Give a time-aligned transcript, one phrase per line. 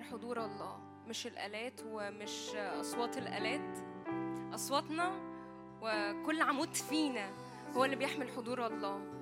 [0.00, 0.78] بنحمل حضور الله
[1.08, 3.78] مش الآلات ومش أصوات الآلات
[4.54, 5.12] أصواتنا
[5.82, 7.30] وكل عمود فينا
[7.76, 9.19] هو اللي بيحمل حضور الله.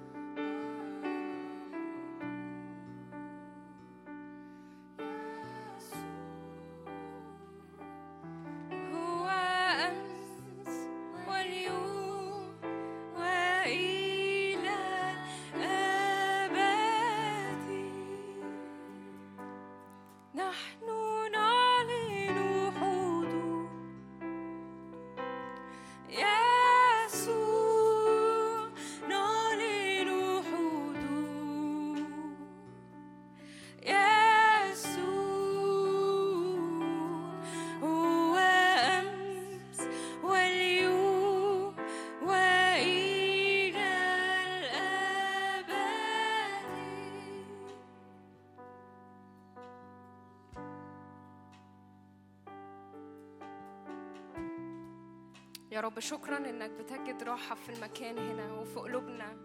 [55.98, 59.36] رب شكرا إنك بتجد راحة في المكان هنا وفي قلوبنا.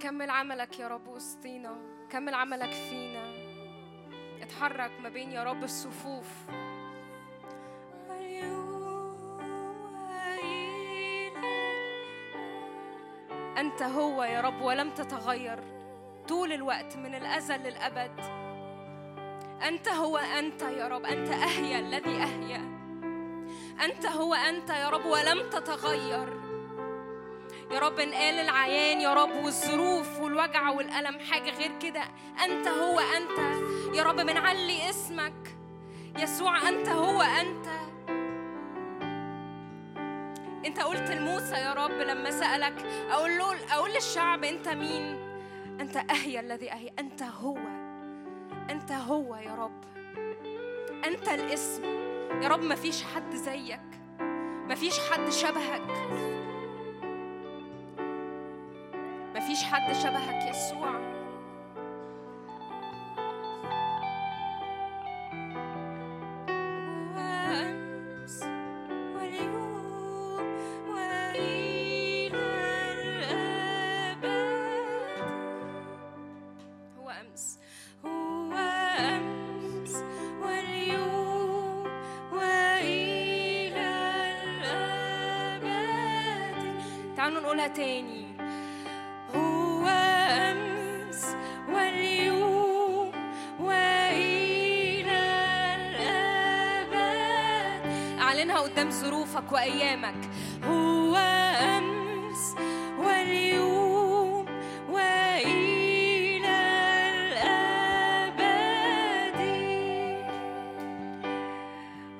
[0.00, 1.76] كمل عملك يا رب وسطينا
[2.10, 3.24] كمل عملك فينا.
[4.42, 6.28] اتحرك ما بين يا رب الصفوف.
[13.58, 15.60] أنت هو يا رب ولم تتغير.
[16.28, 18.39] طول الوقت من الأزل للأبد.
[19.68, 21.04] أنت هو أنت يا رب.
[21.04, 22.80] أنت أهيا الذي أهيا.
[23.84, 26.40] أنت هو أنت يا رب ولم تتغير.
[27.70, 32.02] يا رب إن قال العيان يا رب والظروف والوجع والألم حاجة غير كده.
[32.44, 33.64] أنت هو أنت.
[33.94, 35.56] يا رب بنعلي اسمك.
[36.18, 37.66] يسوع أنت هو أنت.
[40.66, 45.18] أنت قلت لموسى يا رب لما سألك أقول له أقول للشعب أنت مين؟
[45.80, 46.92] أنت أهيا الذي أهيا.
[46.98, 47.58] أنت هو
[48.90, 49.84] أنت هو يا رب.
[51.04, 51.84] أنت الاسم.
[52.42, 53.80] يا رب مفيش حد زيك.
[54.68, 55.82] مفيش حد شبهك.
[59.36, 61.09] مفيش حد شبهك يسوع.
[99.60, 100.20] وأيامك.
[100.64, 101.16] هو
[101.76, 102.54] أمس
[102.98, 104.46] واليوم
[104.88, 106.60] وإلى
[107.12, 108.40] الأبد.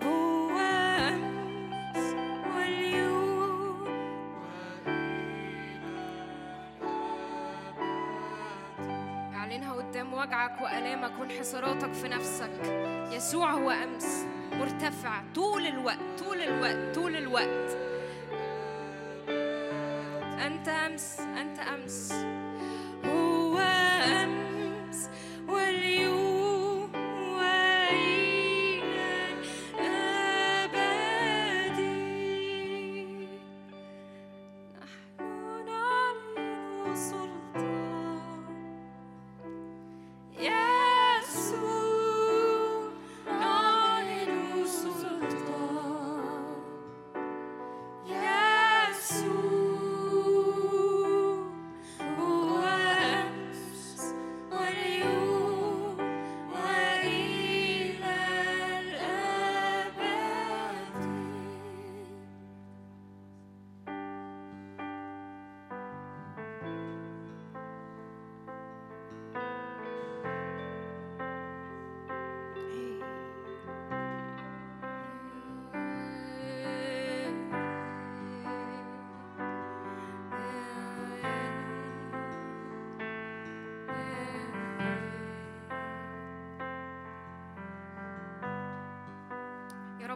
[0.03, 0.59] هو
[1.09, 2.15] أمس
[2.57, 3.89] واليوم
[9.35, 12.51] اعلنها قدام وجعك وألامك وانحساراتك في نفسك.
[13.13, 14.30] يسوع هو أمس.
[14.61, 17.80] مرتفع طول الوقت طول الوقت طول الوقت.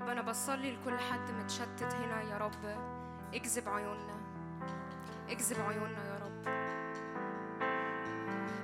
[0.05, 2.77] رب أنا بصلي لكل حد متشتت هنا يا رب.
[3.35, 4.15] اجذب عيوننا
[5.29, 6.45] اجذب عيوننا يا رب.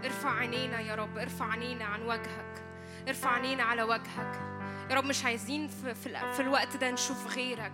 [0.04, 2.62] ارفع عينينا يا رب ارفع عينينا عن وجهك
[3.08, 4.40] ارفع عينينا على وجهك.
[4.90, 7.72] يا رب مش عايزين في, في, ال- في الوقت ده نشوف غيرك.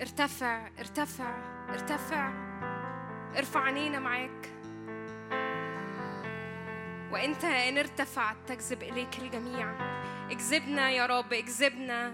[0.00, 1.34] ارتفع ارتفع
[1.70, 2.32] ارتفع.
[3.36, 4.48] ارفع عينينا معاك.
[7.12, 9.74] وانت ان ارتفعت تجذب إليك الجميع.
[10.30, 12.12] اجذبنا يا رب اجذبنا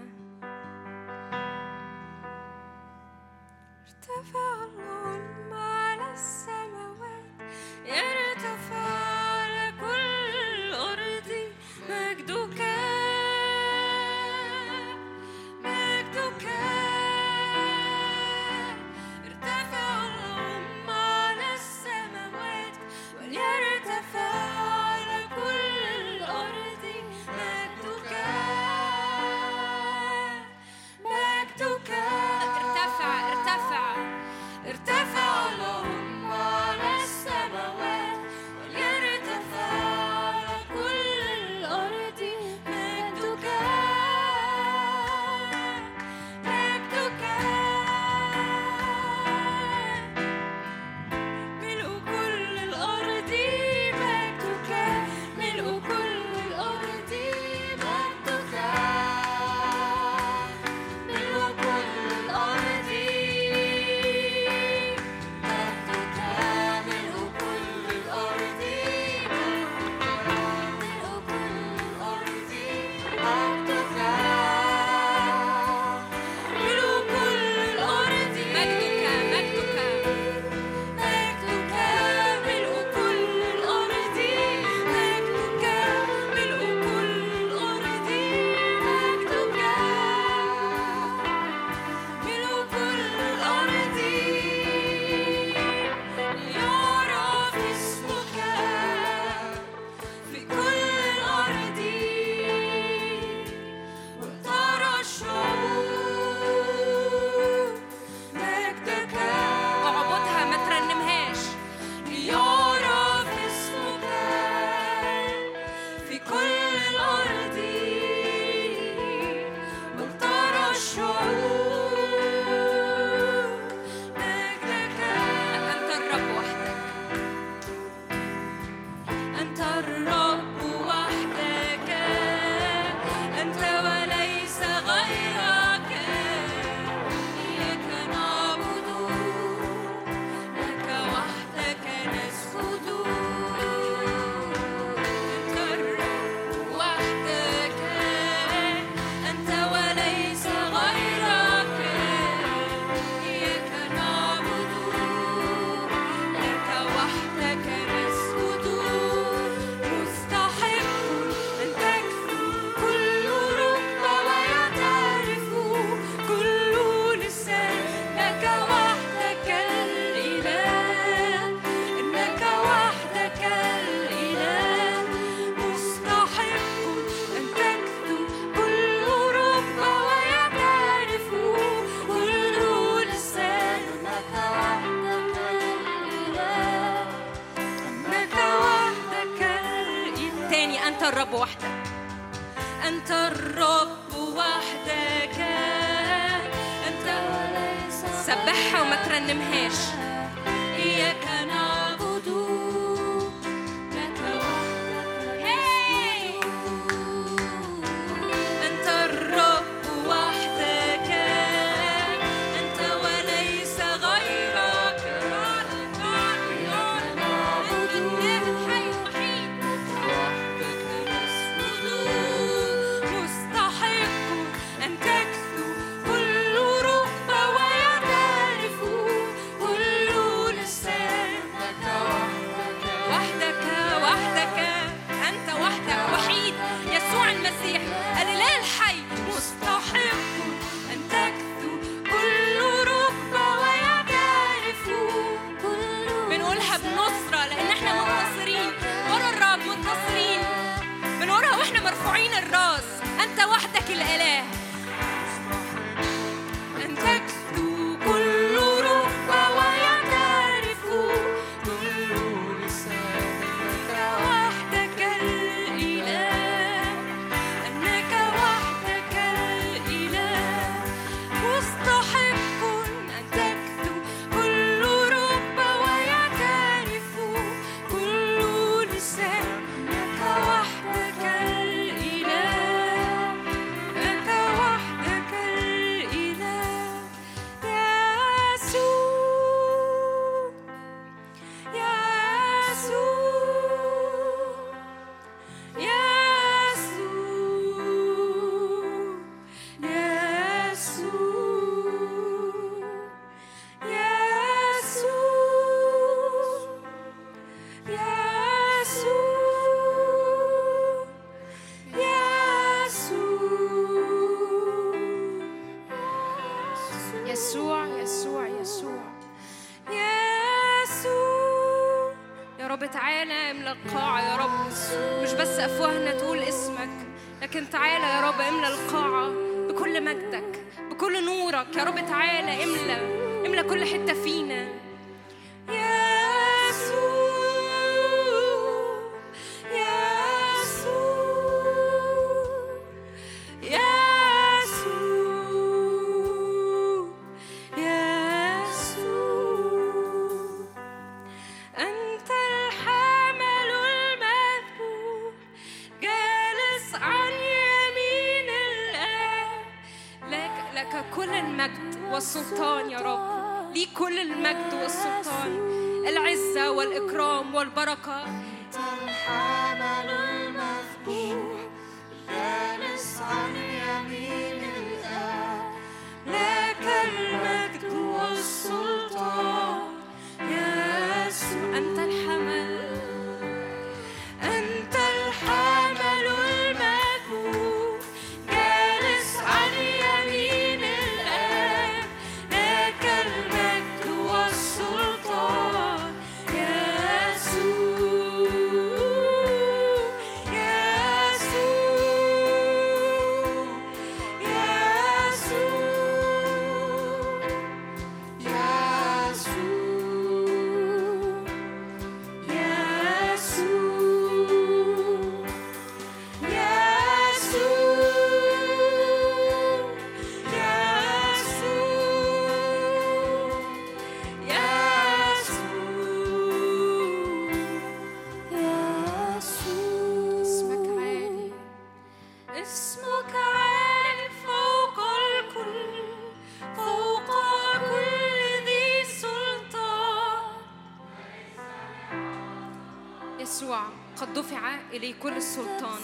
[445.05, 446.01] إليه كل السلطان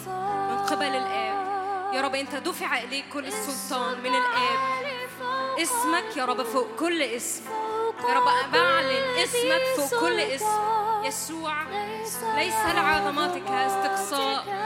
[0.50, 1.94] من قبل الآب.
[1.94, 4.60] يا رب أنت دفع إليك كل السلطان من الآب.
[5.62, 7.44] اسمك يا رب فوق كل اسم.
[8.10, 10.46] يا رب بعلن اسمك فوق كل اسم.
[11.04, 11.64] يسوع
[12.36, 14.61] ليس لعظمتك استقصاء.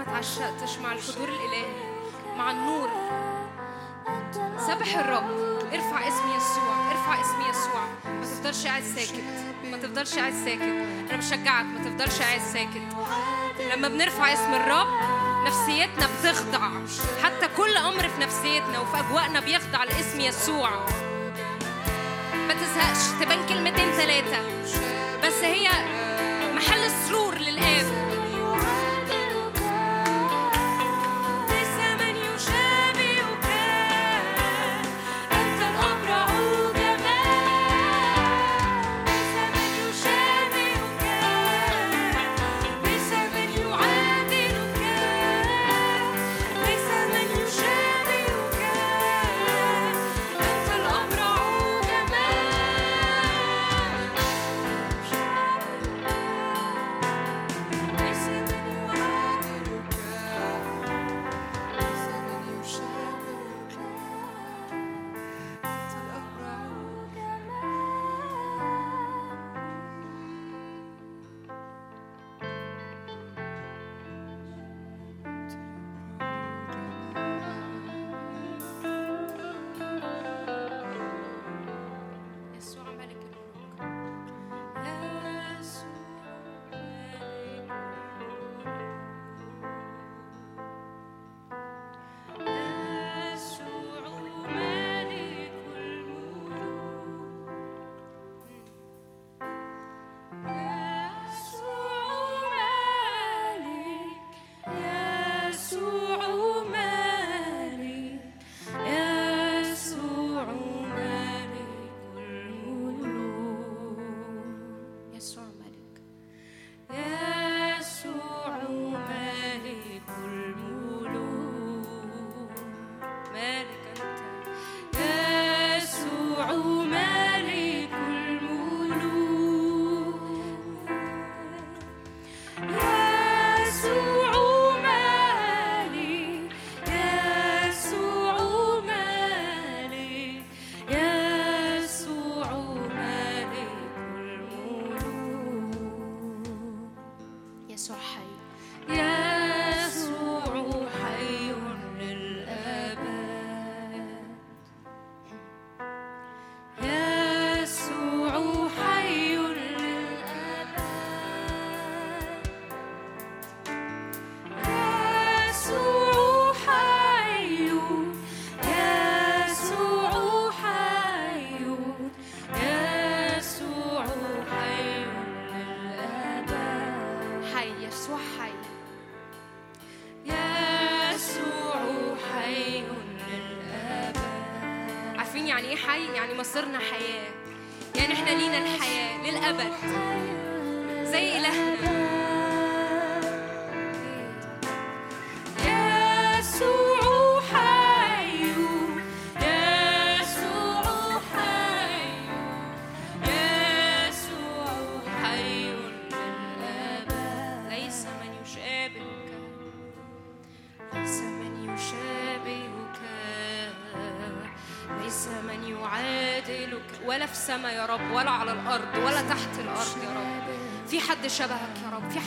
[0.00, 1.66] ما تعشقتش مع الحضور الإلهي
[2.36, 2.88] مع النور.
[4.58, 5.30] سبح الرب.
[5.72, 7.84] ارفع اسم يسوع ارفع اسم يسوع.
[8.20, 9.24] ما تفضلش قاعد ساكت.
[9.64, 10.62] ما تفضلش قاعد ساكت.
[11.10, 11.64] أنا بشجعك.
[11.64, 12.82] ما تفضلش قاعد ساكت.
[13.74, 14.88] لما بنرفع اسم الرب
[15.46, 16.68] نفسيتنا بتخضع.
[17.22, 20.70] حتى كل أمر في نفسيتنا وفي أجواءنا بيخضع لاسم يسوع.
[22.48, 23.20] ما تزهقش.
[23.20, 24.38] تبان كلمتين ثلاثة
[25.24, 25.68] بس هي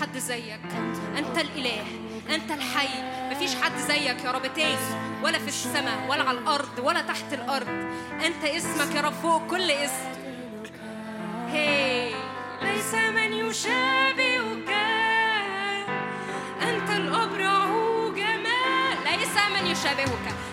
[0.03, 0.59] حد زيك.
[1.17, 1.85] أنت الإله
[2.29, 2.87] أنت الحي.
[3.31, 4.53] مفيش حد زيك يا رب.
[4.55, 4.75] تاني.
[5.23, 7.67] ولا في السماء ولا على الأرض ولا تحت الأرض.
[8.25, 10.11] أنت اسمك يا رب فوق كل اسم.
[11.49, 12.11] هي
[12.61, 14.69] ليس من يشابهك.
[16.61, 17.65] أنت الأبرع
[18.15, 18.97] جمال.
[19.05, 20.52] ليس من يشابهك.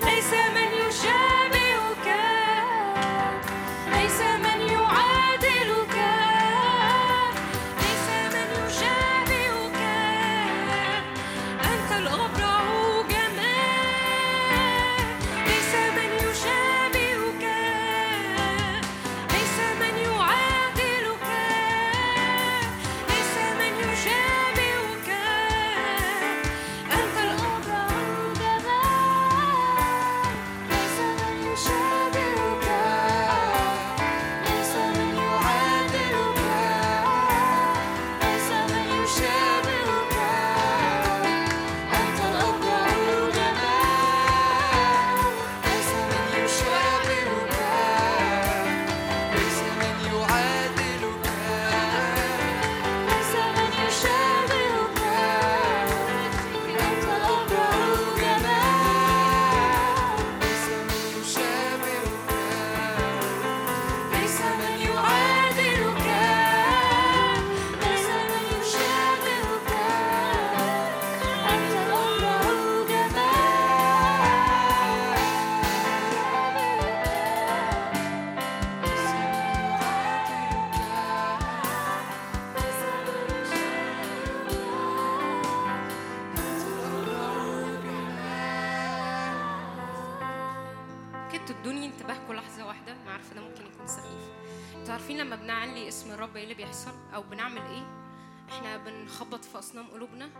[99.60, 100.30] أصنام قلوبنا.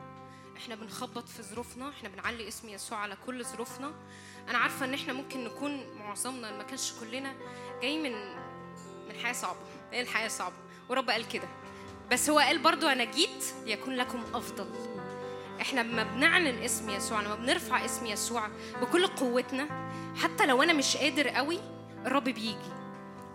[0.56, 1.88] إحنا بنخبط في ظروفنا.
[1.88, 3.92] إحنا بنعلي اسم يسوع على كل ظروفنا.
[4.48, 7.34] أنا عارفة إن إحنا ممكن نكون معظمنا ما كانش كلنا
[7.82, 8.12] جاي من
[9.08, 9.58] من حياة صعبة.
[9.92, 10.54] هي الحياة صعبة.
[10.88, 11.48] ورب قال كده.
[12.10, 14.70] بس هو قال برضو أنا جيت ليكون لكم أفضل.
[15.60, 18.48] إحنا لما بنعلن اسم يسوع لما بنرفع اسم يسوع
[18.80, 19.90] بكل قوتنا
[20.22, 21.58] حتى لو أنا مش قادر قوي
[22.06, 22.56] الرب بيجي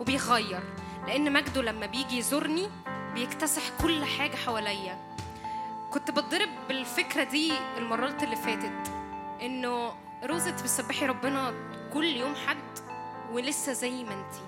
[0.00, 0.62] وبيغير.
[1.06, 2.70] لأن مجده لما بيجي يزورني
[3.14, 5.05] بيكتسح كل حاجة حواليا.
[5.90, 8.92] كنت بتضرب بالفكرة دي المرات اللي فاتت
[9.42, 9.94] إنه
[10.24, 11.54] روزة بتسبحي ربنا
[11.92, 12.78] كل يوم حد
[13.32, 14.40] ولسه زي ما انتي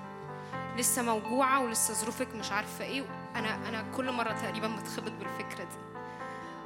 [0.77, 3.05] لسه موجوعة ولسه ظروفك مش عارفة إيه
[3.37, 5.79] أنا أنا كل مرة تقريبا بتخبط بالفكرة دي.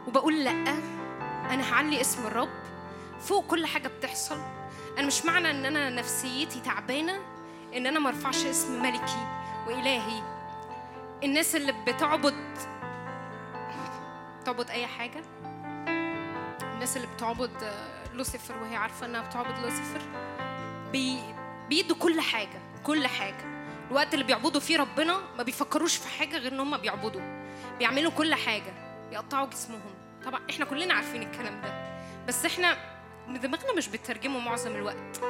[0.06, 0.50] وبقول لأ
[1.50, 2.48] أنا هعلي اسم الرب
[3.20, 4.38] فوق كل حاجة بتحصل.
[4.98, 7.20] أنا مش معنى إن أنا نفسيتي تعبانة
[7.76, 9.26] إن أنا مرفعش اسم ملكي
[9.66, 10.22] وإلهي.
[11.24, 12.34] الناس اللي بتعبد
[14.42, 15.22] تعبد أي حاجة.
[16.62, 17.72] الناس اللي بتعبد
[18.14, 20.00] لوسيفر وهي عارفة إنها بتعبد لوسيفر
[20.92, 21.18] بي
[21.68, 23.52] بيدوا كل حاجة كل حاجة.
[23.90, 27.42] الوقت اللي بيعبدوا فيه ربنا ما بيفكروش في حاجة غير إن هم بيعبدوا.
[27.78, 28.72] بيعملوا كل حاجة
[29.10, 29.94] بيقطعوا جسمهم.
[30.24, 31.92] طبعا إحنا كلنا عارفين الكلام ده
[32.28, 32.76] بس إحنا
[33.28, 35.20] دماغنا مش بتترجمه معظم الوقت.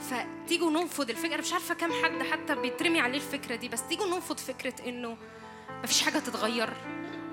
[0.00, 4.38] فتيجوا ننفض الفكرة مش عارفة كام حد حتى بيترمي عليه الفكرة دي بس تيجوا ننفض
[4.38, 5.16] فكرة إنه
[5.82, 6.72] مفيش حاجة تتغير.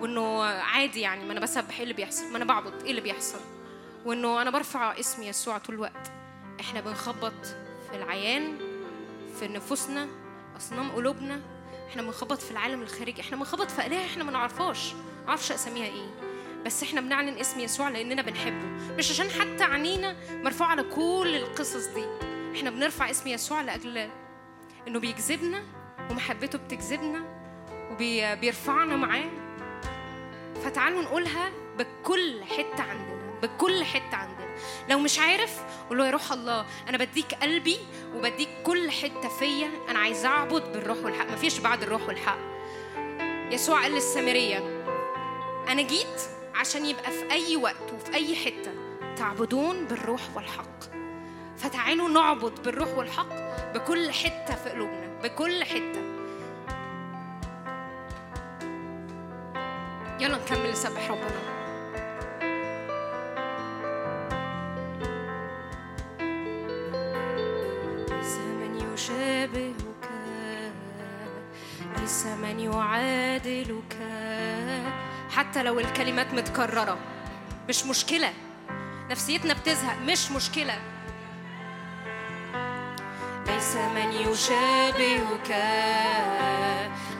[0.01, 3.39] وإنه عادي يعني ما أنا بسبح إيه اللي بيحصل؟ ما أنا بعبد إيه اللي بيحصل؟
[4.05, 6.11] وإنه أنا برفع اسم يسوع طول الوقت.
[6.59, 7.45] إحنا بنخبط
[7.89, 8.57] في العيان
[9.39, 10.07] في نفوسنا
[10.57, 11.41] أصنام قلوبنا.
[11.89, 13.21] إحنا بنخبط في العالم الخارجي.
[13.21, 16.31] إحنا بنخبط في آلهة إحنا ما نعرفهاش ما أعرفش أساميها إيه.
[16.65, 18.65] بس إحنا بنعلن اسم يسوع لأننا بنحبه.
[18.97, 22.05] مش عشان حتى عنينا مرفوع على كل القصص دي.
[22.55, 24.09] إحنا بنرفع اسم يسوع لأجل
[24.87, 25.63] إنه بيجذبنا
[26.09, 27.23] ومحبته بتجذبنا
[27.91, 29.29] وبيرفعنا معاه.
[30.65, 34.55] فتعالوا نقولها بكل حتة عندنا بكل حتة عندنا.
[34.89, 37.77] لو مش عارف قول له يا روح الله أنا بديك قلبي
[38.15, 41.31] وبديك كل حتة فيا أنا عايز أعبد بالروح والحق.
[41.31, 42.37] مفيش بعد الروح والحق.
[43.51, 44.57] يسوع قال للسامرية
[45.67, 46.21] أنا جيت
[46.55, 48.71] عشان يبقى في أي وقت وفي أي حتة
[49.15, 50.81] تعبدون بالروح والحق.
[51.57, 53.29] فتعالوا نعبد بالروح والحق
[53.73, 56.20] بكل حتة في قلوبنا بكل حتة.
[60.21, 61.61] يلا نكمل نسبح ربنا.
[68.93, 70.09] يشابهك
[71.97, 73.97] ليس من يعادلك.
[75.29, 76.97] حتى لو الكلمات متكررة
[77.69, 78.33] مش مشكلة.
[79.09, 80.79] نفسيتنا بتزهق مش مشكلة.
[83.47, 85.51] ليس من يشابهك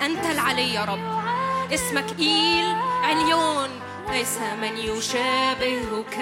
[0.02, 1.22] أنت العلي يا رب.
[1.74, 2.76] اسمك إيل.
[3.04, 3.70] عليون
[4.10, 6.18] ليس من يشابهك.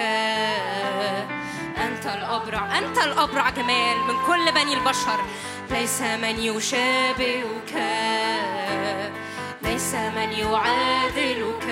[1.78, 5.20] أنت الأبرع أنت الأبرع جمال من كل بني البشر.
[5.70, 7.72] ليس من يشابهك.
[9.62, 11.69] ليس من يعادلك.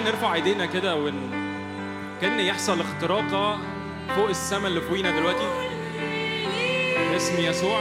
[0.00, 1.30] نرفع ايدينا كده ون
[2.20, 3.58] كأن يحصل اختراقة
[4.16, 5.48] فوق السماء اللي فوقينا دلوقتي.
[7.12, 7.80] باسم يسوع.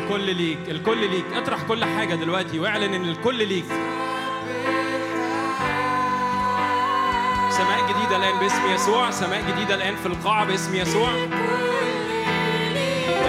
[0.00, 1.24] الكل ليك الكل ليك.
[1.34, 3.64] اطرح كل حاجة دلوقتي واعلن إن الكل ليك.
[7.50, 9.10] سماء جديدة الآن باسم يسوع.
[9.10, 11.10] سماء جديدة الآن في القاعة باسم يسوع.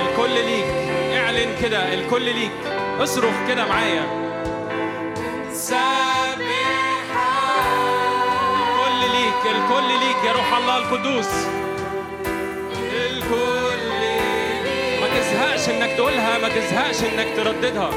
[0.01, 0.65] الكل ليك.
[1.13, 2.51] اعلن كده الكل ليك.
[2.99, 4.24] اصرخ كده معايا.
[9.65, 11.29] الكل ليك يا روح الله القدوس.
[12.93, 13.91] الكل
[15.01, 17.89] ما تزهقش إنك تقولها ما تزهقش إنك ترددها.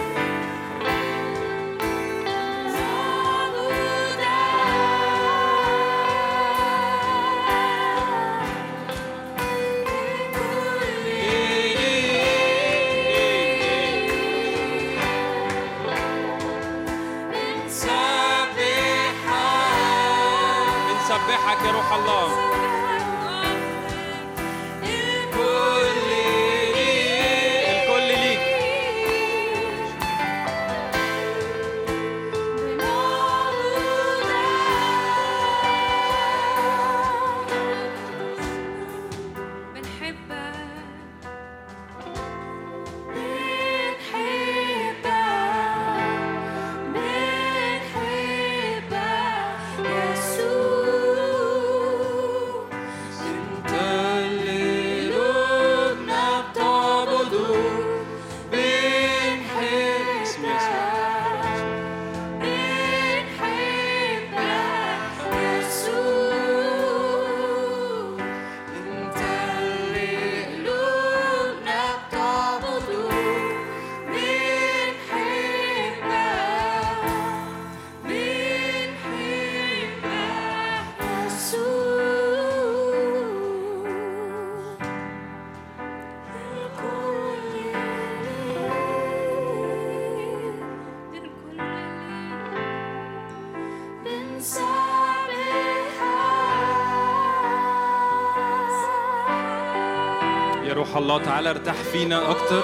[101.19, 102.63] تعالى ارتاح فينا أكتر.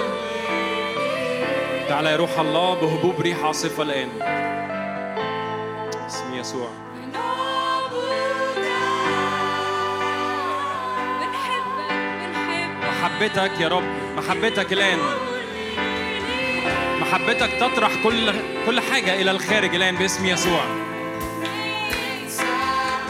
[1.89, 4.09] تعالى يا روح الله بهبوب ريح عاصفة الآن.
[6.07, 6.69] اسم يسوع.
[12.83, 13.85] محبتك يا رب
[14.17, 14.99] محبتك الآن.
[17.01, 18.33] محبتك تطرح كل
[18.67, 20.65] كل حاجة إلى الخارج الآن باسم يسوع.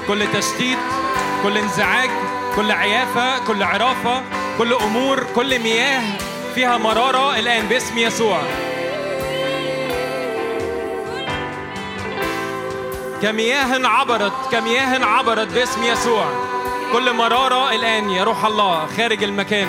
[0.09, 0.79] كل تشتيت
[1.43, 2.11] كل انزعاج
[2.57, 4.44] كل عيافة كل عرافة.
[4.59, 6.03] كل أمور كل مياه
[6.55, 8.43] فيها مرارة الآن باسم يسوع.
[13.23, 16.27] كمياه عبرت كمياه عبرت باسم يسوع.
[16.93, 19.69] كل مرارة الآن يا روح الله خارج المكان.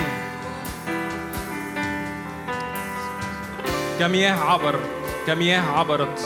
[3.98, 4.80] كمياه عبر
[5.26, 6.25] كمياه عبرت.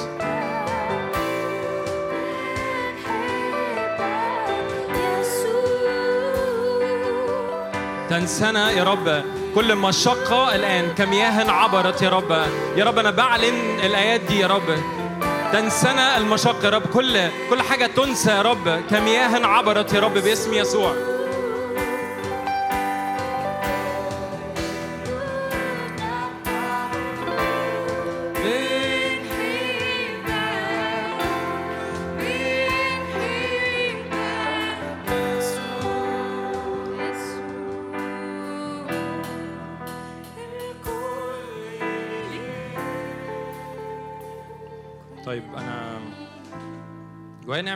[8.11, 9.25] تنسنا يا رب.
[9.55, 12.31] كل مشقة الآن كمياه عبرت يا رب.
[12.77, 14.77] يا رب أنا بعلن الآيات دي يا رب.
[15.53, 16.83] تنسنا المشقة يا رب.
[16.83, 18.83] كل كل حاجة تنسى يا رب.
[18.91, 20.95] كمياه عبرت يا رب باسم يسوع.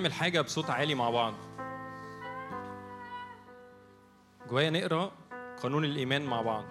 [0.05, 1.35] نعمل حاجة بصوت عالي مع بعض.
[4.49, 5.13] جوايا نقرأ
[5.63, 6.65] قانون الإيمان مع بعض.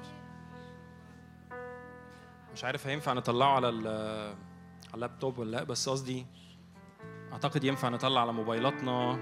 [2.53, 4.35] مش عارف هينفع نطلعه على على
[4.93, 6.25] اللابتوب ولا لأ بس قصدي
[7.31, 9.19] أعتقد ينفع نطلع على موبايلاتنا.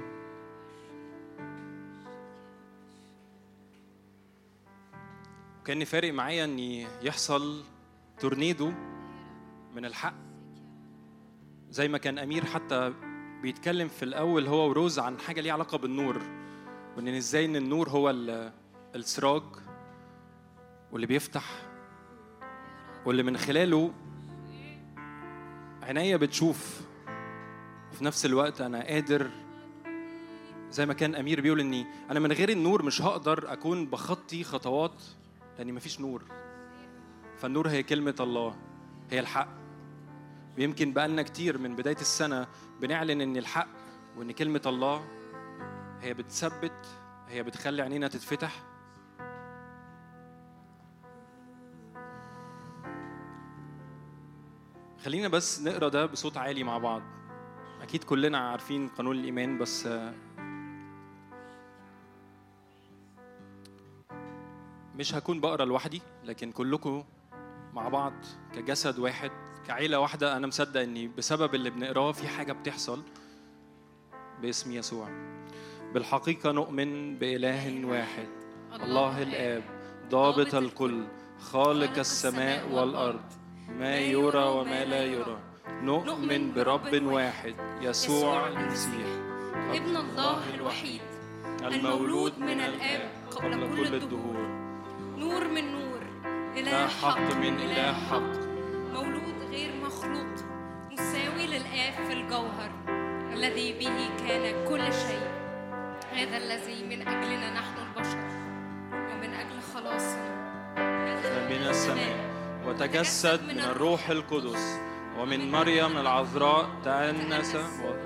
[5.65, 6.59] كان فارق معايا إن
[7.01, 7.63] يحصل
[8.19, 8.71] تورنيدو
[9.75, 10.15] من الحق.
[11.69, 12.93] زي ما كان أمير حتى
[13.41, 16.21] بيتكلم في الأول هو وروز عن حاجة ليها علاقة بالنور
[16.97, 18.51] وإن إزاي إن النور هو ال-
[18.95, 19.43] السراج
[20.91, 21.61] واللي بيفتح
[23.05, 23.91] واللي من خلاله
[25.83, 26.81] عينيا بتشوف.
[27.91, 29.29] وفي نفس الوقت أنا قادر
[30.69, 35.01] زي ما كان أمير بيقول إني أنا من غير النور مش هقدر أكون بخطي خطوات
[35.57, 36.23] لأن مفيش نور.
[37.37, 38.55] فالنور هي كلمة الله
[39.11, 39.60] هي الحق.
[40.57, 42.47] ويمكن بقالنا كتير من بداية السنة
[42.81, 43.67] بنعلن إن الحق
[44.17, 45.07] وإن كلمة الله
[46.01, 46.87] هي بتثبت
[47.27, 48.63] هي بتخلي عينينا تتفتح.
[55.03, 57.01] خلينا بس نقرأ ده بصوت عالي مع بعض.
[57.81, 59.87] أكيد كلنا عارفين قانون الإيمان بس
[64.95, 67.03] مش هكون بقرأ لوحدي لكن كلكم
[67.73, 68.13] مع بعض
[68.53, 69.31] كجسد واحد.
[69.67, 73.03] كعيلة واحدة أنا مصدق إني بسبب اللي بنقراه في حاجة بتحصل
[74.41, 75.09] باسم يسوع.
[75.93, 78.27] بالحقيقة نؤمن بإله واحد
[78.83, 79.63] الله الآب
[80.09, 81.03] ضابط الكل
[81.39, 83.21] خالق السماء والأرض.
[83.79, 85.39] ما يرى وما لا يرى.
[85.81, 89.07] نؤمن برب واحد يسوع المسيح.
[89.53, 91.01] ابن الله الوحيد
[91.63, 94.47] المولود من الآب قبل كل الدهور.
[95.17, 95.99] نور من نور
[96.55, 98.40] لا إله حق من إله حق.
[101.61, 102.71] للآب في الجوهر
[103.33, 105.27] الذي به كان كل شيء.
[106.11, 108.17] هذا الذي من أجلنا نحن البشر
[108.93, 110.31] ومن أجل خلاصنا
[111.49, 112.31] من السماء.
[112.67, 114.09] وتجسد من الروح.
[114.09, 114.79] القدس.
[115.17, 117.57] ومن مريم العذراء تأنس.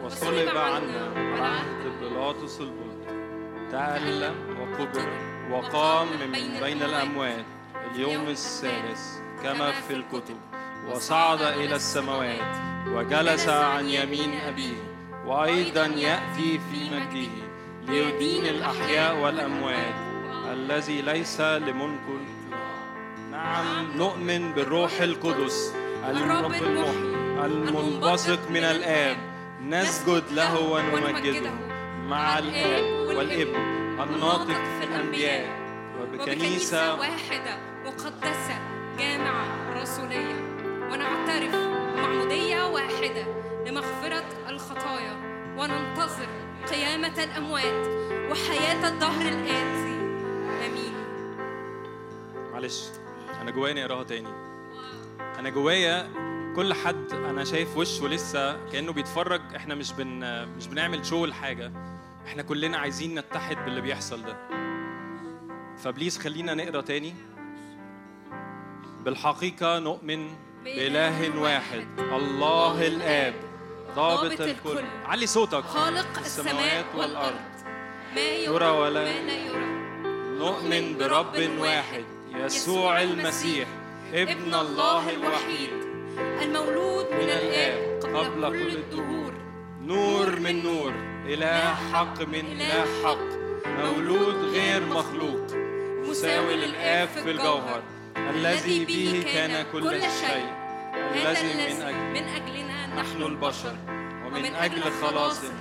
[0.03, 1.11] وصلب عنا.
[1.41, 3.07] عهد بيلاطس البلط
[3.71, 5.09] تألم وقبر
[5.51, 7.45] وقام من بين الأموات.
[7.91, 10.37] اليوم الثالث كما في الكتب.
[10.89, 12.74] وصعد إلى السماوات.
[12.87, 14.77] وجلس عن يمين أبيه
[15.25, 17.31] وأيضا يأتي في مجده
[17.87, 19.95] ليدين الأحياء والأموات
[20.53, 22.05] الذي ليس لملك
[23.31, 25.73] نعم نؤمن بالروح القدس
[26.09, 27.15] الرب المحيي
[27.45, 29.17] المنبثق من الآب.
[29.61, 31.51] نسجد له ونمجده
[32.07, 32.83] مع الآب
[33.17, 33.55] والابن
[34.03, 35.45] الناطق في الأنبياء.
[36.01, 38.59] وبكنيسة واحدة مقدسة
[38.99, 39.45] جامعة
[39.81, 40.44] رسولية.
[40.95, 43.25] ونعترف بمعمودية واحدة
[43.67, 45.13] لمغفرة الخطايا
[45.57, 46.27] وننتظر
[46.69, 47.87] قيامة الأموات
[48.31, 49.95] وحياة الدهر الآتي.
[50.65, 50.93] آمين.
[52.51, 52.83] معلش
[53.41, 54.29] أنا جوايا نقراها تاني.
[55.39, 56.11] أنا جوايا
[56.55, 61.71] كل حد أنا شايف وشه لسه كأنه بيتفرج إحنا مش بن مش بنعمل شو لحاجة.
[62.27, 64.37] إحنا كلنا عايزين نتحد باللي بيحصل ده.
[65.77, 67.13] فبليز خلينا نقرا تاني.
[69.05, 73.33] بالحقيقة نؤمن بإله واحد الله الآب
[73.95, 74.83] ضابط الكل.
[75.05, 75.63] علي صوتك.
[75.63, 77.45] خالق السماء والأرض.
[78.15, 79.65] ما يرى ولا ما لا يرى.
[80.39, 82.05] نؤمن برب واحد
[82.35, 83.67] يسوع المسيح
[84.13, 85.69] ابن الله الوحيد.
[86.41, 89.33] المولود من الآب قبل كل الدهور.
[89.81, 90.93] نور من نور.
[91.27, 93.27] إله حق من إله حق.
[93.67, 95.45] مولود غير مخلوق.
[96.09, 97.81] مساوي للآب في الجوهر.
[98.17, 100.47] الذي به كان كل شيء.
[100.95, 103.75] الذي من أجل من أجلنا نحن البشر.
[104.25, 105.53] ومن أجل خلاصنا.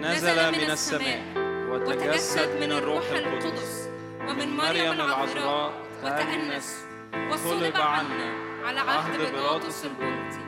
[0.00, 1.22] نزل من السماء.
[1.70, 3.88] وتجسد من الروح القدس.
[4.28, 5.72] ومن مريم العذراء
[6.04, 6.84] وتأنس.
[7.32, 8.32] وصلب عنا
[8.64, 10.38] على عهد بيلاطس البلطي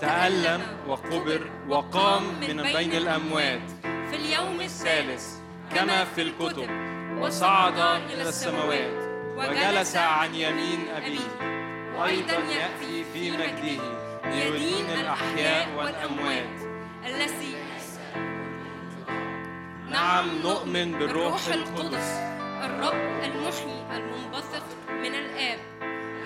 [0.00, 3.70] تألم وقبر وقام من بين الأموات.
[3.82, 5.24] في اليوم الثالث
[5.74, 6.70] كما في الكتب
[7.20, 7.78] وصعد
[8.10, 9.13] إلى السماوات.
[9.36, 11.54] وجلس عن يمين أبيه.
[11.96, 13.82] وأيضا يأتي في مجده
[14.24, 16.60] يدين الأحياء والأموات.
[17.06, 17.56] الذي
[19.90, 22.08] نعم نؤمن بالروح القدس.
[22.64, 25.58] الرب المحيي المنبثق من الآب.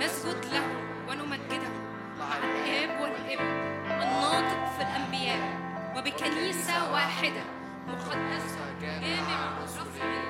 [0.01, 0.67] نسجد له
[1.09, 1.73] ونمجده.
[2.19, 3.49] مع الآب والابن.
[3.91, 5.59] الناطق في الأنبياء.
[5.97, 7.45] وبكنيسة واحدة.
[7.89, 8.59] مقدسة.
[8.81, 10.25] جامعة رسمية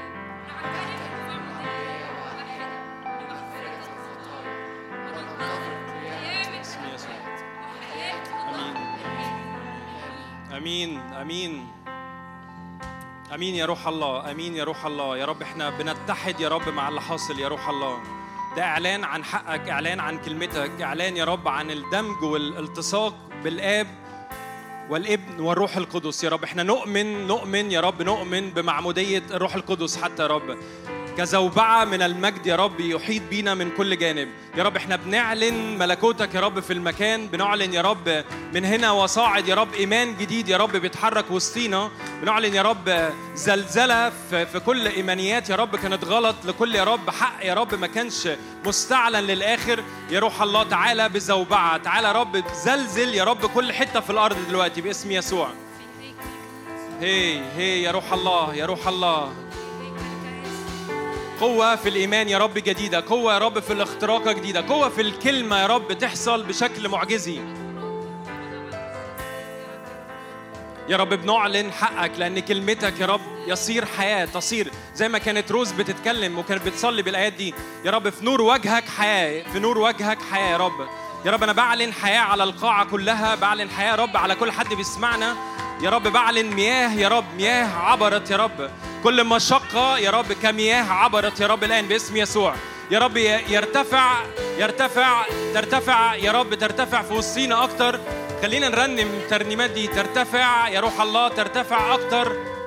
[0.49, 2.08] نعترف بمعمودية
[10.57, 10.99] آمين.
[10.99, 11.67] آمين.
[13.35, 14.31] آمين يا روح الله.
[14.31, 15.17] آمين يا روح الله.
[15.17, 17.99] يا رب إحنا بنتحد يا رب مع اللي حاصل يا روح الله.
[18.57, 23.15] ده إعلان عن حقك إعلان عن كلمتك إعلان يا رب عن الدمج والالتصاق
[23.45, 23.87] بالآب
[24.91, 26.25] والابن والروح القدس.
[26.25, 30.59] يا رب إحنا نؤمن نؤمن يا رب نؤمن بمعمودية الروح القدس حتى يا رب.
[31.19, 36.35] كزوبعة من المجد يا رب يحيط بينا من كل جانب يا رب إحنا بنعلن ملكوتك
[36.35, 40.57] يا رب في المكان بنعلن يا رب من هنا وصاعد يا رب إيمان جديد يا
[40.57, 41.91] رب بيتحرك وسطينا
[42.23, 47.47] بنعلن يا رب زلزلة في, كل إيمانيات يا رب كانت غلط لكل يا رب حق
[47.47, 48.29] يا رب ما كانش
[48.67, 54.01] مستعلن للآخر يا روح الله تعالى بزوبعة تعالى يا رب زلزل يا رب كل حتة
[54.01, 55.49] في الأرض دلوقتي باسم يسوع
[57.01, 59.48] هي هي يا روح الله يا روح الله
[61.41, 65.59] قوة في الإيمان يا رب جديدة قوة يا رب في الاختراق جديدة قوة في الكلمة
[65.59, 67.41] يا رب تحصل بشكل معجزي.
[70.89, 75.73] يا رب بنعلن حقك لأن كلمتك يا رب يصير حياة تصير زي ما كانت روز
[75.73, 77.55] بتتكلم وكانت بتصلي بالآيات دي.
[77.85, 80.89] يا رب في نور وجهك حياة في نور وجهك حياة يا رب.
[81.25, 84.75] يا رب أنا بعلن حياة على القاعة كلها بعلن حياة يا رب على كل حد
[84.75, 85.37] بيسمعنا.
[85.83, 88.71] يا رب بعلن مياه يا رب مياه عبرت يا رب
[89.05, 92.55] كل مشقة يا رب كمياه عبرت يا رب الآن باسم يسوع.
[92.91, 94.25] يا رب يرتفع
[94.59, 95.25] يرتفع
[95.55, 98.01] ترتفع يا رب ترتفع في وسطينا أكتر.
[98.43, 99.87] خلينا نرنم الترنيمات دي.
[99.87, 102.58] ترتفع يا روح الله ترتفع أكتر.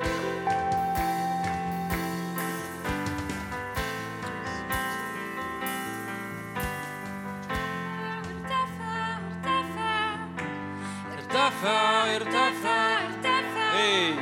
[11.41, 12.97] ارتفع ارتفع.
[12.97, 14.13] ارتفع إيه.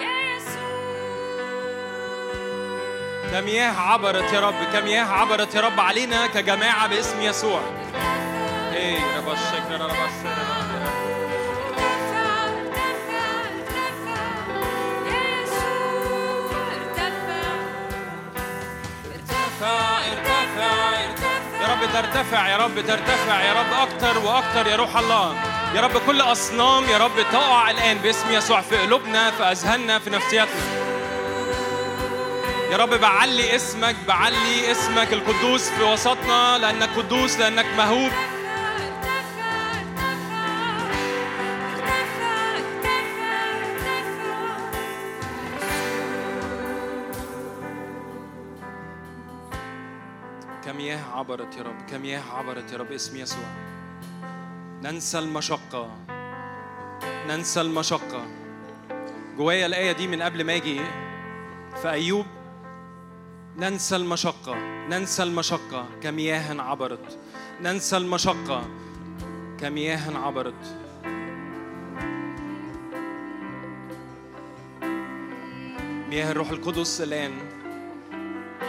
[0.00, 0.64] يا يسوع
[3.32, 7.60] كمياه عبرت يا رب كمياه عبرت يا رب علينا كجماعة باسم يسوع.
[8.72, 10.34] إيه رب الشكر رب الشكر.
[19.14, 20.06] ارتفع
[21.62, 25.53] يا رب ترتفع يا رب ترتفع يا رب أكتر وأكتر يا روح الله.
[25.74, 30.10] يا رب كل أصنام يا رب تقع الآن باسم يسوع في قلوبنا في أذهاننا في
[30.10, 30.62] نفسياتنا.
[32.70, 38.10] يا رب بعلي اسمك بعلي اسمك القدوس في وسطنا لأنك قدوس لأنك مهوب.
[50.64, 53.73] كمياه عبرت يا رب كمياه عبرت يا رب اسم يسوع.
[54.84, 55.90] ننسى المشقة.
[57.28, 58.26] ننسى المشقة.
[59.36, 60.80] جوايا الآية دي من قبل ما أجي
[61.82, 62.26] في أيوب
[63.56, 64.54] ننسى المشقة.
[64.88, 67.18] ننسى المشقة كمياه عبرت.
[67.60, 68.64] ننسى المشقة
[69.60, 70.76] كمياه عبرت.
[76.08, 77.32] مياه الروح القدس الآن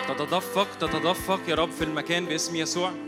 [0.08, 3.05] تتدفق تتدفق يا رب في المكان باسم يسوع.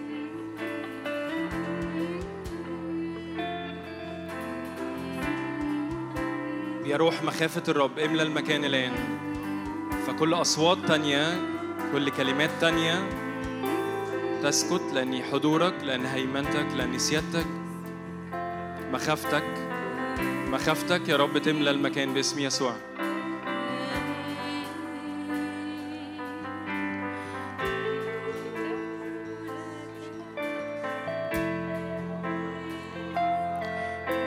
[6.87, 8.91] يا روح مخافة الرب املى المكان الآن.
[10.07, 11.41] فكل أصوات تانية
[11.91, 13.09] كل كلمات تانية
[14.43, 17.45] تسكت لأن حضورك لأن هيمنتك لأن سيادتك
[18.91, 19.43] مخافتك
[20.51, 22.75] مخافتك يا رب تملى المكان باسم يسوع.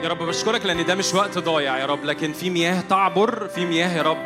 [0.03, 3.65] يا رب بشكرك لأن ده مش وقت ضايع يا رب لكن في مياه تعبر في
[3.65, 4.23] مياه يا رب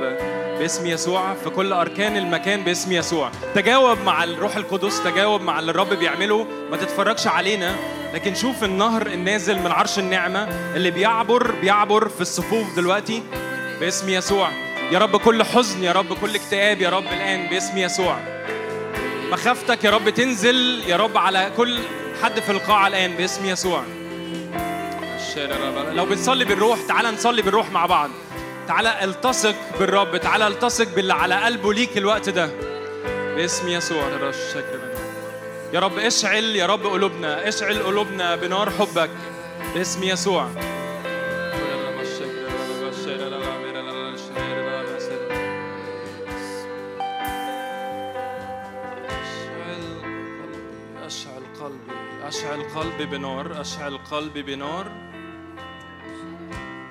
[0.59, 3.31] باسم يسوع في كل أركان المكان باسم يسوع.
[3.55, 7.75] تجاوب مع الروح القدس تجاوب مع اللي الرب بيعمله ما تتفرجش علينا
[8.13, 10.43] لكن شوف النهر النازل من عرش النعمة
[10.75, 13.23] اللي بيعبر بيعبر في الصفوف دلوقتي
[13.79, 14.49] باسم يسوع.
[14.91, 18.17] يا رب كل حزن يا رب كل اكتئاب يا رب الآن باسم يسوع.
[19.31, 21.79] مخافتك يا رب تنزل يا رب على كل
[22.23, 23.83] حد في القاعة الآن باسم يسوع.
[25.93, 28.09] لو بنصلي بالروح تعالى نصلي بالروح مع بعض.
[28.67, 32.49] تعالى التصق بالرب تعالى التصق باللي على قلبه ليك الوقت ده.
[33.35, 34.03] باسم يسوع
[35.73, 39.09] يا رب اشعل يا رب قلوبنا اشعل قلوبنا بنار حبك.
[39.75, 40.49] باسم يسوع.
[51.05, 51.93] أشعل قلبي
[52.27, 54.91] أشعل قلبي بنار أشعل قلبي بنار.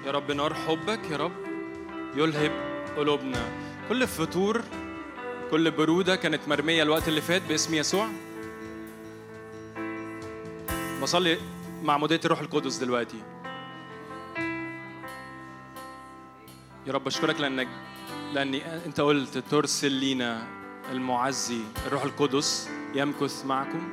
[0.07, 1.33] يا رب نار حبك يا رب
[2.17, 2.53] يلهب
[2.97, 3.53] قلوبنا.
[3.89, 4.63] كل فتور
[5.51, 8.09] كل برودة كانت مرمية الوقت اللي فات باسم يسوع.
[11.03, 11.39] بصلي
[11.83, 13.23] معمودية الروح القدس دلوقتي.
[16.87, 17.69] يا رب أشكرك لأنك
[18.33, 20.47] لأني أنت قلت ترسل لينا
[20.93, 23.89] المعزي الروح القدس يمكث معكم.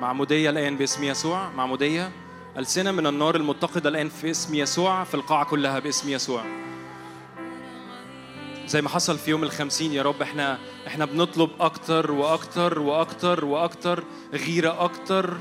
[0.00, 2.10] معمودية الآن باسم يسوع معمودية
[2.56, 6.44] ألسنة من النار المتقدة الآن في اسم يسوع في القاعة كلها باسم يسوع.
[8.66, 14.04] زي ما حصل في يوم الخمسين يا رب إحنا إحنا بنطلب أكتر وأكتر وأكتر وأكتر
[14.32, 15.36] غيرة أكتر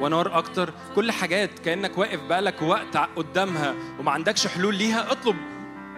[0.00, 0.72] ونار أكتر.
[0.94, 5.36] كل حاجات كأنك واقف بقالك وقت قدامها وما عندكش حلول ليها اطلب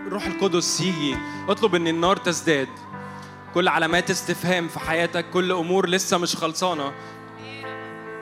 [0.07, 1.17] الروح القدس يجي.
[1.49, 2.69] اطلب إن النار تزداد.
[3.55, 6.93] كل علامات استفهام في حياتك كل أمور لسه مش خلصانة.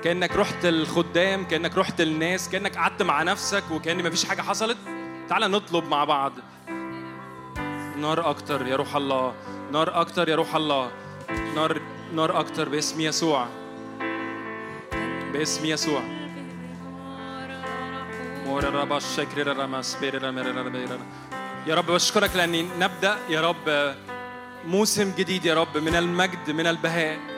[0.04, 4.78] كأنك رحت الخدام كأنك رحت الناس كأنك قعدت مع نفسك وكأن مفيش حاجة حصلت.
[5.28, 6.32] تعال نطلب مع بعض.
[7.96, 9.34] نار أكتر يا روح الله.
[9.72, 10.90] نار أكتر يا روح الله.
[11.54, 11.80] نار
[12.14, 13.46] نار أكتر باسم يسوع.
[15.32, 16.02] باسم يسوع.
[21.66, 23.18] يا رب بشكرك لأني نبدأ.
[23.28, 23.94] يا رب
[24.66, 27.31] موسم جديد يا رب من المجد من البهاء.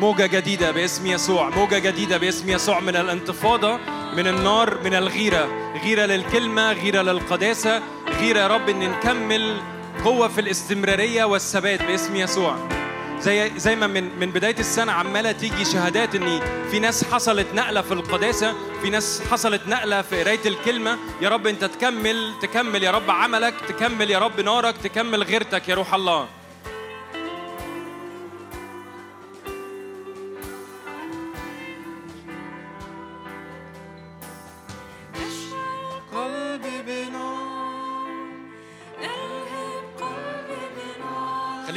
[0.00, 3.78] موجة جديدة باسم يسوع موجة جديدة باسم يسوع من الانتفاضة
[4.16, 7.82] من النار من الغيرة غيرة للكلمة غيرة للقداسة
[8.20, 9.60] غيرة يا رب إن نكمل
[10.04, 12.56] قوة في الاستمرارية والثبات باسم يسوع.
[13.20, 16.40] زي زي ما من من بداية السنة عمالة تيجي شهادات إن
[16.70, 21.46] في ناس حصلت نقلة في القداسة في ناس حصلت نقلة في قراية الكلمة يا رب
[21.46, 26.39] أنت تكمل تكمل يا رب عملك تكمل يا رب نارك تكمل غيرتك يا روح الله.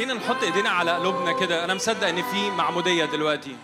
[0.04, 1.66] خلينا نحط ايدينا على قلوبنا كده.
[1.66, 3.56] أنا مصدق إن في معمودية دلوقتي.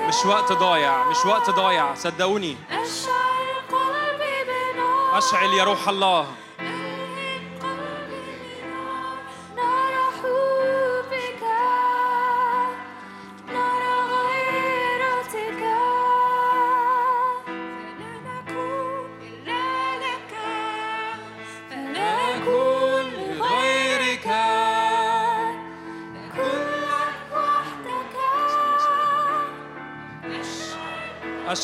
[0.00, 2.56] مش وقت ضايع مش وقت ضايع صدقوني.
[2.70, 5.18] أشعل قلبي بنار.
[5.18, 6.26] أشعل يا روح الله.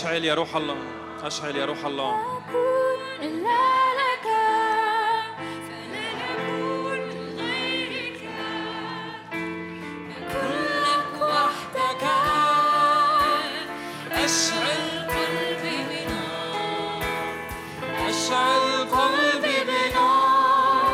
[0.00, 0.76] اشعل يا روح الله
[1.22, 2.14] اشعل يا روح الله.
[14.12, 17.04] أشعل قلبي بنار
[18.08, 20.84] اشعل قلبي بنار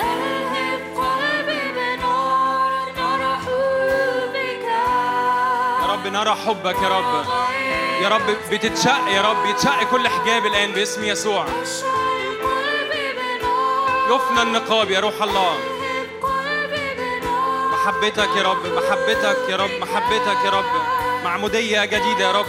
[0.00, 4.64] ألهب قلبي بنار نار حبك
[5.82, 7.39] يا رب نرى حبك يا رب.
[8.00, 11.46] يا رب بتتشق يا رب يتشق كل حجاب الآن باسم يسوع.
[14.10, 15.58] يفنى النقاب يا روح الله.
[17.72, 20.64] محبتك يا رب محبتك يا رب محبتك يا رب.
[21.24, 22.46] معمودية جديدة يا رب.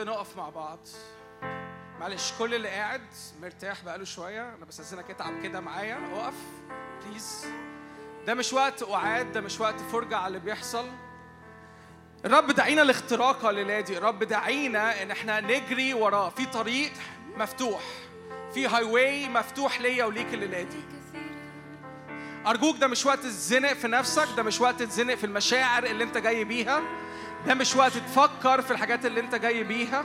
[0.00, 0.78] كده نقف مع بعض.
[2.00, 3.02] معلش كل اللي قاعد
[3.42, 4.54] مرتاح بقاله شوية.
[4.54, 5.98] أنا بس أستأذنك اتعب كده معايا.
[6.14, 6.34] اقف
[7.06, 7.46] please
[8.26, 10.86] ده مش وقت قعاد ده مش وقت فرجة على اللي بيحصل.
[12.24, 16.28] الرب دعينا لاختراقة الليلة دي الرب دعينا إن إحنا نجري وراه.
[16.30, 16.92] في طريق
[17.36, 17.82] مفتوح.
[18.54, 20.80] في highway مفتوح ليا وليك الليلة دي
[22.46, 24.28] أرجوك ده مش وقت تزنق في نفسك.
[24.36, 26.82] ده مش وقت تزنق في المشاعر اللي أنت جاي بيها.
[27.46, 30.04] ده مش وقت تفكر في الحاجات اللي أنت جاي بيها.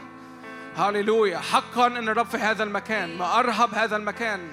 [0.76, 3.18] هاليلويا حقا إن الرب في هذا المكان.
[3.18, 4.48] ما أرهب هذا المكان.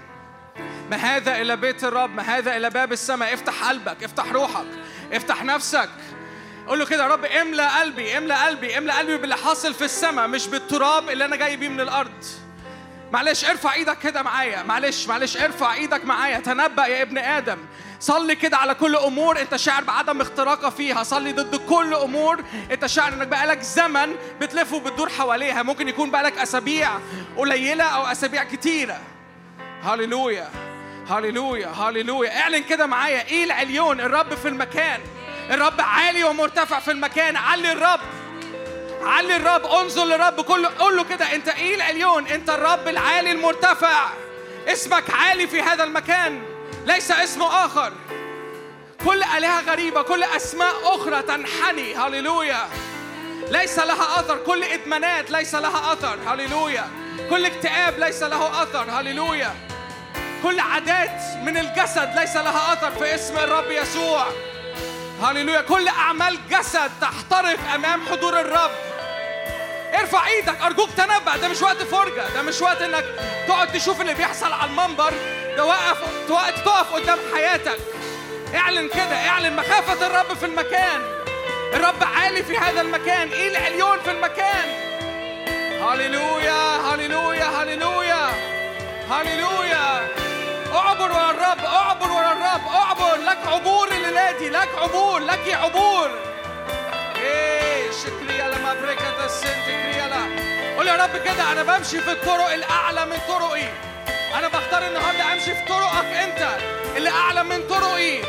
[0.91, 2.15] ما هذا إلى بيت الرب.
[2.15, 3.35] ما هذا إلى باب السماء.
[3.35, 4.05] افتح قلبك.
[4.05, 4.67] افتح روحك.
[5.13, 5.89] افتح نفسك.
[6.67, 8.19] قول له كده يا رب املى قلبي.
[8.19, 8.79] املى قلبي.
[8.79, 12.25] املى قلبي باللي حاصل في السماء مش بالتراب اللي أنا جاي بيه من الأرض.
[13.13, 14.63] معلش ارفع إيدك كده معايا.
[14.63, 16.39] معلش معلش ارفع إيدك معايا.
[16.39, 17.59] تنبأ يا ابن آدم.
[18.03, 21.03] صلي كده على كل أمور أنت شاعر بعدم اختراقها فيها.
[21.03, 25.63] صلي ضد كل أمور أنت شاعر إنك بقالك زمن بتلف وبتدور حواليها.
[25.63, 26.91] ممكن يكون بقالك أسابيع
[27.37, 29.01] قليلة أو أسابيع كتيرة.
[29.83, 30.49] هاليلويا
[31.09, 33.27] هاليلويا هاليلويا اعلن كده معايا.
[33.29, 35.01] إيه العليون؟ الرب في المكان.
[35.51, 37.37] الرب عالي ومرتفع في المكان.
[37.37, 38.01] علي الرب.
[39.03, 39.67] علي الرب.
[39.67, 40.71] انظر للرب كله.
[40.79, 41.35] قول له كده.
[41.35, 44.09] أنت إيه العليون؟ أنت الرب العالي المرتفع.
[44.69, 46.52] اسمك عالي في هذا المكان.
[46.87, 47.93] ليس اسم آخر.
[49.05, 51.95] كل آلهة غريبة كل أسماء أخرى تنحني.
[51.95, 52.69] هللويا.
[53.51, 54.37] ليس لها أثر.
[54.37, 56.19] كل إدمانات ليس لها أثر.
[56.27, 56.89] هللويا.
[57.31, 58.91] كل اكتئاب ليس له أثر.
[58.91, 59.55] هللويا.
[60.43, 64.27] كل عادات من الجسد ليس لها أثر في اسم الرب يسوع.
[65.23, 65.61] هللويا.
[65.61, 68.71] كل أعمال جسد تحترق أمام حضور الرب.
[69.95, 70.61] ارفع إيدك.
[70.63, 71.37] أرجوك تنبأ.
[71.37, 72.35] ده مش وقت فرجة.
[72.35, 73.05] ده مش وقت إنك
[73.49, 75.13] تقعد تشوف اللي بيحصل على المنبر.
[75.57, 77.79] ده وقف وقت تقف قدام حياتك.
[78.55, 81.01] اعلن كده اعلن مخافة الرب في المكان.
[81.75, 84.69] الرب عالي في هذا المكان إيه العليون في المكان؟
[85.83, 88.29] هللويا هللويا هللويا
[89.11, 90.09] هللويا.
[90.75, 93.17] اعبر ورا الرب اعبر ورا الرب اعبر.
[93.17, 96.11] لك عبور الليلة دي لك عبور لك عبور.
[97.17, 100.21] إيه شكريا لما بركة السنت كريالا
[100.77, 103.92] قول يا رب كده أنا بمشي في الطرق الأعلى من طرقي.
[104.35, 106.59] أنا بختار النهارده أمشي في طرقك أنت
[106.97, 108.23] اللي أعلى من طرقي.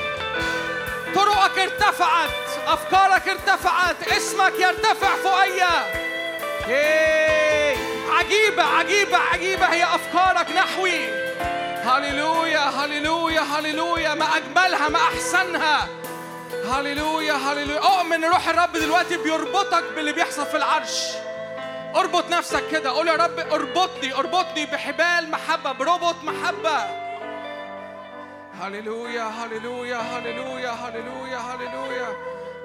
[1.16, 2.30] طرقك ارتفعت
[2.68, 6.04] أفكارك ارتفعت اسمك يرتفع فوقيا.
[8.10, 11.24] عجيبة عجيبة عجيبة هي أفكارك نحوي.
[11.86, 15.88] هللويا هللويا هللويا ما أجملها ما أحسنها.
[16.72, 17.80] هللويا هللويا.
[17.80, 21.12] أؤمن روح الرب دلوقتي بيربطك باللي بيحصل في العرش.
[21.96, 22.90] اربط نفسك كده.
[22.90, 27.04] قول يا رب اربطني اربطني بحبال محبة بربط محبة.
[28.62, 32.08] هللويا هللويا هللويا هللويا هللويا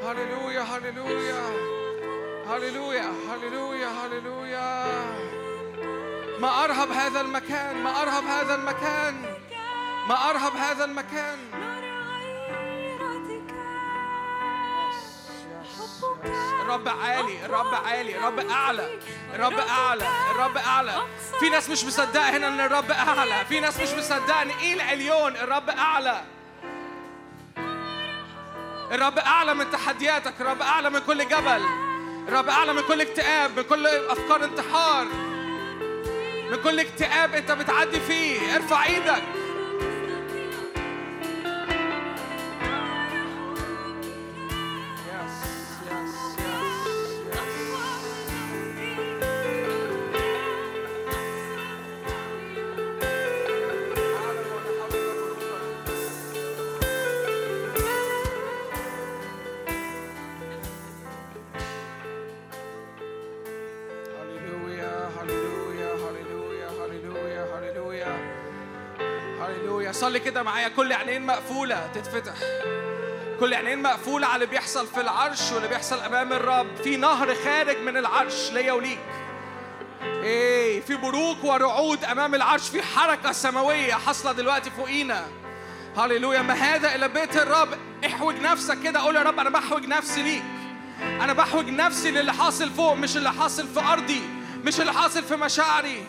[0.03, 1.43] هللويا هللويا.
[2.49, 4.85] هللويا هللويا هللويا.
[6.41, 9.15] ما أرهب هذا المكان ما أرهب هذا المكان
[10.09, 11.39] ما أرهب هذا المكان.
[16.63, 18.99] الرب عالي الرب عالي الرب أعلى
[19.35, 21.03] الرب أعلى الرب أعلى.
[21.41, 23.45] في ناس مش مصدقة هنا إن الرب أعلى.
[23.49, 26.23] في ناس مش مصدقة إن إيه العليون الرب أعلى.
[28.93, 31.65] الرب أعلى من تحدياتك الرب أعلى من كل جبل.
[32.29, 35.05] الرب أعلى من كل اكتئاب من كل أفكار انتحار.
[36.51, 38.57] من كل اكتئاب أنت بتعدي فيه.
[38.57, 39.23] ارفع إيدك.
[70.09, 70.69] صلي كده معايا.
[70.69, 72.35] كل عينين مقفولة تتفتح.
[73.41, 76.77] كل عينين مقفولة على اللي بيحصل في العرش واللي بيحصل أمام الرب.
[76.85, 78.99] في نهر خارج من العرش ليا وليك.
[80.03, 82.69] إيه في بروق ورعود أمام العرش.
[82.69, 85.27] في حركة سماوية حاصلة دلوقتي فوقينا.
[85.97, 86.43] هللويا.
[86.43, 87.69] ما هذا إلى بيت الرب.
[88.07, 89.01] احوج نفسك كده.
[89.01, 90.43] قول يا رب أنا بحوج نفسي ليك.
[91.03, 94.23] أنا بحوج نفسي للي حاصل فوق مش اللي حاصل في أرضي
[94.65, 96.05] مش اللي حاصل في مشاعري.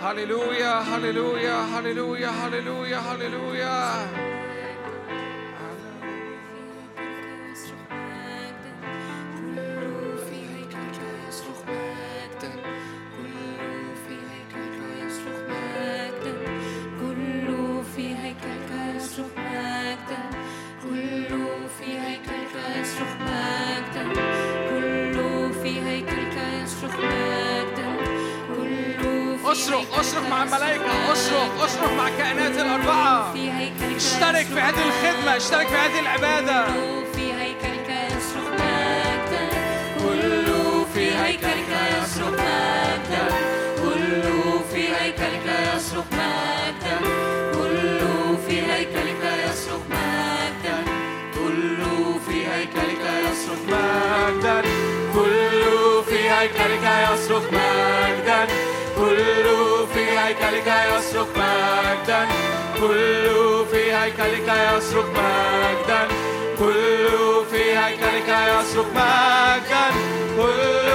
[0.00, 4.37] هللويا هللويا هللويا هللويا هللويا
[29.52, 33.34] اصرخ اصرخ مع الملائكة اصرخ اصرخ مع الكائنات الأربعة.
[33.96, 36.64] اشترك في هذه الخدمة اشترك في هذه العبادة.
[37.14, 39.48] في هيكلك يصرخ مجدا
[39.98, 41.68] كله في هيكلك
[42.02, 43.28] يصرخ مجدا
[43.82, 45.46] كله في هيكلك
[45.76, 46.98] يصرخ مجدا
[47.52, 50.84] كله في هيكلك يصرخ مجدا
[51.34, 54.62] كله في هيكلك يصرخ مجدا
[55.14, 56.77] كله في هيكلك
[60.28, 62.28] هيكلك يصرخ مجدا.
[62.80, 66.08] كل في هيكلك يصرخ مجدا.
[66.58, 69.86] كل في هيكلك يصرخ مجدا.
[70.36, 70.87] كل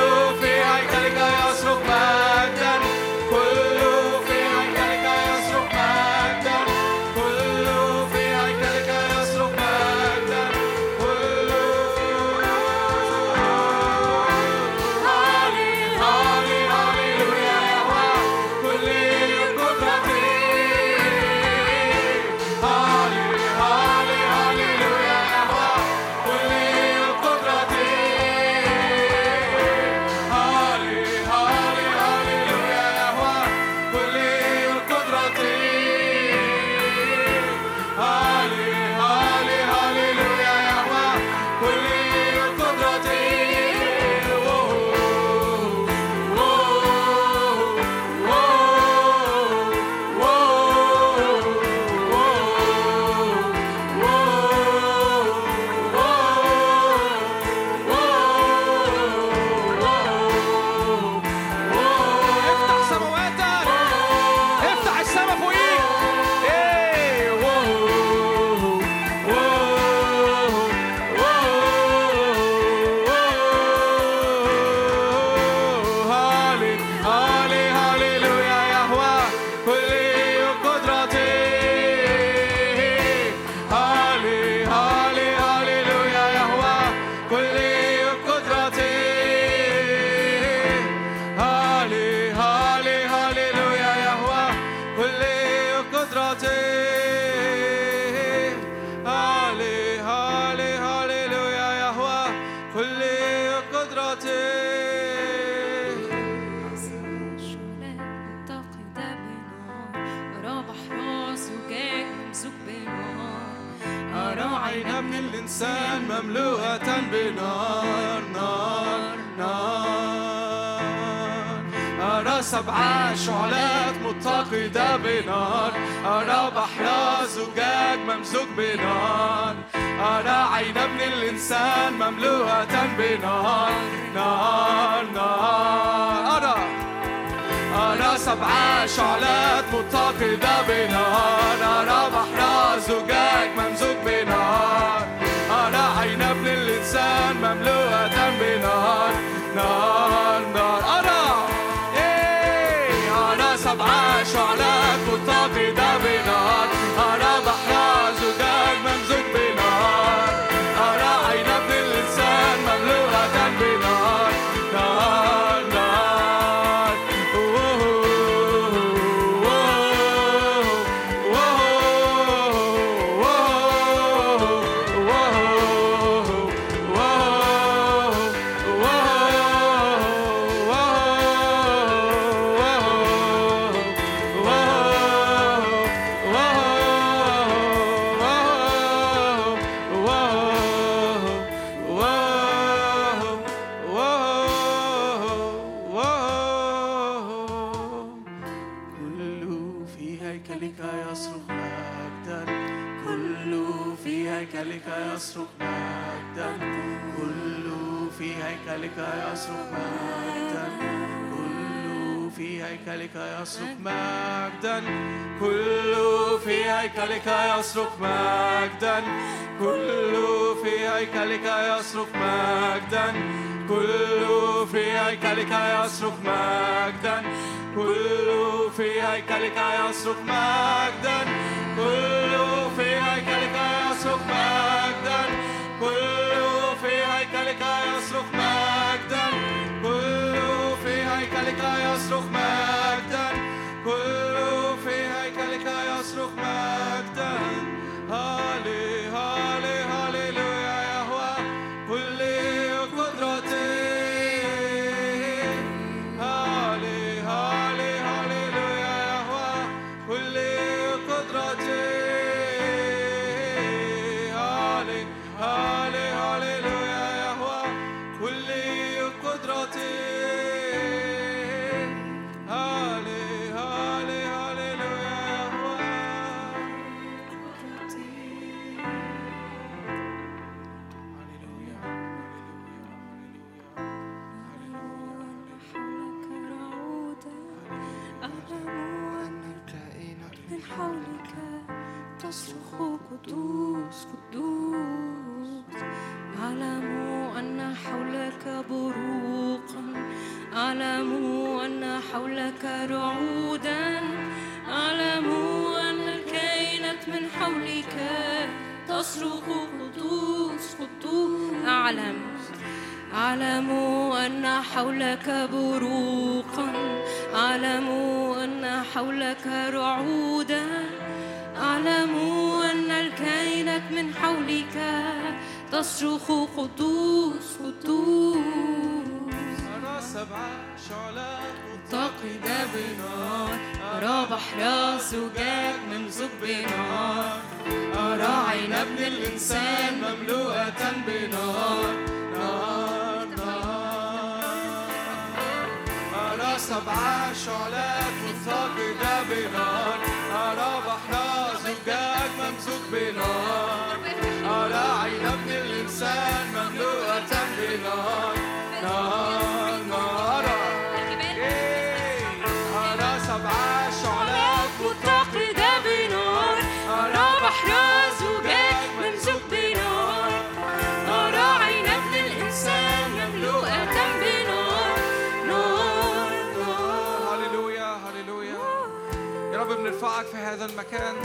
[380.54, 381.16] هذا المكان.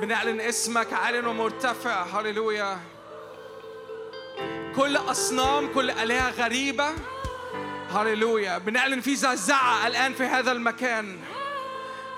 [0.00, 2.02] بنعلن اسمك عال ومرتفع.
[2.02, 2.78] هللويا.
[4.76, 6.88] كل أصنام كل آلهة غريبة.
[7.94, 8.58] هللويا.
[8.58, 11.18] بنعلن في زعزعة الآن في هذا المكان.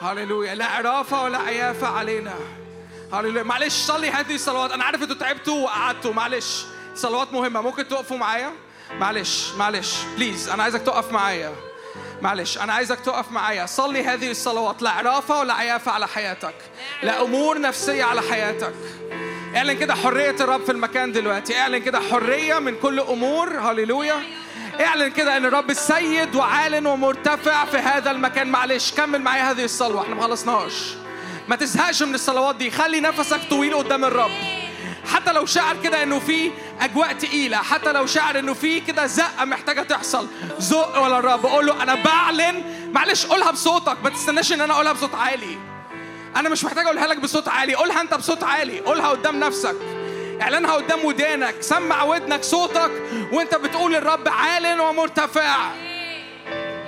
[0.01, 0.55] هللويا.
[0.55, 2.35] لا عرافة ولا عيافة علينا.
[3.13, 3.43] هللويا.
[3.43, 4.71] معلش صلي هذه الصلوات.
[4.71, 6.13] أنا عارف أنتوا تعبتوا وقعدتوا.
[6.13, 6.65] معلش.
[6.95, 7.61] صلوات مهمة.
[7.61, 8.53] ممكن تقفوا معايا؟
[8.93, 9.97] معلش معلش.
[10.17, 11.72] بليز أنا عايزك تقف معايا.
[12.23, 13.67] معلش أنا عايزك تقف معايا.
[13.67, 14.83] صلي هذه الصلوات.
[14.83, 16.55] لا عرافة ولا عيافة على حياتك.
[17.03, 18.75] لا أمور نفسية على حياتك.
[19.57, 21.59] اعلن كده حرية الرب في المكان دلوقتي.
[21.59, 23.59] اعلن كده حرية من كل أمور.
[23.59, 24.23] هللويا.
[24.81, 28.47] اعلن كده إن الرب السيد وعال ومرتفع في هذا المكان.
[28.47, 30.03] معلش كمل معايا هذه الصلوة.
[30.03, 30.95] إحنا ما خلصناش
[31.49, 32.71] ما تزهقش من الصلوات دي.
[32.71, 34.62] خلي نفسك طويل قدام الرب.
[35.15, 36.51] حتى لو شعر كده إنه في
[36.81, 40.29] أجواء تقيلة حتى لو شعر إنه في كده زقة محتاجة تحصل.
[40.59, 44.93] زق ولا الرب قول له أنا بعلن معلش قولها بصوتك ما تستناش إن أنا أقولها
[44.93, 45.59] بصوت عالي.
[46.37, 47.75] أنا مش محتاج أقولها لك بصوت عالي.
[47.75, 48.81] قولها أنت بصوت عالي.
[48.81, 49.77] قولها قدام نفسك.
[50.43, 51.55] اعلنها قدام ودانك.
[51.61, 52.91] سمع ودنك صوتك
[53.33, 55.71] وأنت بتقول الرب عال ومرتفع.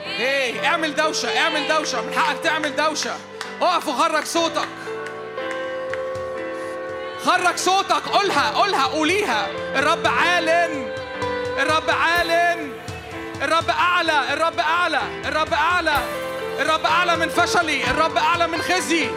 [0.06, 2.02] إيه اعمل دوشة اعمل دوشة.
[2.02, 3.16] من حقك تعمل دوشة.
[3.62, 4.68] اقف وخرج صوتك.
[7.26, 9.46] خرج صوتك قولها قولها قوليها.
[9.76, 10.92] الرب عالن
[11.58, 12.72] الرب عالن
[13.42, 15.94] الرب أعلى الرب أعلى الرب أعلى
[16.60, 19.10] الرب أعلى من فشلي الرب أعلى من خزي.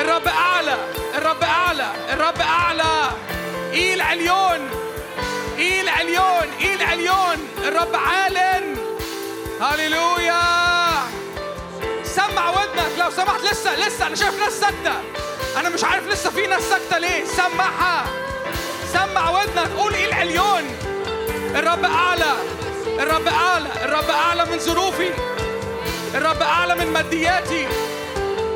[0.00, 0.76] الرب أعلى
[1.14, 3.10] الرب أعلى الرب أعلى.
[3.72, 4.70] إيل عليون
[5.58, 7.48] إيل عليون إيل عليون.
[7.64, 8.76] الرب عالن
[9.60, 10.42] هللويا.
[12.04, 14.94] سمع ودنك لو سمحت لسه لسه أنا شايف ناس ساكتة.
[15.56, 17.24] أنا مش عارف لسه في ناس ساكتة ليه.
[17.24, 18.06] سمعها.
[18.92, 20.62] سمع ودنك قول إيه العليون
[21.54, 22.32] الرب أعلى.
[22.86, 23.68] الرب أعلى.
[23.84, 25.10] الرب أعلى من ظروفي.
[26.14, 27.66] الرب أعلى من مادياتي.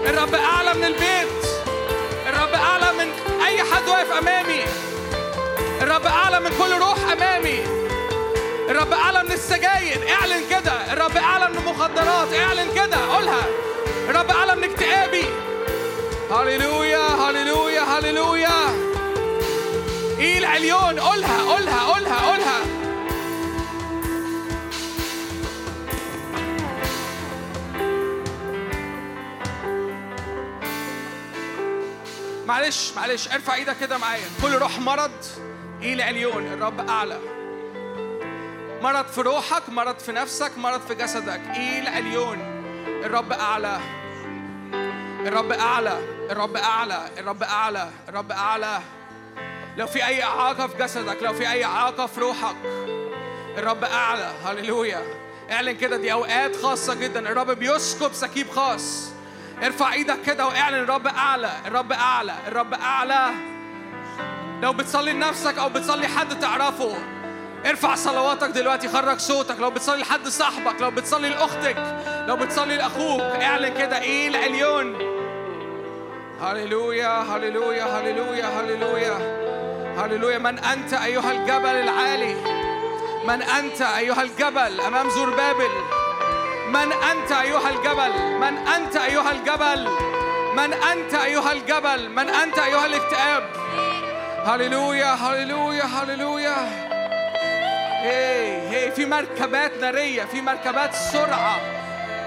[0.06, 1.44] الرب أعلى من البيت.
[2.28, 3.12] الرب أعلى من
[3.46, 4.64] أي حد واقف أمامي.
[5.82, 7.64] الرب أعلى من كل روح أمامي.
[8.68, 10.08] الرب أعلى من السجاير.
[10.20, 10.92] اعلن كده.
[10.92, 12.32] الرب أعلى من المخدرات.
[12.32, 12.96] اعلن كده.
[13.14, 13.44] قولها.
[14.08, 15.24] الرب أعلى من اكتئابي.
[16.30, 18.68] هللويا هللويا هللويا
[20.18, 22.60] إيه العليون قولها قولها قولها قولها
[32.46, 34.24] معلش معلش ارفع إيدك كده معايا.
[34.42, 35.10] كل روح مرض
[35.82, 37.18] إيه العليون الرب أعلى.
[38.82, 41.40] مرض في روحك مرض في نفسك مرض في جسدك.
[41.56, 42.38] إيه العليون
[43.04, 43.80] الرب أعلى.
[45.26, 45.98] الرب أعلى
[46.30, 48.80] الرب أعلى الرب أعلى الرب أعلى.
[49.76, 52.56] لو في أي اعاقه في جسدك لو في أي اعاقه في روحك
[53.58, 54.32] الرب أعلى.
[54.44, 55.02] هللويا.
[55.50, 57.20] اعلن كده دي أوقات خاصة جدا.
[57.32, 59.10] الرب بيسكب سكيب خاص.
[59.62, 63.30] ارفع إيدك كده واعلن الرب أعلى الرب أعلى الرب أعلى.
[64.62, 66.94] لو بتصلي لنفسك أو بتصلي حد تعرفه
[67.66, 69.60] ارفع صلواتك دلوقتي خرج صوتك.
[69.60, 71.76] لو بتصلي لحد صاحبك لو بتصلي لأختك
[72.26, 74.98] لو بتصلي لأخوك اعلن كده إيه العليون
[76.40, 79.38] هللويا هللويا هللويا هللويا.
[79.98, 80.38] هللويا.
[80.38, 82.34] من أنت أيها الجبل العالي؟
[83.24, 85.70] من أنت أيها الجبل أمام زربابل
[86.68, 89.88] من أنت أيها الجبل؟ من أنت أيها الجبل؟
[90.56, 93.42] من أنت أيها الجبل؟ من أنت أيها الاكتئاب؟
[94.46, 96.87] هللويا هللويا هللويا.
[98.00, 101.60] هي هي في مركبات نارية في مركبات سرعة.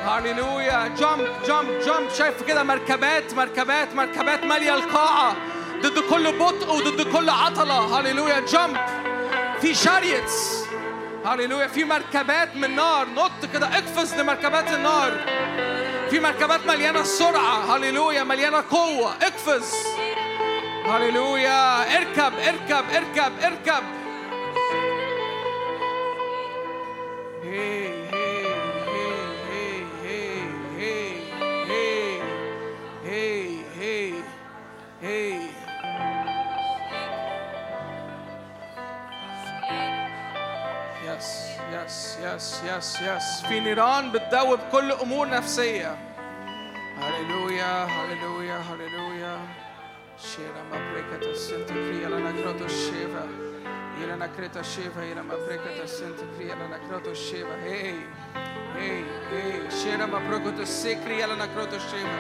[0.06, 5.36] هللويا jump jump jump شايف كده مركبات مركبات مركبات مالية القاعة.
[5.82, 8.78] ضد كل بطء وضد كل عطلة هللويا jump
[9.62, 10.64] في chariots
[11.26, 13.68] هللويا في مركبات من نار نط كده.
[13.68, 15.12] اقفز لمركبات النار.
[16.10, 17.76] في مركبات مليانة سرعة.
[17.76, 19.14] هللويا مليانة قوة.
[19.22, 19.74] اقفز
[20.86, 23.84] هللويا اركب اركب اركب اركب.
[42.24, 45.98] yes yes yes في نيران بتذوب كل امور نفسيه
[46.98, 49.40] هللويا هللويا هللويا
[50.18, 53.28] شيرا مابريكا السنت كريا لنا كروتو الشيفا
[54.02, 57.56] Ira na creta sheva, ira ma prekata santa kriya na kroto sheva.
[57.64, 57.96] Hey,
[58.76, 59.70] hey, hey.
[59.70, 62.20] Shera ma prokota se kriya na kroto sheva.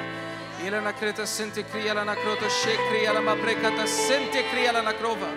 [0.63, 5.29] Ira na creta santa kriya na kroto she kriya ma prekata santa kriya na krova.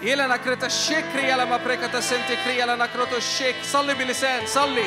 [0.00, 3.54] Ira na creta she kriya ma prekata santa kriya na kroto she.
[3.62, 4.86] Salli bilisen, salli.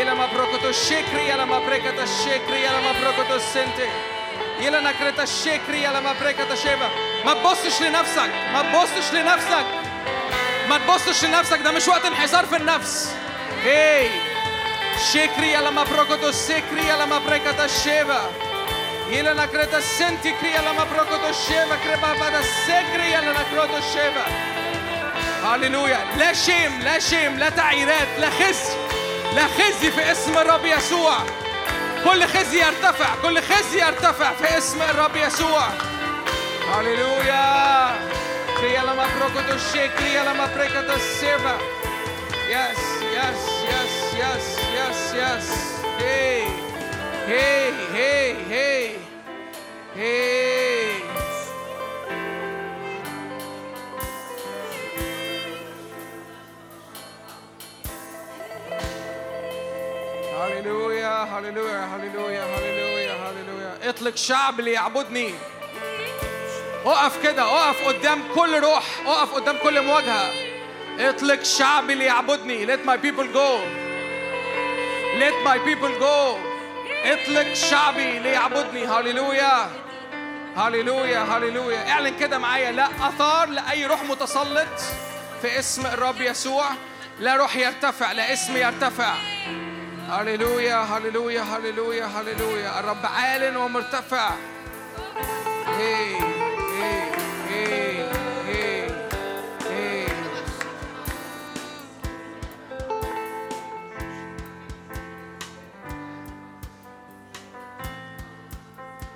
[0.00, 3.86] Ira ma prokota she kriya ma prekata she kriya ma prokota santa.
[4.60, 6.90] Ila na kreta she kriya ma prekata sheva.
[7.24, 8.30] Ma bosiš li nafsak?
[8.52, 9.87] Ma bosiš li nafsak?
[10.68, 13.12] ما تبصش لنفسك ده مش وقت انحسار في النفس.
[13.64, 14.08] هي
[15.12, 18.20] شكري يلا ما بركت السكري يلا ما بركت الشيبة
[19.52, 24.24] kreta senti kria la maprokoto sheva kreba bada sekri la na kroto sheva
[25.44, 28.74] هللويا لا شيم لا شيم لا تعييرات لا خزي
[29.34, 31.16] لا خزي في اسم الرب يسوع.
[32.04, 35.68] كل خزي يرتفع كل خزي يرتفع في اسم الرب يسوع.
[36.74, 38.07] هللويا
[38.58, 41.54] Kriela mabrokoto she, kriela mabrekato seba.
[42.48, 42.78] Yes,
[43.16, 43.40] yes,
[43.70, 44.44] yes, yes,
[44.74, 45.44] yes, yes.
[45.98, 46.42] Hey,
[47.26, 48.98] hey, hey, hey,
[49.94, 51.02] hey.
[60.38, 65.34] هللويا هللويا هللويا هللويا هللويا اطلق شعب ليعبدني
[66.88, 70.30] اقف كده اقف قدام كل روح اقف قدام كل مواجهة.
[70.98, 73.60] اطلق شعبي ليعبدني let my people go.
[75.18, 76.36] Let my people go.
[77.04, 79.70] اطلق شعبي ليعبدني هللويا
[80.56, 82.72] هللويا هللويا اعلن كده معايا.
[82.72, 84.80] لا اثار لأي روح متسلط
[85.42, 86.64] في اسم الرب يسوع.
[87.20, 89.14] لا روح يرتفع لا اسم يرتفع.
[90.10, 94.30] هللويا هللويا هللويا هللويا الرب عال ومرتفع.
[95.78, 96.18] هي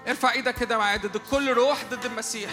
[0.08, 2.50] ارفع إيدك كده معايا ضد كل روح ضد المسيح.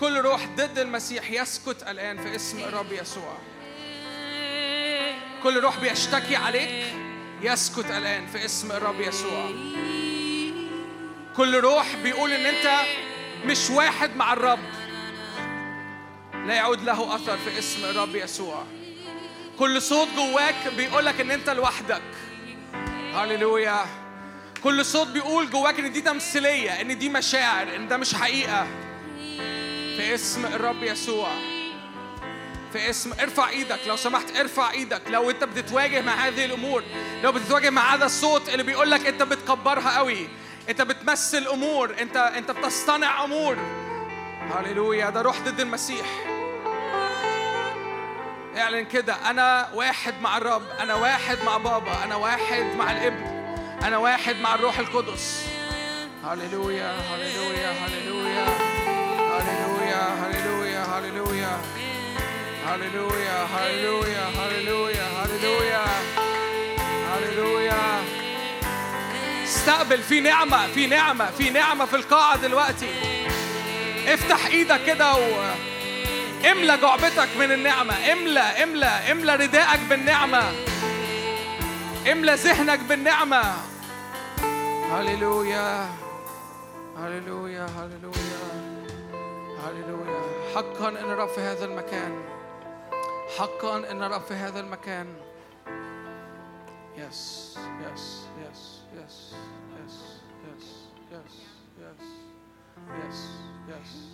[0.00, 3.38] كل روح ضد المسيح يسكت الآن في اسم الرب يسوع.
[5.42, 6.94] كل روح بيشتكي عليك
[7.42, 9.50] يسكت الآن في اسم الرب يسوع.
[11.36, 12.80] كل روح بيقول إن أنت
[13.46, 14.58] مش واحد مع الرب.
[16.46, 18.64] لا يعود له أثر في اسم الرب يسوع.
[19.58, 22.02] كل صوت جواك بيقولك إن أنت لوحدك.
[23.14, 23.84] هللويا.
[24.64, 28.66] كل صوت بيقول جواك إن دي تمثيلية إن دي مشاعر إن ده مش حقيقة.
[29.96, 31.28] في اسم الرب يسوع.
[32.72, 33.80] في اسم ارفع إيدك.
[33.86, 35.02] لو سمحت ارفع إيدك.
[35.08, 36.82] لو أنت بتتواجه مع هذه الأمور
[37.22, 40.28] لو بتتواجه مع هذا الصوت اللي بيقول لك أنت بتكبرها قوي
[40.68, 43.56] انت بتمثل امور انت انت بتصطنع امور.
[44.54, 46.06] هللويا ده روح ضد المسيح.
[48.56, 53.24] اعلن كده أنا واحد مع الرب أنا واحد مع بابا أنا واحد مع الابن
[53.82, 55.46] أنا واحد مع الروح القدس.
[56.24, 58.46] هللويا هللويا هللويا
[59.32, 61.58] هللويا هللويا هللويا.
[62.66, 65.84] هللويا هللويا هللويا هللويا.
[67.12, 68.21] هللويا.
[69.56, 70.02] استقبل.
[70.02, 72.88] في نعمة في نعمة في نعمة في القاعة دلوقتي.
[74.06, 75.54] افتح إيدك كده و
[76.50, 78.12] املى جعبتك من النعمة.
[78.12, 80.42] املى املى املى رداءك بالنعمة.
[82.12, 83.42] املى ذهنك بالنعمة.
[84.92, 85.88] هللويا
[86.98, 88.42] هللويا هللويا
[89.64, 90.22] هللويا.
[90.54, 92.22] حقا إن الرب في هذا المكان.
[93.38, 95.06] حقا إن الرب في هذا المكان.
[96.98, 97.58] yes yes
[97.92, 98.21] yes yes
[103.08, 103.28] yes
[103.68, 104.12] yes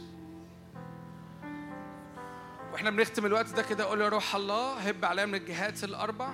[2.72, 6.28] وإحنا بنختم الوقت ده كده قول يا روح الله هب عليا من الجهات الأربع.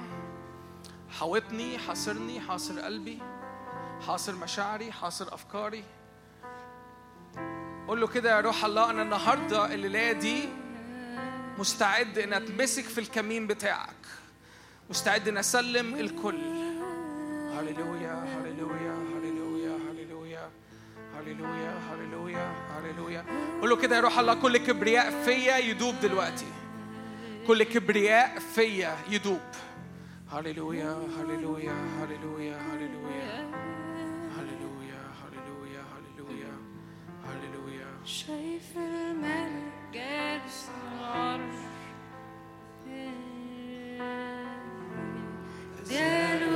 [1.11, 3.19] حاوطني حاصرني حاصر قلبي
[4.07, 5.85] حاصر مشاعري حاصر أفكاري.
[7.89, 10.49] قول له كده يا روح الله أنا النهارده الليلة دي
[11.59, 14.07] مستعد إن أتمسك في الكمين بتاعك.
[14.91, 16.41] مستعد إن أسلم الكل.
[17.55, 20.51] هللويا هللويا هللويا هللويا
[21.17, 21.79] هللويا
[22.95, 23.25] هللويا.
[23.61, 26.47] قول له كده يا روح الله كل كبرياء فيا يدوب دلوقتي.
[27.47, 29.41] كل كبرياء فيا يدوب.
[30.33, 33.51] هللويا هللويا هللويا هللويا.
[34.37, 36.55] هللويا هللويا هللويا.
[37.25, 37.89] هللويا.
[38.05, 40.69] شايف الملك جالس
[40.99, 41.55] العرش
[45.89, 46.54] دياله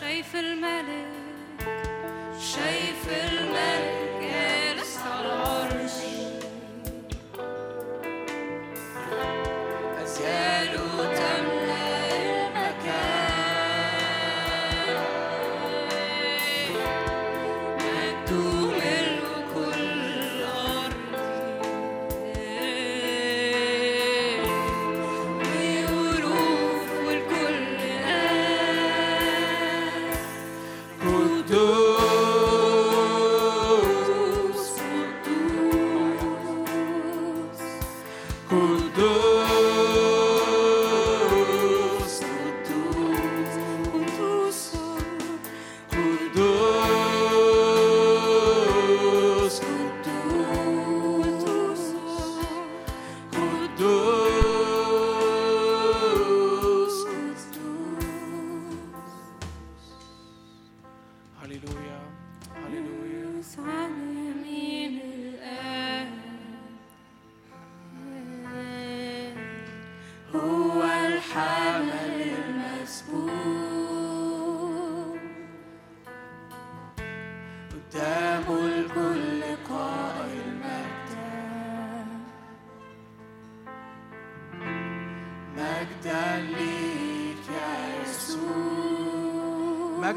[0.00, 1.12] شايف الملك
[2.40, 3.41] شايف الملك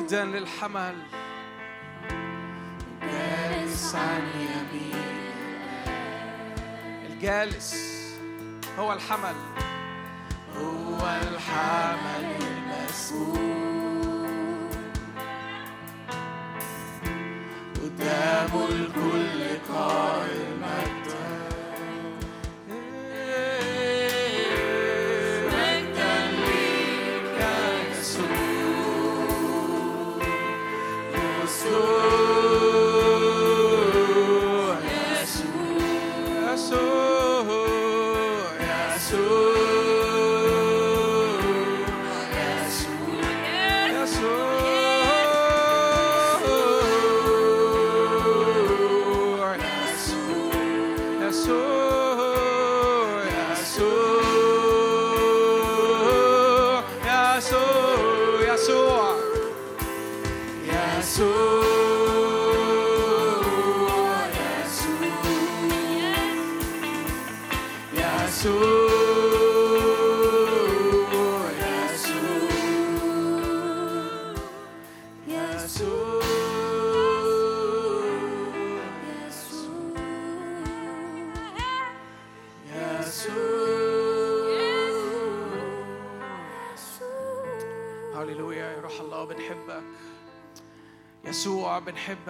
[0.05, 0.95] مجدا للحمل.
[3.01, 4.95] جالس عن يمين
[7.09, 7.75] الجالس
[8.79, 9.35] هو الحمل.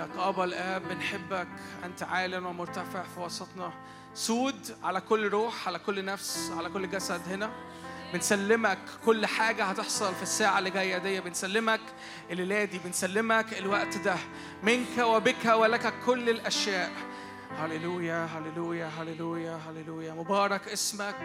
[0.05, 1.47] بنحبك أبا الآب بنحبك.
[1.83, 3.73] أنت عال ومرتفع في وسطنا.
[4.13, 7.51] سود على كل روح على كل نفس على كل جسد هنا.
[8.13, 11.21] بنسلمك كل حاجة هتحصل في الساعة اللي جاية دي.
[11.21, 11.81] بنسلمك
[12.31, 14.15] الليلة دي بنسلمك الوقت ده.
[14.63, 16.91] منك وبك ولك كل الأشياء.
[17.57, 20.13] هللويا هللويا هللويا هللويا.
[20.13, 21.21] مبارك اسمك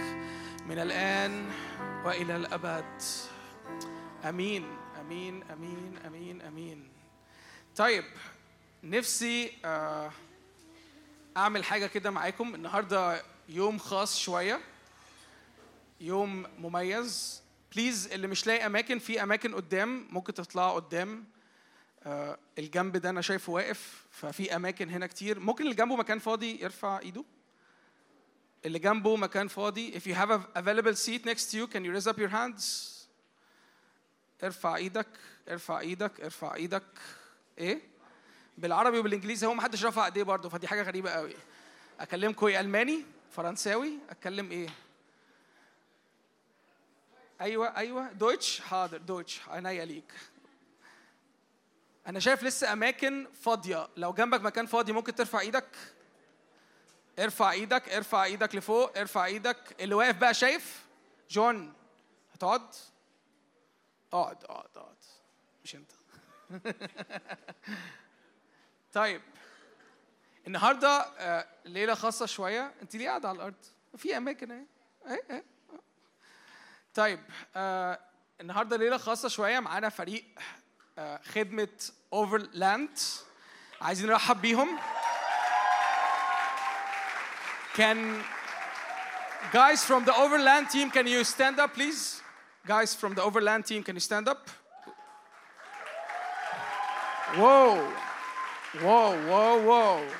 [0.67, 1.51] من الآن
[2.05, 3.03] وإلى الأبد.
[4.25, 4.67] أمين
[5.01, 6.91] أمين أمين أمين أمين.
[7.77, 8.05] طيب
[8.85, 10.13] نفسي آه،
[11.37, 12.55] أعمل حاجة كده معاكم.
[12.55, 14.61] النهارده يوم خاص شوية
[16.01, 17.43] يوم مميز.
[17.75, 21.25] بليز اللي مش لاقي أماكن في أماكن قدام ممكن تطلعوا قدام.
[22.03, 25.41] آه، الجنب ده أنا شايفه واقف ففي أماكن هنا كتير.
[25.41, 27.25] ممكن اللي جنبه مكان فاضي يرفع إيده.
[28.65, 31.93] اللي جنبه مكان فاضي if you have a available seat next to you can you
[31.93, 32.91] raise up your hands?
[34.45, 35.07] ارفع إيدك
[35.49, 36.83] ارفع إيدك ارفع إيدك.
[37.59, 37.91] إيه؟
[38.61, 41.35] بالعربي وبالإنجليزي هو ما حدش رفع إيديه برضه فدي حاجة غريبة قوي.
[42.01, 44.69] أكلمكم إيه ألماني؟ فرنساوي؟ أتكلم إيه؟
[47.41, 48.13] أيوه أيوه.
[48.13, 49.41] Deutsch؟ حاضر Deutsch.
[49.49, 50.13] عينيا ليك.
[52.07, 53.89] أنا شايف لسه أماكن فاضية.
[53.97, 55.69] لو جنبك مكان فاضي ممكن ترفع إيدك.
[57.19, 59.77] ارفع إيدك ارفع إيدك لفوق ارفع إيدك.
[59.81, 60.85] اللي واقف بقى شايف؟
[61.31, 61.73] جون
[62.35, 62.75] هتقعد؟
[64.13, 64.97] اقعد اقعد اقعد.
[65.65, 65.91] مش انت.
[68.93, 69.23] طيب
[70.47, 70.89] النهارده
[71.19, 73.55] آه، ليلة خاصة شوية انت ليه قاعدة على الأرض؟
[73.97, 74.65] في أماكن
[75.07, 75.43] أهي
[76.95, 77.21] طيب
[77.57, 77.99] آه
[78.41, 80.25] النهارده ليلة خاصة شوية معانا فريق
[80.99, 81.69] آه خدمة
[82.13, 82.99] اوفرلاند
[83.81, 84.79] عايزين نرحب بيهم.
[87.77, 88.23] Can
[89.53, 92.21] guys from the Overland team, can you stand up, please?
[92.67, 94.51] Guys from the Overland team, can you stand up?
[97.37, 97.93] Whoa,
[98.75, 100.15] whoa, whoa, whoa.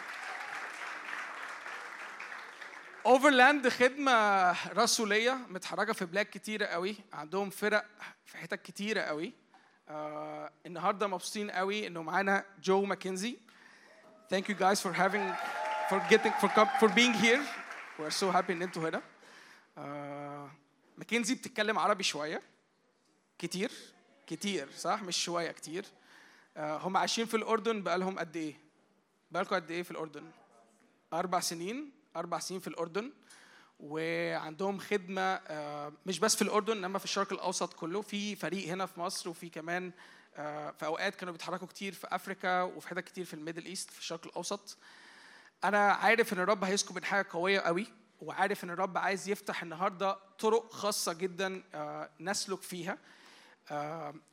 [3.07, 7.85] Overland خدمة رسولية متحركة في بلاد كتيرة قوي عندهم فرق
[8.25, 9.33] في حتت كتيرة قوي
[9.89, 13.37] آه النهاردة مبسوطين قوي إنه معانا جو ماكنزي
[14.33, 15.27] Thank you guys for having
[15.91, 16.49] for getting for
[16.81, 17.43] for being here.
[17.99, 19.03] We're so happy إن أنتوا هنا.
[19.79, 20.51] آه
[20.99, 22.43] ماكنزي بتتكلم عربي شوية
[23.39, 23.71] كتير
[24.27, 25.85] كتير صح مش شوية كتير.
[26.57, 28.55] آه هم عايشين في الأردن بقالهم قد إيه؟
[29.31, 30.31] بقالكم قد إيه في الأردن؟
[31.13, 33.13] أربع سنين أربع سنين في الأردن
[33.81, 38.87] وعندهم خدمة آه، مش بس في الأردن إنما في الشرق الأوسط كله في فريق هنا
[38.87, 39.93] في مصر وفي كمان
[40.37, 43.91] آه، في أوقات كانوا بيتحركوا كتير في أفريكا وفي حتت كتير في ال Middle East
[43.91, 44.79] في الشرق الأوسط
[45.65, 47.87] أنا عارف إن الرب هيسكب من حاجة قوية قوي
[48.21, 51.63] وعارف إن الرب عايز يفتح النهاردة طرق خاصة جدا
[52.21, 52.99] نسلك فيها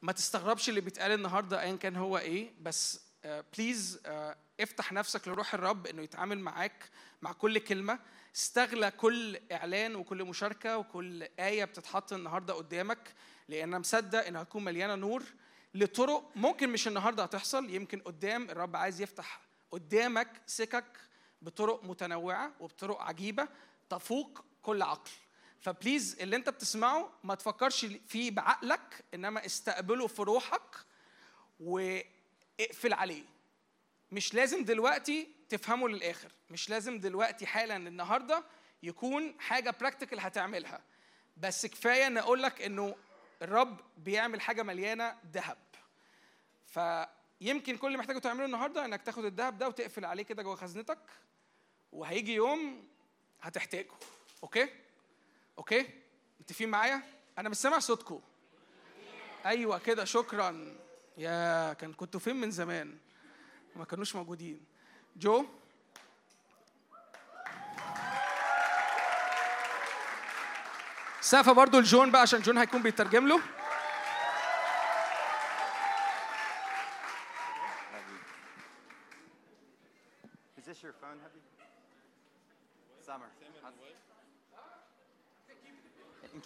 [0.02, 4.00] ما تستغربش اللي بيتقال النهارده ايا كان هو إيه بس please
[4.60, 6.90] افتح نفسك لروح الرب إنه يتعامل معاك
[7.22, 8.00] مع كل كلمة.
[8.36, 13.14] استغل كل إعلان وكل مشاركة وكل آية بتتحط النهارده قدامك
[13.48, 15.24] لأن أنا مصدق انها هتكون مليانة نور
[15.74, 17.70] لطرق ممكن مش النهارده هتحصل.
[17.70, 19.42] يمكن قدام الرب عايز يفتح
[19.72, 20.98] قدامك سكك
[21.42, 23.48] بطرق متنوعة وبطرق عجيبة
[23.90, 25.12] تفوق كل عقل.
[25.62, 30.76] فبليز اللي انت بتسمعه ما تفكرش فيه بعقلك انما استقبله في روحك
[31.60, 33.24] واقفل عليه.
[34.12, 38.44] مش لازم دلوقتي تفهمه للآخر مش لازم دلوقتي حالا النهارده
[38.84, 40.82] يكون حاجة practical هتعملها.
[41.38, 42.96] بس كفاية إن أقول لك إنه
[43.42, 45.58] الرب بيعمل حاجة مليانة ذهب.
[46.68, 51.00] فيمكن كل اللي محتاجه تعمله النهارده إنك تاخد الذهب ده وتقفل عليه كده جوه خزنتك
[51.92, 52.88] وهيجي يوم
[53.42, 53.92] هتحتاجه.
[54.44, 54.70] okay؟
[55.58, 55.90] okay؟
[56.40, 57.04] متفقين معايا؟
[57.38, 58.20] أنا مش سامع صوتكم
[59.46, 60.76] أيوه كده شكرا.
[61.18, 62.98] يا كان كنتوا فين من زمان؟
[63.76, 64.66] ما كانوش موجودين.
[65.16, 65.46] جو؟
[71.22, 73.42] سقفه برضو لجون بقى عشان جون هيكون بيترجم له.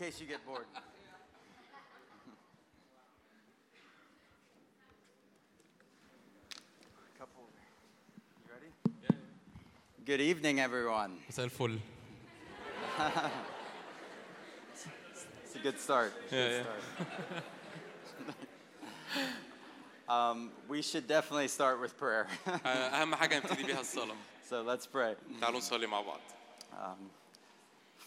[0.01, 0.67] case you get bored.
[7.19, 7.43] Couple.
[8.47, 8.71] You ready?
[10.05, 11.19] Good evening, everyone.
[11.31, 11.79] مساء الفل
[15.45, 16.13] It's a good start.
[16.25, 17.45] It's a Yeah, good start.
[20.09, 22.27] um, we should definitely start with prayer.
[22.67, 24.17] اهم حاجه نبتدي بيها الصلاه
[24.51, 25.17] so let's pray.
[25.41, 26.21] تعالوا نصلي مع بعض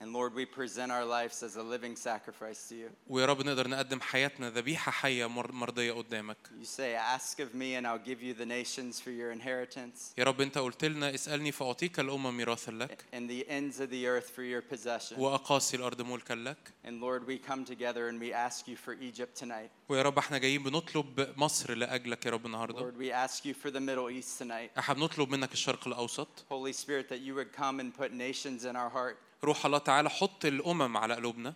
[0.00, 2.90] And Lord, we present our lives as a living sacrifice to you.
[3.08, 7.76] ويا رب نقدر نقدم حياتنا ذبيحة حية مر- مرضية قدامك You say, Ask of me,
[7.76, 11.52] and I'll give you the nations for your inheritance, يا رب أنت قلت لنا اسألني
[11.52, 15.18] فأعطيك الأمم ميراثا لك and the ends of the earth for your possession.
[15.18, 19.34] وأقاصي الأرض ملكا لك And Lord, we come together and we ask you for Egypt
[19.42, 19.70] tonight.
[19.88, 23.70] ويا رب احنا جايين بنطلب مصر لأجلك يا رب النهاردة Lord, we ask you for
[23.70, 24.78] the Middle East tonight.
[24.78, 28.76] احنا بنطلب منك الشرق الأوسط Holy Spirit, that you would come and put nations in
[28.76, 31.53] our heart روح الله تعالى حط الأمم على قلوبنا.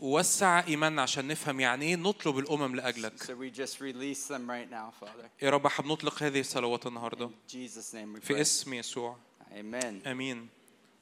[0.00, 3.30] ووسع إيماننا عشان نفهم يعني إيه نطلب الأمم لأجلك.
[5.42, 7.30] يا رب احب نطلق هذه الصلوات النهاردة.
[8.20, 9.16] في اسم يسوع.
[9.60, 10.06] أمين.
[10.06, 10.48] أمين.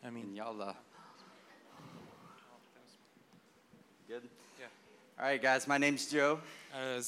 [0.05, 0.75] امين يلا
[5.17, 6.41] All right, guys, my name's Joe.
[6.73, 7.01] Uh,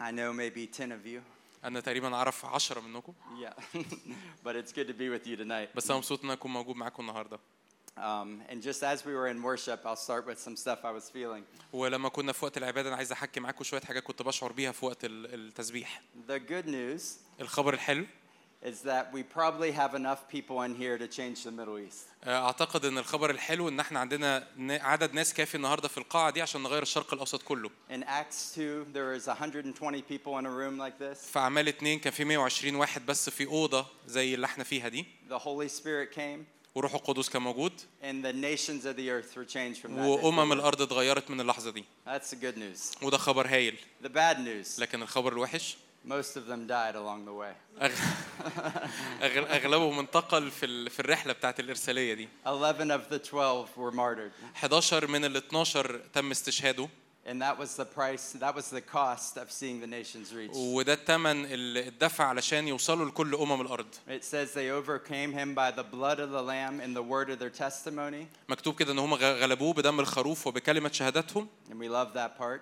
[0.00, 1.22] I know maybe 10 of you.
[1.64, 3.14] أنا تقريبا أعرف عشرة منكم.
[3.42, 3.52] Yeah,
[4.46, 5.68] but it's good to be with you tonight.
[5.76, 7.38] بس أنا مبسوط إن أنا أكون موجود معاكم النهاردة.
[7.96, 11.08] Um, and just as we were in worship, I'll start with some stuff I was
[11.10, 11.42] feeling.
[11.72, 14.86] ولما كنا في وقت العبادة أنا عايز أحكي معاكم شوية حاجات كنت بشعر بيها في
[14.86, 16.02] وقت ال- التسبيح.
[16.28, 17.02] The good news
[17.40, 18.06] الخبر الحلو.
[18.64, 22.06] Is that we probably have enough people in here to change the Middle East.
[22.24, 26.30] آه، أعتقد إن الخبر الحلو إن إحنا عندنا ن- عدد ناس كافي النهارده في القاعة
[26.30, 30.50] دي عشان نغير الشرق الأوسط كله In Acts 2, there was 120 people in a
[30.50, 31.18] room like this.
[31.32, 35.04] في أعمال اتنين كان في 120 واحد بس في أوضة زي اللي إحنا فيها دي
[35.30, 37.72] The Holy Spirit came, وروح القدس كان موجود
[38.02, 39.98] and the nations of the earth were changed from that.
[39.98, 40.52] day وأمم forward.
[40.52, 43.02] الأرض اتغيرت من اللحظة دي That's the good news.
[43.02, 47.33] وده خبر هايل The bad news, لكن الخبر الوحش most of them died along the
[47.33, 47.53] way.
[47.81, 47.91] أغ...
[49.21, 49.55] أغ...
[49.55, 50.89] اغلبهم انتقل في ال...
[50.89, 54.31] في الرحله بتاعت الارساليه دي 11 of the 12 were martyred.
[54.63, 56.89] 11 من ال 12 تم استشهاده
[57.25, 60.55] And that was the price, that was the cost of seeing the nations reach.
[60.55, 65.71] وده الثمن اللي اتدفع علشان يوصلوا لكل امم الارض It says they overcame him by
[65.79, 68.25] the blood of the Lamb and the word of their testimony.
[68.49, 72.61] مكتوب كده ان هم غلبوه بدم الخروف وبكلمه شهادتهم And we love that part.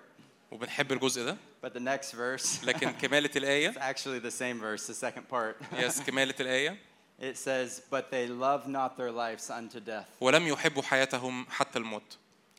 [0.50, 4.86] وبنحب الجزء ده But the next verse, لكن كمالة it's الآية actually the same verse,
[4.86, 5.56] the second part.
[5.72, 6.76] يس كمالة الآية
[7.20, 10.06] It says, But they love not their lives unto death.
[10.20, 12.16] ولم يحبوا حياتهم حتى الموت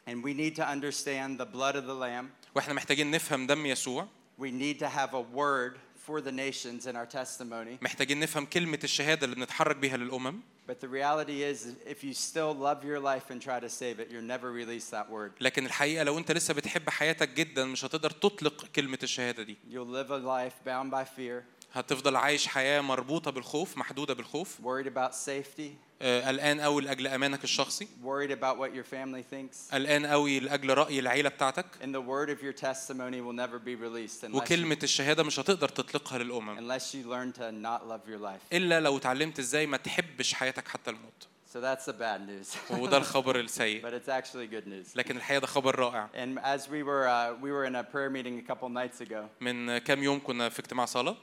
[0.08, 2.32] And we need to understand the blood of the Lamb.
[2.56, 4.08] واحنا محتاجين نفهم دم يسوع
[4.38, 5.78] We need to have a word
[6.08, 7.78] for the nations in our testimony.
[7.82, 12.54] محتاجين نفهم كلمة الشهادة اللي بنتحرك بيها للأمم But the reality is, if you still
[12.54, 15.32] love your life and try to save it, you'll never release that word.
[15.42, 19.94] لكن الحقيقة لو أنت لسه بتحب حياتك جدا مش هتقدر تطلق كلمة الشهادة دي You'll
[19.94, 21.44] live a life bound by fear,
[21.74, 27.45] هتفضل عايش حياة مربوطة بالخوف محدودة بالخوف worried about safety, آه، قلقان قوي لأجل أمانك
[27.45, 29.73] الشخصي worried about what your family thinks.
[29.75, 33.75] قلقان قوي لأجل رأي العيلة بتاعتك And the word of your testimony will never be
[33.75, 38.09] released unless you, وكلمة الشهادة مش هتقدر تطلقها للأمم unless you learn to not love
[38.09, 38.41] your life.
[38.53, 42.73] إلا لو اتعلمت إزاي ما تحبش حياتك حتى الموت So that's the bad news.
[42.81, 44.97] وده الخبر السيء but it's actually good news.
[44.97, 48.11] لكن الحقيقة ده خبر رائع And as we were, uh, we were in a prayer
[48.11, 51.17] meeting a couple nights ago, من كام يوم كنا في اجتماع صلاة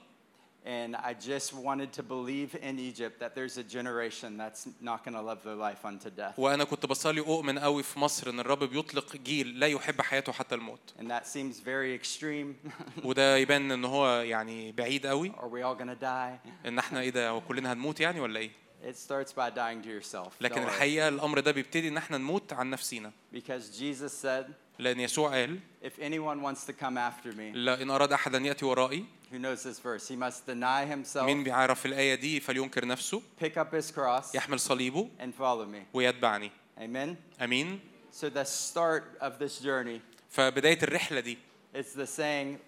[0.67, 5.15] and I just wanted to believe in Egypt that there's a generation that's not going
[5.21, 6.39] to love their life unto death.
[6.39, 10.55] وانا كنت بصلي اؤمن قوي في مصر ان الرب بيطلق جيل لا يحب حياته حتى
[10.55, 12.71] الموت And that seems very extreme.
[13.05, 16.49] وده يبان ان هو يعني بعيد قوي Are we all going to die?
[16.69, 18.51] ان احنا ايه ده هو كلنا هنموت يعني ولا ايه
[18.85, 20.29] It starts by dying to yourself.
[20.41, 20.69] لكن Don't worry.
[20.69, 24.45] الحقيقه الامر ده بيبتدي ان احنا نموت عن نفسينا Because Jesus said,
[24.81, 28.47] لان يسوع قال if anyone wants to come after me, لا ان اراد احد ان
[28.47, 30.09] ياتي ورائي who knows this verse?
[30.09, 34.61] He must deny himself, مين بيعرف الايه دي فلينكر نفسه pick up his cross, يحمل
[34.61, 35.79] صليبه and follow me.
[35.95, 37.17] ويتبعني Amen?
[37.43, 37.81] امين
[38.13, 40.01] So the start of this journey
[40.31, 41.39] فبدايه الرحله دي
[41.75, 42.59] is the saying,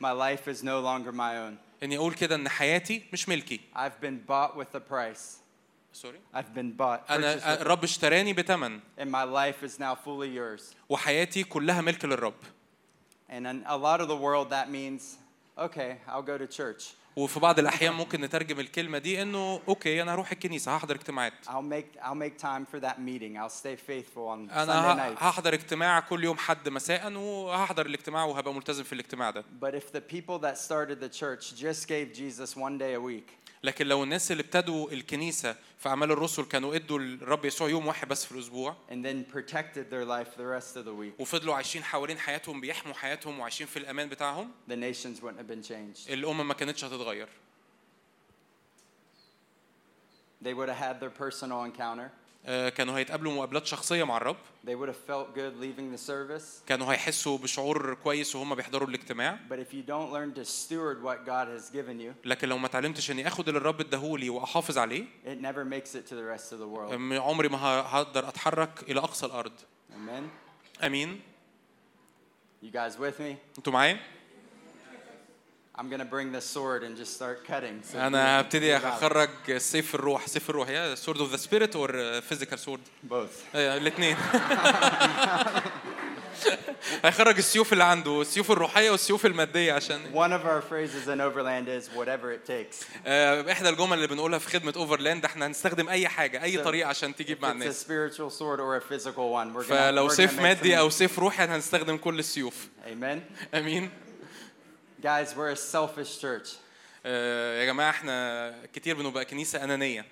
[0.00, 1.56] my life is no longer my own.
[1.82, 5.40] اني اقول كده ان حياتي مش ملكي I've been bought with a price.
[5.95, 7.09] Sorry I've been bought.
[7.09, 10.61] with- الرب اشتراني بثمن and my life is now fully yours.
[10.89, 12.33] وحياتي كلها ملك للرب
[13.29, 15.01] And in a lot of the world, that means,
[15.57, 16.83] okay, I'll go to church.
[17.15, 21.49] وفي بعض الاحيان ممكن نترجم الكلمة دي انه okay أنا هروح الكنيسه هحضر اجتماعات I'll
[21.49, 23.37] make, I'll make time for that meeting.
[23.37, 25.23] I'll stay faithful on Sunday ه- nights.
[25.23, 29.95] هحضر اجتماع كل يوم حد مساء وهحضر الاجتماع وهبقى ملتزم في الاجتماع ده But if
[29.97, 33.29] the people that started the church just gave Jesus one day a week,
[33.65, 38.07] لكن لو الناس اللي ابتدوا الكنيسة في أعمال الرسل كانوا إدوا الرب يسوع يوم واحد
[38.07, 41.83] بس في الأسبوع and then protected their life the rest of the week, وفضلوا عايشين
[41.83, 46.09] حوالين حياتهم بيحموا حياتهم وعايشين في الأمان بتاعهم the nations wouldn't have been changed.
[46.11, 47.27] الأمم ما كانتش هتتغير.
[50.41, 52.11] They would have had their personal encounter,
[52.47, 54.35] كانوا هيتقابلوا مقابلات شخصية مع الرب
[54.65, 56.65] They would have felt good leaving the service.
[56.67, 61.25] كانوا هيحسوا بشعور كويس وهم بيحضروا الاجتماع But if you don't learn to steward what
[61.27, 65.05] God has given you, لكن لو ما اتعلمتش إني آخد اللي الرب اداهولي وأحافظ عليه
[65.25, 66.93] it never makes it to the rest of the world.
[67.13, 69.53] عمري ما هقدر أتحرك إلى أقصى الأرض
[69.91, 70.23] Amen.
[70.85, 71.21] آمين
[72.63, 73.35] You guys with me?
[73.57, 73.99] أنتوا معايا
[75.77, 77.81] I'm gonna bring the sword and just start cutting.
[77.83, 78.77] So you- هبتدي.
[78.77, 83.55] أخرج سيف الروح سيف الروح يا sword of the spirit or physical sword both.
[83.55, 84.17] الاثنين
[87.05, 91.67] هيخرج السيوف اللي عنده السيوف الروحية والسيوف المادية عشان One of our phrases in Overland
[91.67, 92.85] is whatever it takes.
[93.07, 97.15] آه، إحدى الجمل اللي بنقولها في خدمة Overland إحنا هنستخدم أي حاجة أي طريقة عشان
[97.15, 100.39] تجيب مع it's a الناس spiritual sword or a physical one, we're gonna, فلو سيف
[100.39, 103.19] مادي أو سيف روحي هنستخدم كل السيوف Amen.
[103.55, 103.89] آمين
[105.04, 106.48] Guys, we're a selfish church.
[107.06, 110.06] آه، يا جماعه احنا كتير بنبقى كنيسه انانيه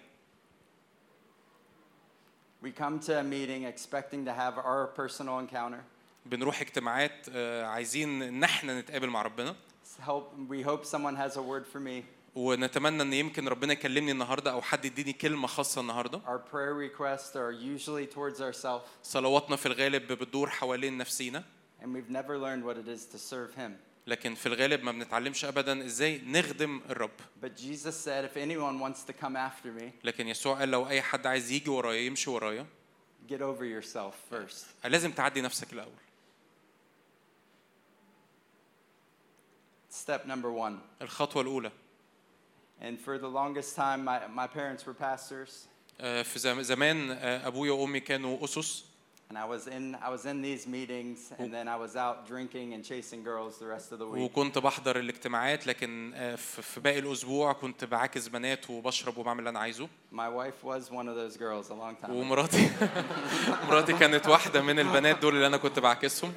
[2.63, 5.81] We come to a meeting expecting to have our personal encounter.
[6.27, 9.57] بنروح اجتماعات آه، عايزين ان احنا نتقابل مع ربنا
[10.07, 12.05] Help, we hope someone has a word for me.
[12.35, 17.37] ونتمنى ان يمكن ربنا يكلمني النهارده او حد يديني كلمه خاصه النهارده Our prayer requests
[17.37, 21.45] are usually towards ourselves, صلواتنا في الغالب بتدور حوالين نفسينا
[21.83, 23.73] and we've never learned what it is to serve Him.
[24.08, 27.12] لكن في الغالب ما بنتعلمش ابدا إزاي نخدم الرب.
[27.42, 31.02] But Jesus said, if anyone wants to come after me, لكن يسوع قال لو أي
[31.02, 32.66] حد عايز يجي ورايا يمشي ورايا.
[33.30, 34.66] get over yourself first.
[34.86, 35.94] لازم تعدي نفسك الأول.
[39.92, 40.80] Step number one.
[41.02, 41.72] الخطوة الأولى.
[42.82, 45.68] And for the longest time, my, my parents were pastors,
[46.02, 48.86] آه، في زم- زمان آه، أبويا وأمي كانوا أسس.
[49.34, 52.74] And I was in I was in these meetings, and then I was out drinking
[52.76, 54.22] and chasing girls the rest of the week.
[54.22, 59.60] وكنت بحضر الاجتماعات لكن آه، في باقي الأسبوع كنت بعاكس بنات وبشرب وبعمل اللي أنا
[59.60, 62.10] عايزه My wife was one of those girls a long time.
[62.10, 62.72] ومراتي
[63.70, 66.34] مراتي كانت واحدة من البنات دول اللي أنا كنت بعكسهم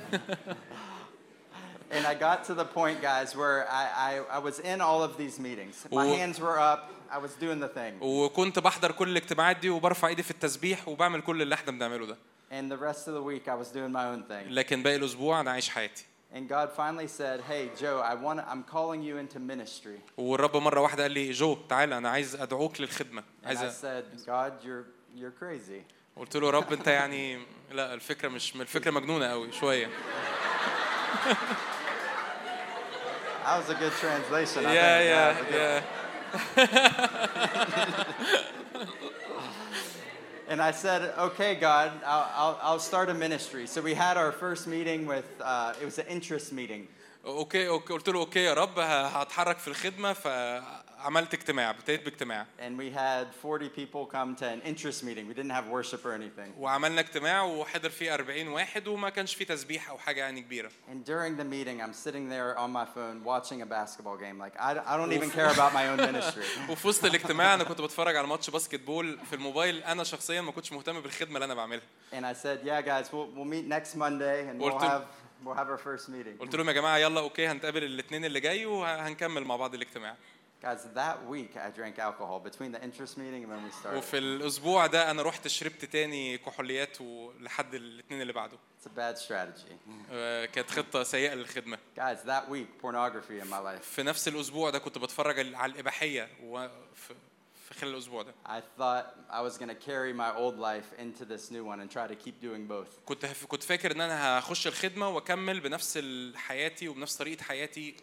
[1.91, 5.13] And I got to the point, guys, where I, I, I was in all of
[5.17, 5.75] these meetings.
[5.93, 6.91] My hands were up.
[7.17, 7.95] I was doing the thing.
[8.01, 12.17] وكنت بحضر كل الاجتماعات دي وبرفع ايدي في التسبيح وبعمل كل اللي إحنا بنعمله ده
[12.52, 14.52] And the rest of the week, I was doing my own thing.
[14.54, 18.40] لكن باقي الاسبوع انا عايش حياتي And God finally said, "Hey, Joe, I want.
[18.40, 22.82] I'm calling you into ministry." والرب مره واحده قال لي جو تعالى انا عايز ادعوك
[22.82, 24.86] للخدمه And عايز I أ- said, "God, you're
[25.20, 25.82] you're crazy."
[26.18, 27.40] قلت له يا رب انت يعني
[27.72, 29.88] لا الفكره مش الفكره مجنونه قوي شويه
[33.46, 34.66] That was a good translation.
[34.66, 35.54] I يا think.
[35.54, 35.84] يا
[39.02, 39.15] That
[40.50, 44.32] And I said, "Okay, God, I'll, I'll, I'll start a ministry." So we had our
[44.44, 45.26] first meeting with.
[45.42, 46.88] Uh, it was an interest meeting.
[47.26, 50.14] اوكي اوكي قلت له اوكي يا رب ه- هتحرك في الخدمه
[51.07, 55.29] فعملت اجتماع ابتديت باجتماع And we had 40 people come to an interest meeting.
[55.29, 56.53] We didn't have worship or anything.
[56.59, 61.05] وعملنا اجتماع وحضر فيه 40 واحد وما كانش فيه تسبيح أو حاجة يعني كبيره And
[61.09, 64.39] during the meeting, I'm sitting there on my phone watching a basketball game.
[64.39, 66.71] Like, I, I don't even care about my own ministry.
[66.71, 70.73] وفي وسط الاجتماع أنا كنت بتفرج على ماتش basketball في الموبايل أنا شخصيا ما كنتش
[70.73, 74.49] مهتم بالخدمه اللي أنا بعملها And I said, Yeah, guys, we'll, we'll meet next Monday
[74.51, 75.03] and we'll قلت have,
[75.45, 76.39] we'll have our first meeting.
[76.41, 80.17] قلت لهم يا جماعة يلا أوكي هنتقابل الاثنين اللي جاي وهنكمل مع بعض الاجتماع
[80.63, 83.99] Guys, that week I drank alcohol between the interest meeting and when we started.
[83.99, 89.19] وفي الأسبوع ده أنا رحت شربت تاني كحوليات ولحد الاثنين اللي بعده It's a bad
[89.29, 89.73] strategy.
[90.13, 93.83] آه، كانت خطه سيئه للخدمه Guys, that week, pornography in my life.
[93.83, 97.15] في نفس الأسبوع ده كنت بتفرج على الاباحيه وفي
[97.69, 101.25] في خلال الأسبوع ده I thought I was going to carry my old life into
[101.25, 103.05] this new one and try to keep doing both.
[103.07, 105.99] كنت كنت فاكر ان أنا هخش الخدمه واكمل بنفس
[106.35, 107.97] حياتي وبنفس طريقه حياتي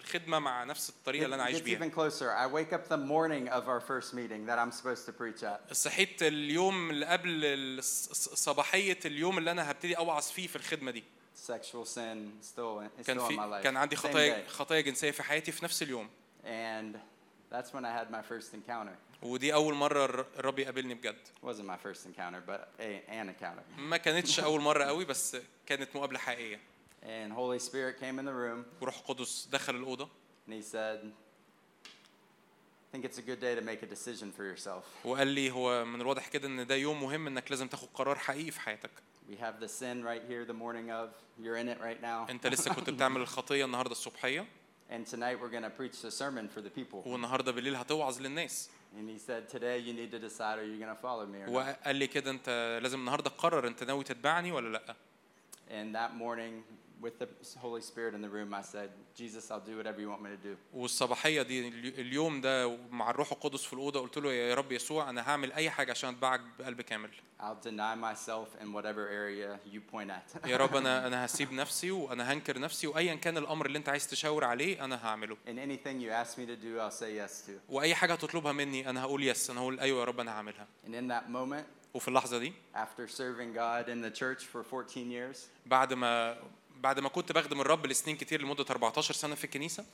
[0.00, 2.30] والخدمه مع نفس الطريقة اللي أنا عايش بيها even closer.
[2.30, 5.72] I wake up the morning of our first meeting that I'm supposed to preach at.
[5.74, 11.04] صحيت اليوم اللي قبل صباحية اليوم اللي أنا هبتدي أوعظ فيه في الخدمة دي
[11.46, 13.62] Sexual sin still, is كان still in my في life.
[13.62, 14.48] كان عندي خطايا.
[14.48, 16.08] خطايا جنسية في حياتي في نفس اليوم
[16.44, 16.96] And
[17.54, 18.96] that's when I had my first encounter.
[19.22, 23.78] ودي مرة الر- الرب يقابلني بجد wasn't my first encounter, but an encounter.
[23.78, 25.36] ما كانتش أول مرة قوي بس
[25.66, 26.60] كانت مقابلة حقيقية
[27.02, 30.08] And Holy Spirit came in the room وروح قدس دخل الاوضه
[30.48, 30.98] and he said,
[32.92, 34.84] I think it's a good day to make a decision for yourself.
[35.04, 38.50] وقال لي هو من الواضح كده ان ده يوم مهم انك لازم تاخد قرار حقيقي
[38.50, 38.90] في حياتك
[39.30, 41.08] We have the sin right here the morning of.
[41.42, 42.30] You're in it right now.
[42.30, 44.46] انت لسه كنت بتعمل الخطيه النهارده الصبحيه
[44.90, 47.06] And tonight we're going to preach the sermon for the people.
[47.06, 50.96] والنهارده بالليل هتوعظ للناس And he said, Today you need to decide are you going
[50.96, 51.54] to follow me or not?
[51.54, 54.96] وقال لي كده انت لازم النهارده تقرر انت ناوي تتبعني ولا لا
[55.70, 56.54] And that morning,
[57.02, 57.28] with the
[57.60, 60.36] Holy Spirit in the room, I said, Jesus, I'll do whatever you want me to
[60.48, 60.56] do.
[60.74, 65.10] والصباحية دي اليو- اليوم ده مع الروح القدس في الأوضة قلت له يا رب يسوع
[65.10, 67.10] أنا هعمل أي حاجة عشان اتبعك بقلب كامل
[67.40, 70.46] I'll deny myself in whatever area you point at.
[70.48, 74.06] يا رب أنا أنا هسيب نفسي وأنا هنكر نفسي وايا كان الأمر اللي أنت عايز
[74.06, 77.52] تشاور عليه أنا هعمله and anything you ask me to do, I'll say yes to.
[77.68, 80.90] وأي حاجة هتطلبها مني أنا هقول يس أنا هقول أيوه يا رب أنا هعملها And
[80.90, 81.64] in that moment,
[81.94, 86.36] وفي اللحظة دي after serving God in the church for 14 years, بعد ما
[86.80, 89.84] بعد ما كنت بخدم الرب لسنين كتير لمده 14 سنه في الكنيسه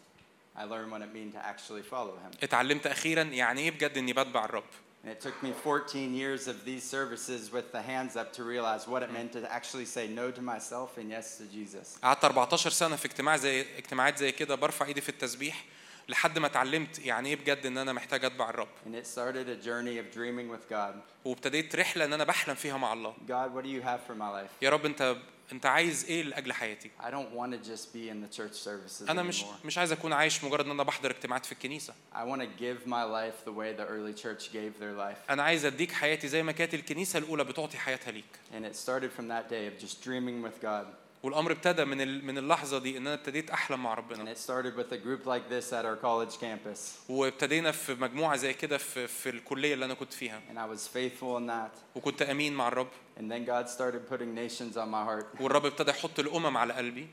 [0.56, 2.36] I learned what it means to actually follow Him.
[2.42, 4.64] اتعلمت أخيرا يعني إيه بجد اني بتبع الرب
[5.04, 8.88] And it took me 14 years of these services with the hands up to realize
[8.88, 11.98] what it meant to actually say no to myself and yes to Jesus.
[12.02, 15.64] قعدت 14 سنه في اجتماع زي اجتماعات زي كده برفع ايدي في التسبيح
[16.08, 19.66] لحد ما اتعلمت يعني إيه بجد ان أنا محتاج اتبع الرب And it started a
[19.66, 20.94] journey of dreaming with God.
[21.24, 24.30] وابتديت رحله ان أنا بحلم فيها مع الله God, what do you have for my
[24.44, 24.50] life?
[24.62, 25.16] يا رب انت
[25.52, 29.10] انت عايز إيه لاجل حياتي I don't want to just be in the church services
[29.10, 29.66] أنا مش anymore.
[29.66, 32.88] مش عايز اكون عايش مجرد ان أنا بحضر اجتماعات في الكنيسه I want to give
[32.88, 35.30] my life the way the early church gave their life.
[35.30, 39.10] أنا عايز اديك حياتي زي ما كانت الكنيسه الاولى بتعطي حياتها ليك And it started
[39.20, 40.86] from that day of just dreaming with God.
[41.22, 44.76] والأمر ابتدى من من اللحظة دي إن أنا ابتديت أحلم مع And ربنا it started
[44.76, 46.78] with a group like this at our college campus.
[47.08, 50.80] وابتدينا في مجموعة زي كده في في الكلية اللي أنا كنت فيها And I was
[50.88, 51.78] faithful in that.
[51.94, 52.88] وكنت أمين مع الرب
[53.18, 55.40] And then God started putting nations on my heart.
[55.40, 57.06] والرب ابتدى يحط الأمم على قلبي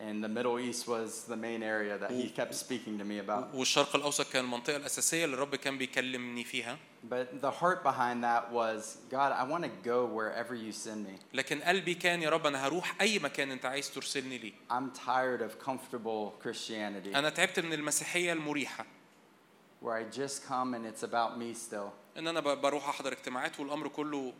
[0.00, 3.54] And the Middle East was the main area that He kept speaking to me about.
[3.54, 6.78] والشرق الاوسط كان المنطقه الاساسيه اللي الرب كان بيكلمني فيها
[7.10, 11.18] But the heart behind that was God, I want to go wherever you send me.
[11.34, 15.42] لكن قلبي كان يا رب انا هروح اي مكان انت عايز ترسلني ليه I'm tired
[15.42, 18.86] of comfortable Christianity انا تعبت من المسيحيه المريحه
[19.84, 21.90] where I just come and it's about me still.
[22.18, 24.32] ان انا ب- بروح احضر اجتماعات والامر كله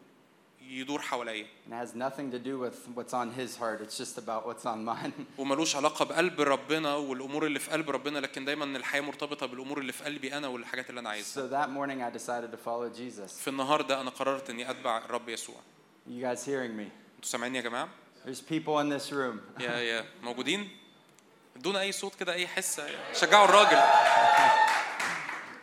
[0.69, 4.45] يدور حواليا It has nothing to do with what's on His heart, it's just about
[4.48, 5.14] what's on mine.
[5.39, 9.91] وملوش علاقة بقلب ربنا والأمور اللي في قلب ربنا لكن دايما الحياة مرتبطة بالأمور اللي
[9.94, 13.31] في قلبي أنا والحاجات اللي أنا عايزها so that morning I decided to follow Jesus.
[13.39, 15.56] في النهار ده أنا قررت إني أتبع الرب يسوع
[16.07, 16.88] You guys hearing me?
[17.15, 17.89] أنتوا سامعيني يا جماعة
[18.26, 19.39] There's people in this room.
[19.61, 20.69] يا يا موجودين
[21.56, 23.77] ادونا أي صوت كده أي حسه شجعوا الراجل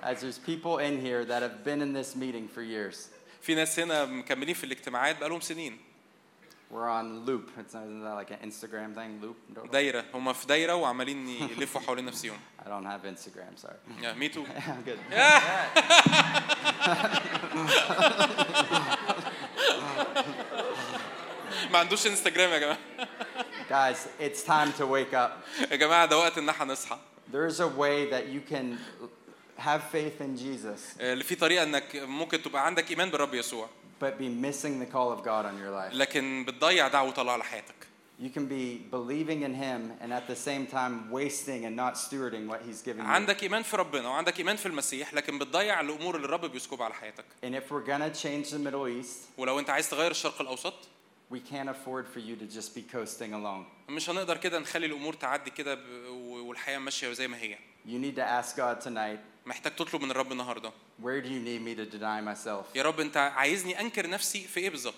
[0.03, 3.09] As there's people in here that have been in this meeting for years.
[3.45, 5.79] في ناس هنا مكملين في الاجتماعات بقالهم سنين
[6.73, 7.51] We're on loop.
[7.61, 9.21] It's not, isn't that like an Instagram thing?
[9.23, 9.37] Loop?
[9.57, 9.67] No.
[9.73, 14.03] دايرة هم في دايرة وعمالين يلفوا حوالين نفسهم I don't have Instagram, sorry.
[14.03, 14.99] يا مي تو I'm good.
[21.73, 22.79] ما عندوش انستجرام يا جماعة
[23.71, 25.31] Guys, it's time to wake up.
[25.71, 26.99] يا جماعة ده وقت إن إحنا نصحى
[27.33, 28.79] There's a way that you can
[29.60, 33.70] have faith in Jesus, آه، في طريقه انك ممكن تبقى عندك ايمان بالرب يسوع
[34.02, 35.94] but be missing the call of God on your life.
[35.94, 37.76] لكن بتضيع دعوه الله على حياتك
[38.22, 42.44] You can be believing in Him and at the same time wasting and not stewarding
[42.52, 43.08] what He's given you.
[43.10, 46.94] عندك ايمان في ربنا وعندك ايمان في المسيح لكن بتضيع الامور اللي الرب بيسكبها على
[46.94, 50.74] حياتك And if we're gonna change the Middle East, ولو انت عايز تغير الشرق الاوسط
[51.32, 53.66] we can't afford for you to just be coasting along.
[53.90, 55.80] مش هنقدر كده نخلي الامور تعدي كده ب-
[56.30, 60.32] والحياه ماشيه زي ما هي You need to ask God tonight, محتاج تطلب من الرب
[60.32, 60.72] النهارده
[61.04, 62.76] where do you need me to deny myself?
[62.76, 64.96] يا رب انت عايزني انكر نفسي في ايه بالظبط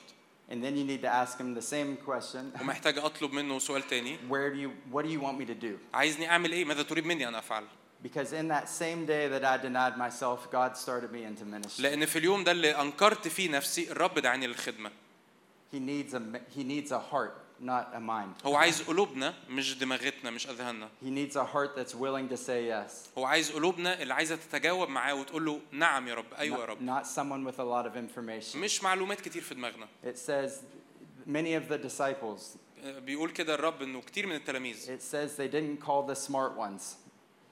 [0.52, 2.61] And then you need to ask Him the same question.
[2.61, 5.76] ومحتاج اطلب منه سؤال تاني Where do you, what do you want me to do?
[5.93, 7.64] عايزني اعمل ايه ماذا تريد مني ان افعل
[8.03, 11.81] Because in that same day that I denied myself, God started me into ministry.
[11.81, 14.91] لان في اليوم ده اللي انكرت فيه نفسي الرب دعاني للخدمه
[15.76, 16.22] He needs a,
[16.57, 18.45] he needs a heart, not a mind.
[18.45, 22.65] هو عايز قلوبنا مش دماغتنا مش اذهاننا He needs a heart that's willing to say
[22.68, 22.91] yes.
[23.18, 26.69] هو عايز قلوبنا اللي عايزه تتجاوب معاه وتقول له نعم يا رب ايوه يا Not,
[26.69, 28.56] رب not someone with a lot of information.
[28.57, 30.52] مش معلومات كتير في دماغنا It says
[31.27, 35.85] many of the disciples, بيقول كده الرب انه كتير من التلاميذ it says they didn't
[35.85, 36.81] call the smart ones.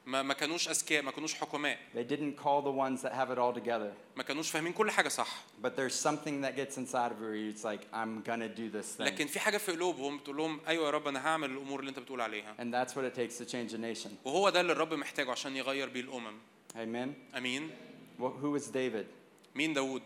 [0.06, 3.38] ما ما كانوش اذكياء ما كانوش حكماء They didn't call the ones that have it
[3.38, 3.92] all together.
[4.16, 7.50] ما كانوش فاهمين كل حاجة صح But there's something that gets inside of you.
[7.50, 9.04] It's like, I'm to do this thing.
[9.06, 11.98] لكن في حاجة في قلوبهم بتقول لهم أيوه يا رب أنا هعمل الأمور اللي انت
[11.98, 14.10] بتقول عليها And that's what it takes to change a nation.
[14.24, 16.38] وهو ده اللي الرب محتاجه عشان يغير بيه الامم
[16.74, 17.36] Amen?
[17.36, 17.70] امين
[18.18, 19.06] Well, who was David?
[19.54, 20.02] مين داوود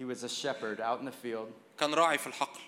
[0.00, 1.48] He was a shepherd out in the field,
[1.78, 2.60] كان راعي في الحقل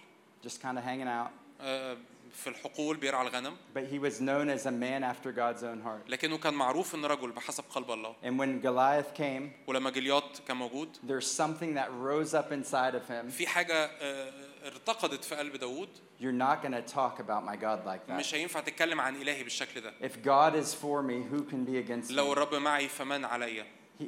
[0.47, 1.31] just kind of hanging out.
[1.61, 1.97] آه،
[2.35, 6.09] في الحقول بيرعى الغنم But he was known as a man after God's own heart.
[6.11, 10.56] لكنه كان معروف ان رجل بحسب قلب الله And when Goliath came, ولما جليات كان
[10.56, 13.31] موجود there's something that rose up inside of him.
[13.31, 14.32] في حاجة آه،
[14.66, 15.89] ارتقدت في قلب داوود
[16.20, 18.12] You're not going to talk about my God like that.
[18.12, 21.78] مش هينفع تتكلم عن الهي بالشكل ده If God is for me, who can be
[21.89, 22.31] against لو me?
[22.32, 23.66] الرب معي فمن عليا
[23.99, 24.05] He,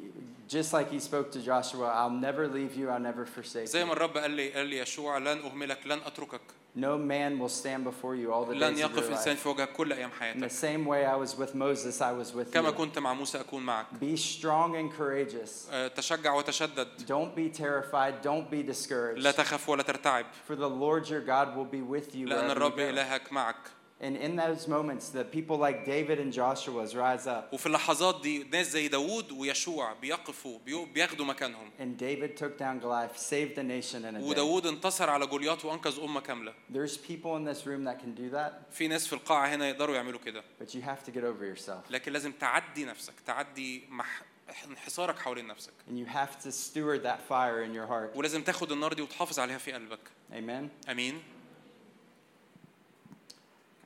[0.48, 3.90] just like he spoke to Joshua, I'll never leave you, I'll never forsake زي ما
[3.90, 3.94] you.
[3.98, 6.42] الرب قال لي قال لي يشوع لن اهملك لن اتركك
[6.78, 9.40] No man will stand before you all the لن days of يقف your انسان life.
[9.40, 12.34] في وجهك كل ايام In the حياتك same way I was with Moses, I was
[12.36, 12.74] with كما you.
[12.74, 15.72] كنت مع موسى اكون معك Be strong and courageous.
[15.72, 18.26] آه، تشجع وتشدد Don't be terrified.
[18.26, 19.18] Don't be discouraged.
[19.24, 22.48] لا تخف ولا ترتعب For the Lord your God will be with you لان wherever
[22.48, 22.80] you الرب go.
[22.80, 23.56] الهك معك
[24.04, 27.54] And in those moments, the people like David and Joshua rise up.
[27.54, 32.80] وفي اللحظات دي ناس زي داوود ويشوع بيقفوا بيو- بياخدوا مكانهم And David took down
[32.84, 34.24] Goliath, saved the nation in a day.
[34.24, 38.36] وداوود انتصر على جولياط وانقذ امه كامله There's people in this room that can do
[38.36, 41.46] that, في ناس في القاعه هنا يقدروا يعملوا كده but you have to get over
[41.60, 41.92] yourself.
[41.92, 44.22] لكن لازم تعدي نفسك تعدي مح...
[44.70, 48.16] انحصارك حوالين نفسك And you have to steward that fire in your heart.
[48.18, 50.00] ولازم تاخد النار دي وتحافظ عليها في قلبك
[50.32, 50.90] Amen?
[50.90, 51.22] امين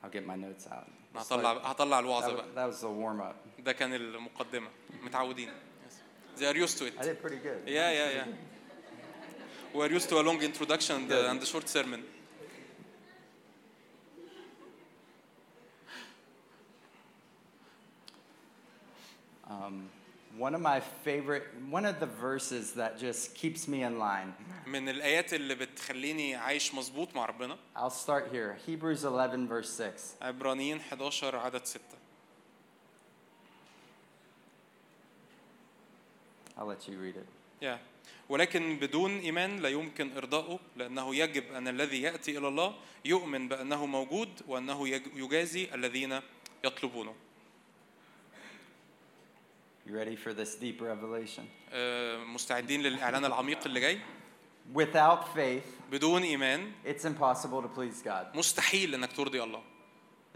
[0.03, 0.87] I'll get my notes out.
[1.17, 3.35] هطلع هطلع was, بقى that was the warm up.
[3.59, 4.69] ده كان المقدمه
[5.03, 5.51] متعودين
[6.37, 7.61] They are used to it I did pretty good.
[7.67, 8.27] Yeah, yeah, yeah.
[9.75, 12.03] We're used to a long introduction and, and a short sermon.
[19.49, 19.91] Um,
[20.41, 24.33] one of my favorite, one of the verses that just keeps me in line.
[24.67, 28.57] من الآيات اللي بتخليني عايش مظبوط مع ربنا I'll start here.
[28.67, 30.17] Hebrews 11, verse 6.
[30.23, 31.81] عبرانيين 11 عدد 6
[36.59, 37.27] I'll let you read it.
[37.63, 37.79] yeah.
[38.29, 43.87] ولكن بدون إيمان لا يمكن إرضائه لأنه يجب أن الذي يأتي إلى الله يؤمن بأنه
[43.87, 46.21] موجود وأنه يج- يجازي الذين
[46.65, 47.15] يطلبونه
[49.91, 51.43] You ready for this deep revelation?
[51.73, 53.99] آه، مستعدين للإعلان العميق اللي جاي
[54.75, 58.37] Without faith, بدون إيمان it's impossible to please God.
[58.37, 59.63] مستحيل إنك ترضي الله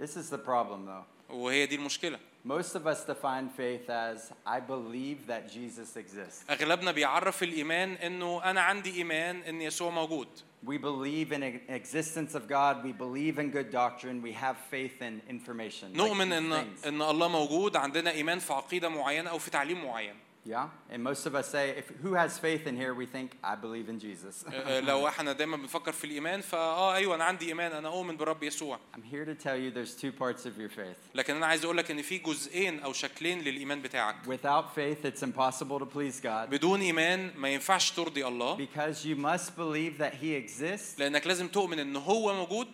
[0.00, 1.32] This is the problem, though.
[1.34, 2.18] وهي دي المشكلة
[2.48, 6.50] Most of us define faith as I believe that Jesus exists.
[6.50, 10.28] اغلبنا بيعرف الايمان انه أنا عندي ايمان ان يسوع موجود
[10.65, 12.83] We believe in an existence of God.
[12.83, 14.21] We believe in good doctrine.
[14.21, 15.93] We have faith in information.
[15.93, 16.87] like نؤمن these ان things.
[16.87, 20.15] ان الله موجود عندنا ايمان في عقيده معينه او في تعليم معين
[20.45, 20.69] Yeah?
[20.93, 22.93] And most of us say, if, who has faith in here?
[23.01, 24.45] We think, I believe in Jesus.
[24.53, 28.43] آه، لو احنا دايما بنفكر في الايمان فاه ايوه انا عندي ايمان انا اؤمن بالرب
[28.43, 31.15] يسوع I'm here to tell you there's two parts of your faith.
[31.15, 35.23] لكن انا عايز اقول لك ان في جزئين او شكلين للايمان بتاعك Without faith, it's
[35.23, 40.13] impossible to please God بدون ايمان ما ينفعش ترضي الله because you must believe that
[40.23, 40.99] He exists.
[40.99, 42.67] لانك لازم تؤمن ان هو موجود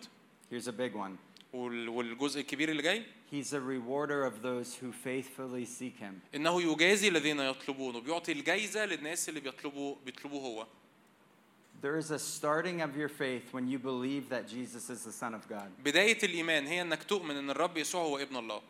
[0.52, 1.16] Here's a big one وال-
[1.53, 6.13] والجزء الكبير اللي جاي He's a rewarder of those who faithfully seek Him.
[6.35, 10.67] إنه يجازي الذين يطلبونه بيعطي الجايزة للناس اللي بيطلبوا بيطلبوه هو
[11.81, 15.33] There is a starting of your faith when you believe that Jesus is the Son
[15.33, 15.69] of God.
[15.83, 18.61] بداية الإيمان هي إنك تؤمن إن الرب يسوع هو ابن الله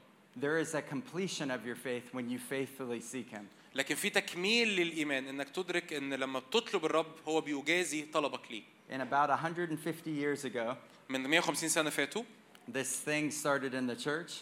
[0.42, 3.46] There is a completion of your faith when you faithfully seek Him.
[3.76, 9.02] لكن في تكميل للإيمان إنك تدرك إن لما بتطلب الرب هو بيجازي طلبك ليه And
[9.02, 10.76] about 150 years ago,
[11.10, 12.24] من 150 سنة فاتوا
[12.73, 14.33] this thing started in the church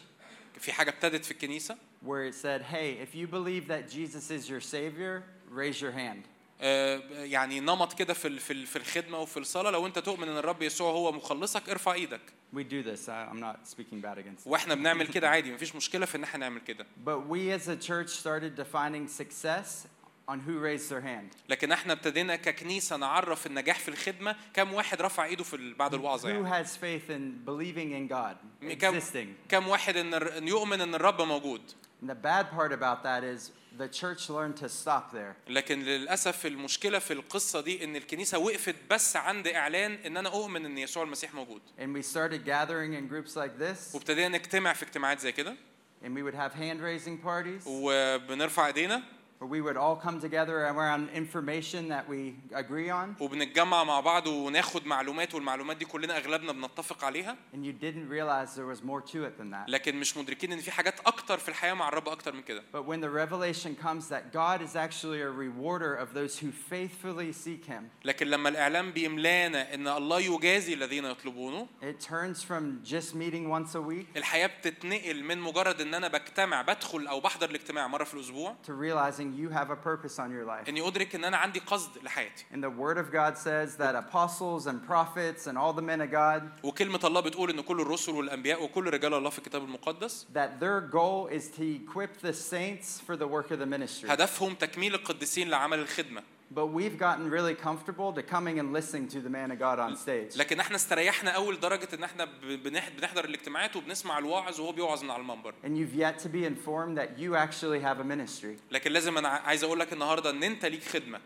[0.61, 4.49] في حاجه ابتدت في الكنيسه where it said, Hey, if you believe that Jesus is
[4.51, 6.23] your Savior, raise your hand.
[6.61, 10.29] آه، يعني نمط كده في ال- في ال- في الخدمه وفي الصلاه لو انت تؤمن
[10.29, 12.21] ان الرب يسوع هو مخلصك ارفع ايدك
[12.55, 13.09] We do this.
[13.09, 14.47] I, I'm not speaking bad against it.
[14.47, 17.77] واحنا بنعمل كده عادي مفيش مشكله في ان احنا نعمل كده But we as a
[17.89, 19.87] church started defining success
[20.30, 21.36] on who raised their hand.
[21.50, 26.30] لكن إحنا ابتدينا ككنيسة نعرف النجاح في الخدمة كم واحد رفع ايده في بعد الوعظة
[26.30, 26.64] Who يعني.
[26.66, 28.36] has faith in believing in God,
[28.72, 29.28] existing.
[29.50, 31.62] كم واحد إن يؤمن إن الرب موجود.
[32.02, 35.36] And the bad part about that is the church learned to stop there.
[35.50, 40.66] لكن للأسف المشكلة في القصة دي إن الكنيسة وقفت بس عند إعلان إن أنا أؤمن
[40.66, 41.62] إن يسوع المسيح موجود.
[41.80, 45.56] And we started gathering in groups like this, وابتدينا نجتمع في اجتماعات زي كده.
[46.04, 47.68] And we would have hand raising parties.
[47.68, 49.04] وبنرفع إيدينا.
[49.41, 54.27] where we would all come together around information that we agree on, وبنتجمع مع بعض
[54.27, 59.01] وناخد معلومات والمعلومات دي كلنا اغلبنا بنتفق عليها and you didn't realize there was more
[59.13, 59.69] to it than that.
[59.69, 62.85] لكن مش مدركين ان في حاجات اكتر في الحياه مع الرب اكتر من كده But
[62.87, 67.65] when the revelation comes that God is actually a rewarder of those who faithfully seek
[67.69, 73.49] Him, لكن لما الاعلام بيملانا ان الله يجازي الذين يطلبونه it turns from just meeting
[73.51, 78.05] once a week الحياه بتتنقل من مجرد ان انا بجتمع بدخل او بحضر الاجتماع مره
[78.05, 80.69] في الاسبوع to realizing you have a purpose on your life.
[80.69, 84.67] اني ادرك ان انا عندي قصد لحياتي And the Word of God says that apostles
[84.67, 88.63] and prophets and all the men of God, وكلمه الله بتقول ان كل الرسل والانبياء
[88.65, 93.17] وكل رجال الله في الكتاب المقدس that their goal is to equip the saints for
[93.17, 94.11] the work of the ministry.
[94.11, 96.23] هدفهم تكميل القديسين لعمل الخدمه
[96.57, 99.97] But we've gotten really comfortable to coming and listening to the man of God on
[99.97, 100.37] stage.
[100.39, 105.05] لكن احنا استريحنا قوي لدرجه ان احنا ب- بنح- بنحضر الاجتماعات وبنسمع الواعظ وهو بيوعظ
[105.05, 108.57] من على المنبر And you've yet to be informed that you actually have a ministry.
[108.71, 111.21] لكن لازم انا ع- عايز اقول لك النهارده ان انت ليك خدمه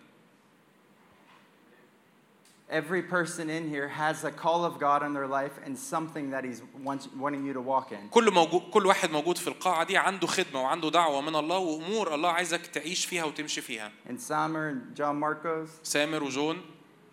[2.70, 6.44] Every person in here has a call of God in their life and something that
[6.44, 8.10] He's wants, wanting you to walk in.
[8.10, 12.14] كل موجود كل واحد موجود في القاعه دي عنده خدمه وعنده دعوه من الله وامور
[12.14, 16.60] الله عايزك تعيش فيها وتمشي فيها And Samer and John Marcos, سامر وجون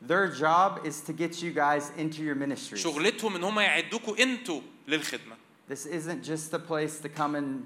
[0.01, 2.77] their job is to get you guys into your ministry.
[2.77, 5.35] شغلتهم ان هم يعدوكوا انتوا للخدمه
[5.69, 7.65] This isn't just a place to come and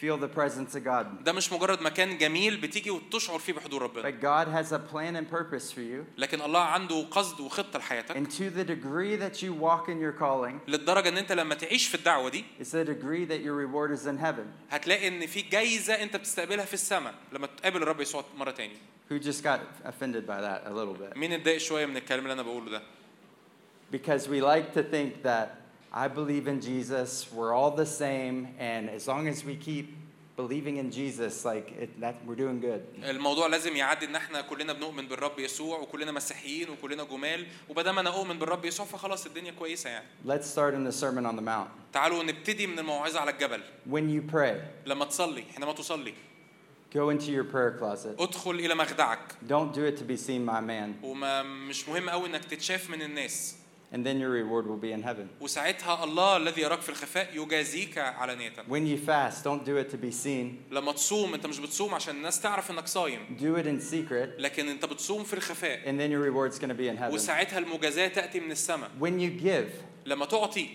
[0.00, 1.06] feel the presence of God.
[1.24, 5.16] ده مش مجرد مكان جميل بتيجي وتشعر فيه بحضور ربنا But God has a plan
[5.16, 6.04] and purpose for you.
[6.18, 10.12] لكن الله عنده قصد وخطة لحياتك And to the degree that you walk in your
[10.20, 13.90] calling, للدرجة إن أنت لما تعيش في الدعوة دي is the degree that your reward
[14.00, 14.46] is in heaven.
[14.70, 18.76] هتلاقي إن في جايزة أنت بتستقبلها في السماء لما تقابل الرب يسوع مرة تاني
[19.10, 21.16] Who just got offended by that a little bit?
[21.16, 22.82] مين اتضايق شوية من الكلام اللي أنا بقوله ده
[23.92, 25.59] Because we like to think that
[25.92, 29.96] I believe in Jesus, we're all the same, and as long as we keep
[30.36, 32.82] believing in Jesus, like it, that, we're doing good.
[33.04, 37.46] الموضوع لازم يعدي إن إحنا كلنا بنؤمن بالرب يسوع وكلنا مسيحيين وكلنا جمال.
[37.68, 40.06] وبدام أنا أؤمن بالرب يسوع فخلاص الدنيا كويسة يعني.
[40.24, 41.68] Let's start in the Sermon on the Mount.
[41.92, 43.60] تعالوا نبتدي من الموعظة على الجبل.
[43.90, 44.54] When you pray,
[44.86, 46.14] لما تصلي حينما تصلي.
[46.94, 48.20] go into your prayer closet.
[48.20, 49.18] ادخل إلى مخدعك.
[49.48, 53.02] Don't do it to be seen by man, وما مش مهم قوي إنك تتشاف من
[53.02, 53.59] الناس.
[53.93, 55.29] and then your reward will be in heaven.
[55.41, 59.97] وساعتها الله الذي يراك في الخفاء يجازيك علانية When you fast, don't do it to
[59.97, 60.57] be seen.
[60.71, 64.67] لما تصوم انت مش بتصوم عشان الناس تعرف انك صايم Do it in secret, لكن
[64.67, 67.13] انت بتصوم في الخفاء and then your reward's going to be in heaven.
[67.13, 69.71] وساعتها المجازاة تأتي من السماء When you give,
[70.05, 70.69] لما تعطي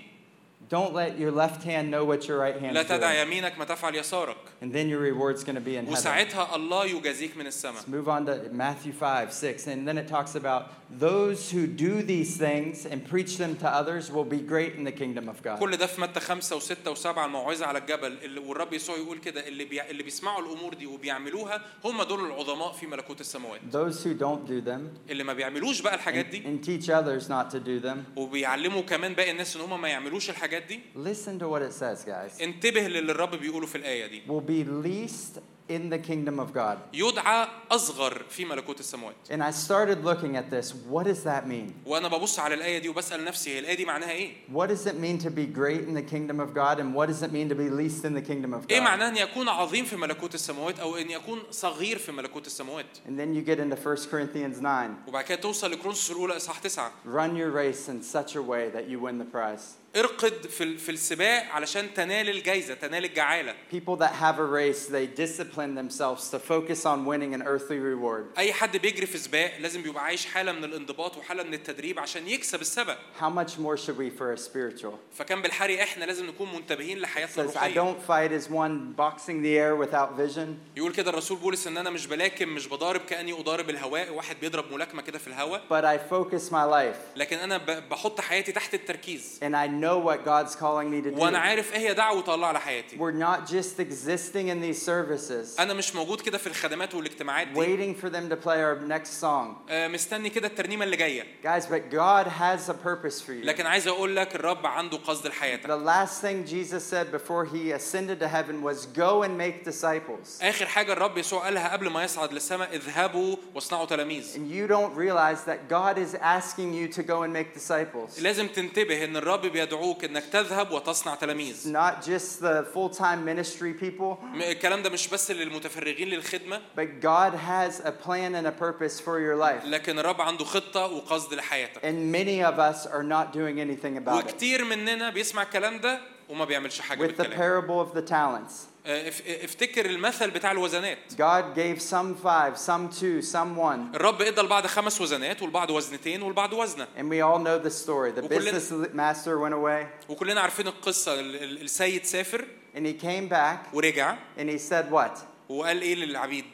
[0.70, 3.26] don't let your left hand know what your right لا hand's تدع doing.
[3.26, 5.92] يمينك ما تفعل يسارك And then your reward's going to be in heaven.
[5.92, 9.66] وساعتها الله يجازيك من السماء Let's move on to Matthew 5, 6.
[9.66, 10.66] And then it talks about
[10.99, 14.91] those who do these things and preach them to others will be great in the
[14.91, 15.59] kingdom of God.
[15.59, 18.17] كل ده في متى خمسة وستة وسبعة الموعظة على الجبل.
[18.23, 19.81] اللي والرب يسوع يقول كده اللي بي...
[19.81, 23.61] اللي بيسمعوا الأمور دي وبيعملوها هم دول العظماء في ملكوت السماوات.
[23.71, 27.27] Those who don't do them اللي ما بيعملوش بقى الحاجات and, دي and teach others
[27.27, 30.79] not to do them, وبيعلموا كمان باقي الناس إن هم ما يعملوش الحاجات دي.
[30.95, 32.41] Listen to what it says, guys.
[32.41, 34.21] انتبه للي الرب بيقوله في الآية دي.
[34.27, 36.78] Will be least in the kingdom of God.
[36.92, 40.74] يدعى أصغر في ملكوت السماوات And I started looking at this.
[40.74, 41.72] What does that mean?
[41.86, 44.94] وأنا ببص على الآية دي وبسأل نفسي هي الآية دي معناها إيه؟ What does it
[44.98, 46.80] mean to be great in the kingdom of God?
[46.80, 48.84] And what does it mean to be least in the kingdom of إيه God?
[48.84, 53.16] معناه أن يكون عظيم في ملكوت السماوات أو أن يكون صغير في ملكوت السماوات؟ And
[53.18, 54.90] then you get into 1 Corinthians 9.
[55.08, 58.88] وبعد كده توصل لكرونسوس الأولى إصحاح تسعة Run your race in such a way that
[58.88, 59.76] you win the prize.
[59.95, 65.07] ارقد في في السباق علشان تنال الجايزة تنال الجعالة People that have a race, they
[65.21, 68.37] discipline themselves to focus on winning an earthly reward.
[68.37, 72.27] أي حد بيجري في سباق لازم بيبقى عايش حالة من الانضباط وحالة من التدريب عشان
[72.27, 74.93] يكسب السبق How much more should we for a spiritual?
[75.17, 79.57] فكان بالحري إحنا لازم نكون منتبهين لحياتنا says, I don't fight as one boxing the
[79.57, 80.47] air without vision.
[80.77, 84.73] يقول كده الرسول بولس إن أنا مش بلاكم مش بضارب كأني أضارب الهواء واحد بيضرب
[84.73, 89.39] ملاكمة كده في الهواء But I focus my life لكن أنا بحط حياتي تحت التركيز
[89.43, 91.40] and I know what God's calling me to وانا do.
[91.40, 95.74] عارف ايه هي دعوه الله على حياتي We're not just existing in these services, انا
[95.74, 99.70] مش موجود كده في الخدمات والاجتماعات دي waiting for them to play our next song.
[99.70, 103.46] آه، مستني كده الترنيمه اللي جايه Guys, but God has a purpose for you.
[103.46, 107.72] لكن عايز اقول لك الرب عنده قصد لحياتك The last thing Jesus said before he
[107.72, 110.42] ascended to heaven was go and make disciples.
[110.42, 114.94] اخر حاجه الرب يسوع قالها قبل ما يصعد للسماء اذهبوا واصنعوا تلاميذ And you don't
[114.96, 118.20] realize that God is asking you to go and make disciples.
[118.22, 119.40] لازم تنتبه ان الرب
[119.75, 125.07] بيدعوك انك تذهب وتصنع تلاميذ not just the full time ministry people, الكلام ده مش
[125.07, 129.65] بس للمتفرغين للخدمه but God has a plan and a purpose for your life.
[129.65, 134.23] لكن الرب عنده خطه وقصد لحياتك And many of us are not doing anything about
[134.23, 134.33] it.
[134.33, 137.37] وكتير مننا بيسمع الكلام ده وما بيعملش حاجة With the بالكلام.
[137.39, 138.53] parable of the talents,
[138.85, 140.97] آه، اف- افتكر المثل بتاع الوزنات.
[141.13, 143.95] God gave some five, some two, some one.
[143.95, 146.87] الرب ادى لبعض خمس وزنات والبعض وزنتين والبعض وزنة.
[146.97, 148.11] And we all know the story.
[148.11, 150.09] The وكلنا- business master went away.
[150.11, 151.19] وكلنا عارفين القصة.
[151.19, 152.45] ال- ال- السيد سافر.
[152.75, 153.73] And he came back.
[153.73, 154.15] ورجع.
[154.37, 155.19] And he said, What?
[155.49, 156.45] وقال إيه للعبيد؟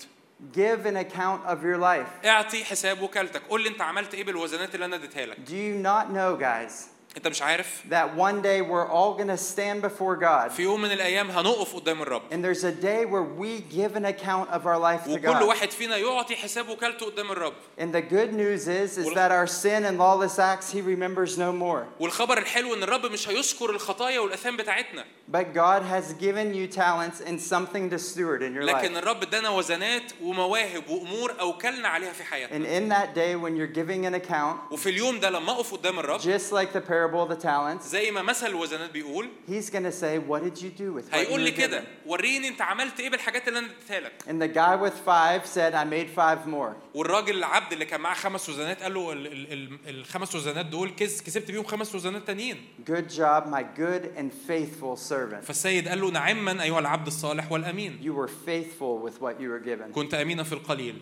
[0.55, 2.25] Give an account of your life.
[2.25, 3.41] اعطي حساب وكالتك.
[3.49, 5.37] قول لي انت عملت إيه بالوزنات اللي أنا اديتها لك.
[5.37, 6.73] Do you not know, guys,
[7.16, 10.50] انت مش عارف that one day we're all going to stand before God.
[10.50, 14.04] في يوم من الايام هنقف قدام الرب And there's a day where we give an
[14.04, 15.42] account of our life to وكل God.
[15.42, 19.30] واحد فينا يعطي حساب وكالته قدام الرب And the good news is, is Well- that
[19.32, 21.86] our sin and lawless acts He remembers no more.
[22.00, 27.18] والخبر الحلو ان الرب مش هيذكر الخطايا والاثام بتاعتنا But God has given you talents
[27.28, 28.96] and something to steward in your لكن life.
[28.98, 33.74] الرب ادانا وزنات ومواهب وامور اوكلنا عليها في And حياتنا in that day when you're
[33.80, 37.29] giving an account, وفي اليوم ده لما اقف قدام الرب just like the parable of
[37.37, 40.93] the talents, زي ما مثل الوزنات بيقول He's going to say, What did you do
[40.93, 41.85] with what you هيقول were لي كده given?
[42.07, 45.73] وريني انت عملت إيه بالحاجات اللي أنا اديتها لك And the guy with five said,
[45.73, 46.73] I made five more.
[46.95, 50.89] والراجل العبد اللي كان معاه خمس وزنات قال له ال- ال- ال- الخمس وزنات دول
[50.89, 52.57] كس كسبت بيهم خمس وزنات تانيين
[52.89, 55.43] Good job, my good and faithful servant.
[55.43, 59.65] فالسيد قال له نعما أيها العبد الصالح والأمين You were faithful with what you were
[59.65, 59.91] given.
[59.93, 61.01] كنت أمينا في القليل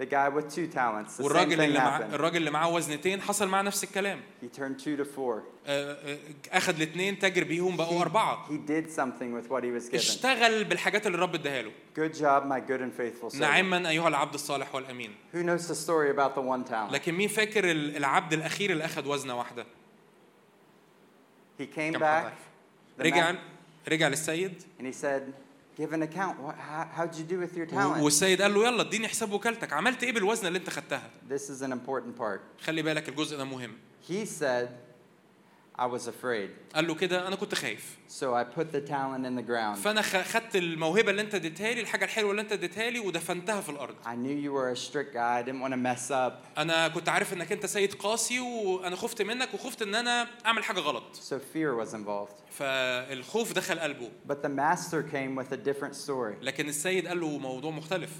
[0.00, 2.14] The guy with two talents, the same والراجل thing اللي مع happened.
[2.14, 5.20] الراجل اللي معاه وزنتين حصل معاه نفس الكلام He turned two to four.
[5.20, 6.18] آه، آه،
[6.52, 9.94] أخذ الاثنين تاجر بيهم بقوا أربعة He did something with what he was given.
[9.94, 13.40] اشتغل بالحاجات اللي الرب اداها له Good job, my good and faithful servant.
[13.40, 16.92] نعما أيها العبد الصالح والأمين Who knows the story about the one talent?
[16.92, 19.66] لكن مين فاكر ال- العبد الأخير اللي أخذ وزنة واحدة
[21.58, 22.32] He came كم حد back عارف؟
[22.98, 23.36] the رجع man-
[23.88, 25.22] رجع للسيد and he said,
[25.80, 26.34] Give an account.
[26.46, 28.02] What, how, how'd you do with your و- talent?
[28.02, 31.62] والسيد قال له يلا اديني حساب وكالتك عملت إيه بالوزنه اللي أنت خدتها This is
[31.62, 32.40] an important part.
[32.64, 33.72] خلي بالك الجزء ده مهم
[34.10, 34.68] He said,
[35.80, 36.50] I was afraid.
[36.74, 39.76] قال له كده أنا كنت خايف So I put the talent in the ground.
[39.78, 43.68] فأنا خدت الموهبة اللي أنت اديتها لي الحاجة الحلوة اللي أنت اديتها لي ودفنتها في
[43.68, 45.38] الأرض I knew you were a strict guy.
[45.38, 46.58] I didn't want to mess up.
[46.58, 50.80] أنا كنت عارف إنك أنت سيد قاسي وأنا خفت منك وخفت إن أنا أعمل حاجة
[50.80, 52.52] غلط So fear was involved.
[52.58, 56.34] فالخوف دخل قلبه But the master came with a different story.
[56.42, 58.10] لكن السيد قال له موضوع مختلف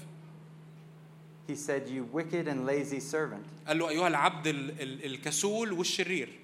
[1.49, 3.45] He said, You wicked and lazy servant.
[3.67, 6.39] قال له أيها العبد ال- ال- الكسول والشرير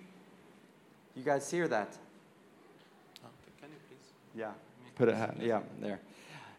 [1.17, 1.91] You guys hear that?
[4.35, 4.53] Yeah.
[4.97, 6.01] Put it, yeah, there.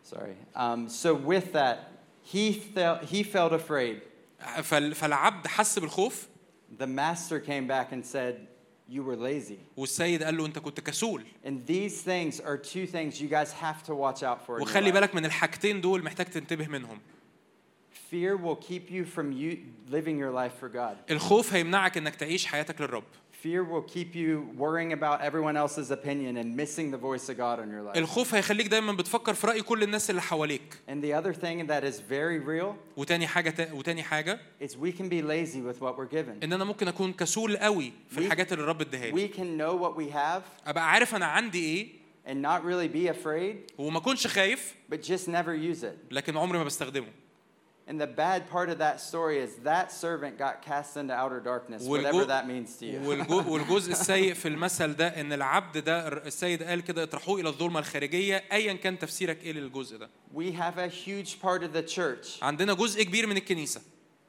[0.04, 0.36] Sorry.
[0.56, 1.78] Um, so with that,
[2.22, 4.02] he felt, he felt afraid.
[4.62, 6.28] فال- فالعبد حس بالخوف
[6.80, 8.48] The master came back and said,
[8.90, 9.60] You were lazy.
[9.78, 13.84] والسيد قال له انت كنت كسول And these things are two things you guys have
[13.84, 14.58] to watch out for.
[14.58, 14.94] in your وخلي life.
[14.94, 17.00] بالك من الحاجتين دول محتاج تنتبه منهم
[18.12, 19.58] Fear will keep you from you
[19.90, 20.98] living your life for God.
[21.12, 23.04] الخوف هيمنعك انك تعيش حياتك للرب
[23.44, 24.30] Fear will keep you
[24.64, 27.98] worrying about everyone else's opinion and missing the voice of God in your life.
[27.98, 31.84] الخوف هيخليك دايما بتفكر في رأي كل الناس اللي حواليك And the other thing that
[31.84, 33.74] is very real وتاني حاجة تا...
[33.74, 36.44] وتاني حاجة is we can be lazy with what we're given.
[36.44, 39.58] ان انا ممكن اكون كسول قوي في We- الحاجات اللي الرب اداها لي We can
[39.60, 41.88] know what we have ابقى عارف انا عندي ايه
[42.28, 46.12] and not really be afraid, وما اكونش خايف but just never use it.
[46.12, 47.08] لكن عمري ما بستخدمه
[47.89, 51.83] And the bad part of that story is that servant got cast into outer darkness,
[51.85, 52.27] whatever والجو...
[52.27, 53.01] that means to you.
[53.01, 53.45] والجو...
[53.53, 58.45] والجزء السيء في المثل ده إن العبد ده السيد قال كده اطرحوه إلى الظلمة الخارجية
[58.53, 62.43] ايا كان تفسيرك إيه للجزء ده؟ We have a huge part of the church.
[62.43, 63.81] عندنا جزء كبير من الكنيسة.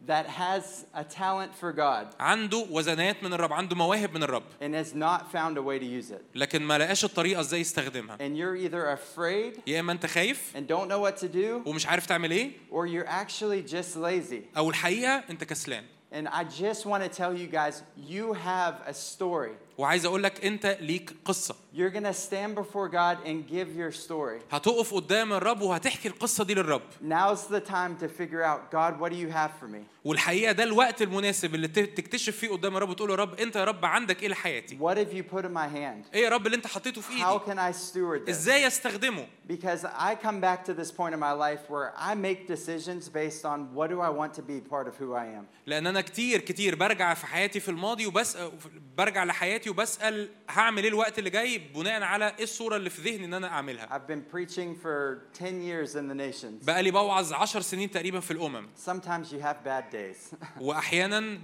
[0.07, 4.75] that has a talent for God عنده وزنات من الرب عنده مواهب من الرب and
[4.75, 6.23] has not found a way to use it.
[6.35, 10.61] لكن ما لقاش الطريقه ازاي يستخدمها And you're either afraid يا اما انت خايف and
[10.69, 14.57] don't know what to do, ومش عارف تعمل ايه or you're actually just lazy.
[14.57, 18.95] او الحقيقه انت كسلان And I just want to tell you guys, you have a
[18.95, 19.55] story.
[19.80, 24.42] وعايز أقول لك انت ليك قصه You're to stand before God and give your story.
[24.52, 29.12] هتقف قدام الرب وهتحكي القصة دي للرب Now's the time to figure out, God, what
[29.12, 29.86] do you have for me?
[30.06, 33.64] والحقيقة ده الوقت المناسب اللي تكتشف فيه قدام الرب وتقول له يا رب انت يا
[33.64, 36.14] رب عندك إيه لحياتي What have you put in my hand?
[36.14, 38.30] إيه يا رب اللي انت حطيته في How ايدي can I steward this?
[38.30, 42.48] إزاي استخدمه Because I come back to this point in my life where I make
[42.48, 45.46] decisions based on what do I want to be part of who I am.
[45.66, 48.52] لأن أنا كتير كتير برجع في حياتي في الماضي وبسال
[48.98, 53.26] برجع لحياتي وبسأل هعمل إيه الوقت اللي جاي بناء على إيه الصورة اللي في ذهني
[53.26, 56.66] ان أنا اعملها I've been preaching for 10 years in the nations.
[56.66, 60.36] بقى لي بوعظ 10 سنين تقريبا في الأمم Sometimes you have bad days.
[60.62, 61.40] واحيانا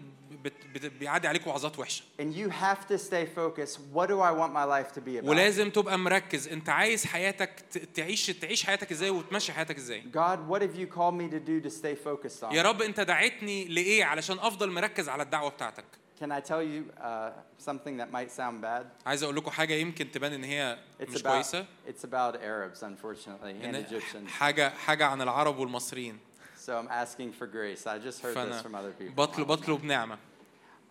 [0.99, 3.80] بيعدي عليك وعظات وحشة and you have to stay focused.
[3.93, 5.30] What do I want my life to be about?
[5.30, 7.49] ولازم تبقى مركز انت عايز حياتك
[7.93, 11.68] تعيش تعيش حياتك إزاي وتمشي حياتك إزاي God, what have you called me to do
[11.68, 12.53] to stay focused on?
[12.53, 15.85] يا رب انت دعيتني لإيه علشان أفضل مركز على الدعوة بتاعتك
[16.20, 18.85] Can I tell you uh, something that might sound bad?
[19.06, 22.82] عايز اقول لكم حاجه يمكن تبان ان هي It's مش about كويسه it's about Arabs,
[22.82, 24.28] unfortunately, and إن Egyptians.
[24.28, 26.18] حاجه حاجه عن العرب والمصريين
[26.66, 27.86] So I'm asking for grace.
[27.86, 29.14] I just heard this from other فانا people.
[29.16, 30.18] بطلب بطلب نعمه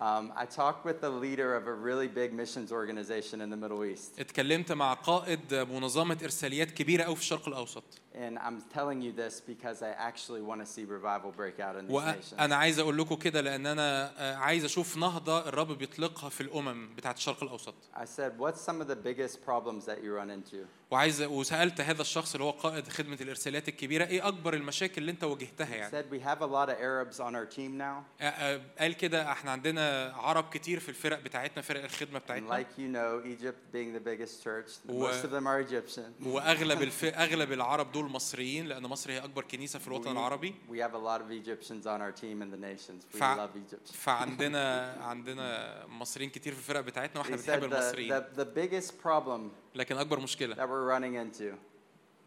[0.01, 3.83] Um, I talked with the leader of a really big missions organization in the Middle
[3.83, 7.83] East, اتكلمت مع قائد منظمه ارساليات كبيره قوي في الشرق الاوسط
[8.15, 11.87] and I'm telling you this because I actually want to see revival break out in
[11.87, 12.33] these nations.
[12.39, 16.95] وانا عايز اقول لكم كده لان انا آه، عايز اشوف نهضه الرب بيطلقها في الامم
[16.95, 20.57] بتاعت الشرق الاوسط I said, What's some of the biggest problems that you run into?
[20.91, 25.23] وعايز وسالت هذا الشخص اللي هو قائد خدمه الارساليات الكبيره ايه اكبر المشاكل اللي انت
[25.23, 28.21] واجهتها He يعني said, We have a lot of Arabs on our team now.
[28.21, 29.82] آه، آه، قال كده احنا عندنا
[30.14, 34.42] عرب كتير في الفرق بتاعتنا فرق الخدمه بتاعتنا like you know, Egypt being the biggest
[34.44, 36.26] church, و- most of them are Egyptian.
[36.26, 37.04] واغلب الف...
[37.04, 40.98] اغلب العرب دول مصريين لأن مصر هي اكبر كنيسه في الوطن العربي We have a
[40.98, 43.02] lot of Egyptians on our team in the nations.
[43.14, 43.92] We فع- love Egypt.
[43.92, 49.40] فعندنا عندنا مصريين كتير في الفرق بتاعتنا وإحنا بنحب the, المصريين the, the biggest problem
[49.74, 51.54] لكن اكبر مشكله that we're running into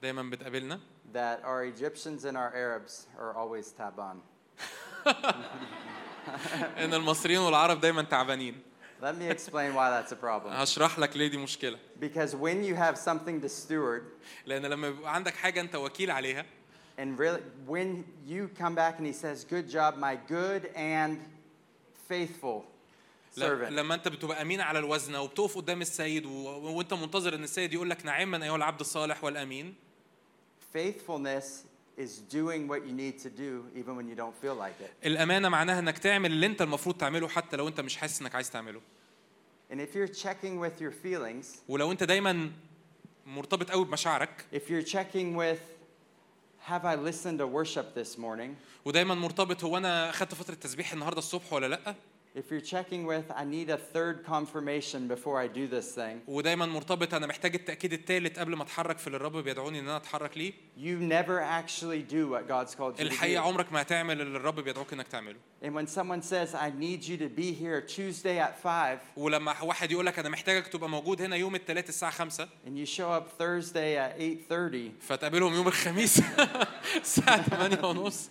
[0.02, 0.80] دايما بتقابلنا
[1.14, 4.18] that our Egyptians and our Arabs are always taban.
[6.84, 8.62] ان المصريين والعرب دايما تعبانين
[9.02, 10.48] Let me explain why that's a problem.
[10.54, 14.04] هشرح لك ليه دي مشكلة Because when you have something to steward,
[14.46, 16.46] لأن لما يبقى عندك حاجة أنت وكيل عليها
[16.98, 21.20] and really, when you come back and he says, Good job, my good and
[22.10, 22.66] faithful
[23.32, 23.72] servant.
[23.72, 26.30] لما أنت بتبقى أمين على الوزنه وبتقف قدام السيد و...
[26.48, 29.76] وأنت منتظر إن السيد يقول لك نعما أيها العبد الصالح والأمين
[30.76, 31.67] Faithfulness
[31.98, 34.92] is doing what you need to do even when you don't feel like it.
[35.06, 38.52] الأمانة معناها إنك تعمل اللي أنت المفروض تعمله حتى لو أنت مش حاسس إنك عايز
[38.52, 38.82] تعمله
[39.72, 42.52] And if you're checking with your feelings, ولو أنت دايما
[43.26, 45.60] مرتبط قوي بمشاعرك if you're checking with,
[46.70, 48.56] have I listened to worship this morning?
[48.86, 51.96] ودايما مرتبط هو أنا خدت فترة تسبيح النهارده الصبح ولا لأ
[52.36, 56.66] If you're checking with, I need a third confirmation before I do this thing, ودايما
[56.66, 60.38] مرتبط أنا محتاج التأكيد الثالث قبل ما أتحرك في اللي الرب بيدعوني إن أنا أتحرك
[60.38, 60.54] ليه.
[60.78, 63.46] You never actually do what God's called you to الحقيقة do.
[63.46, 65.36] عمرك ما هتعمل اللي الرب بيدعوك إنك تعمله.
[65.64, 69.92] And when someone says, I need you to be here Tuesday at 5, ولما واحد
[69.92, 73.42] يقول لك أنا محتاجك تبقى موجود هنا يوم الثلاث الساعة 5 and you show up
[73.42, 76.22] Thursday at 8.30, فتقابلهم يوم الخميس
[77.02, 78.30] الساعة 8 ونص.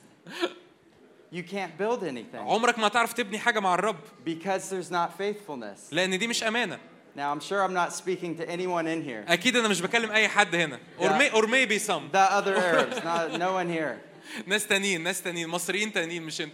[1.34, 3.96] you can't build anything عمرك ما هتعرف تبني حاجه مع الرب
[4.26, 5.80] because there's not faithfulness.
[5.94, 6.80] لان دي مش امانه
[7.18, 9.32] Now, I'm sure I'm not speaking to anyone in here.
[9.32, 11.08] اكيد انا مش بكلم اي حد هنا or, Yeah.
[11.20, 13.98] may, or maybe some The other Arabs, not, no one here.
[14.48, 16.54] ناس تانيين ناس تانيين مصريين تانيين مش انت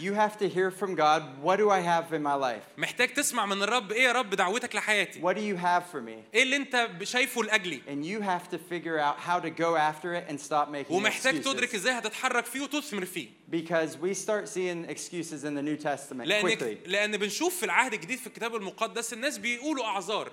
[0.00, 2.62] You have to hear from God, what do I have in my life?
[2.78, 6.34] محتاج تسمع من الرب ايه يا رب دعوتك لحياتي What do you have for me?
[6.34, 10.14] ايه اللي انت شايفه لاجلي And you have to figure out how to go after
[10.14, 11.74] it and stop making ومحتاج تدرك excuses.
[11.74, 16.42] ازاي هتتحرك فيه وتثمر فيه Because we start seeing excuses in the New Testament لان
[16.50, 16.88] quickly.
[16.88, 20.32] لان بنشوف في العهد الجديد في الكتاب المقدس الناس بيقولوا اعذار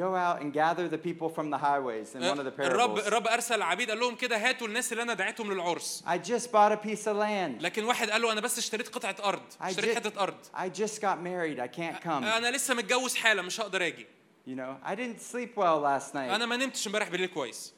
[0.00, 3.06] Go out and gather the people from the highways in one of the الرب parables.
[3.06, 6.72] الرب أرسل عبيد قال لهم كده هاتوا الناس اللي أنا دعيتهم للعرس I just bought
[6.72, 7.62] a piece of land.
[7.62, 10.78] لكن واحد قال له أنا بس اشتريت قطعة أرض I اشتريت ju- حتة أرض I
[10.80, 11.60] just got married.
[11.60, 12.08] I can't come.
[12.24, 14.06] أنا لسه متجوز حالة مش هقدر آجي
[14.48, 16.16] You know, I didn't sleep well last night.
[16.34, 17.74] أنا ما نمتش امبارح بالليل كويس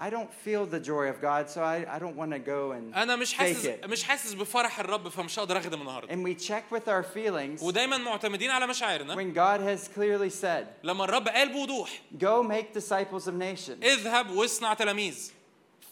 [0.00, 2.94] I don't feel the joy of God, so I, I don't want to go and
[2.96, 3.86] انا مش fake حاسس it.
[3.86, 7.96] مش حاسس بفرح الرب فمش هقدر اخدم النهارده And we check with our feelings ودايما
[7.98, 13.26] معتمدين على مشاعرنا when God has clearly said, لما الرب قال بوضوح Go make disciples
[13.26, 13.82] of nations.
[13.84, 15.30] اذهب واصنع تلاميذ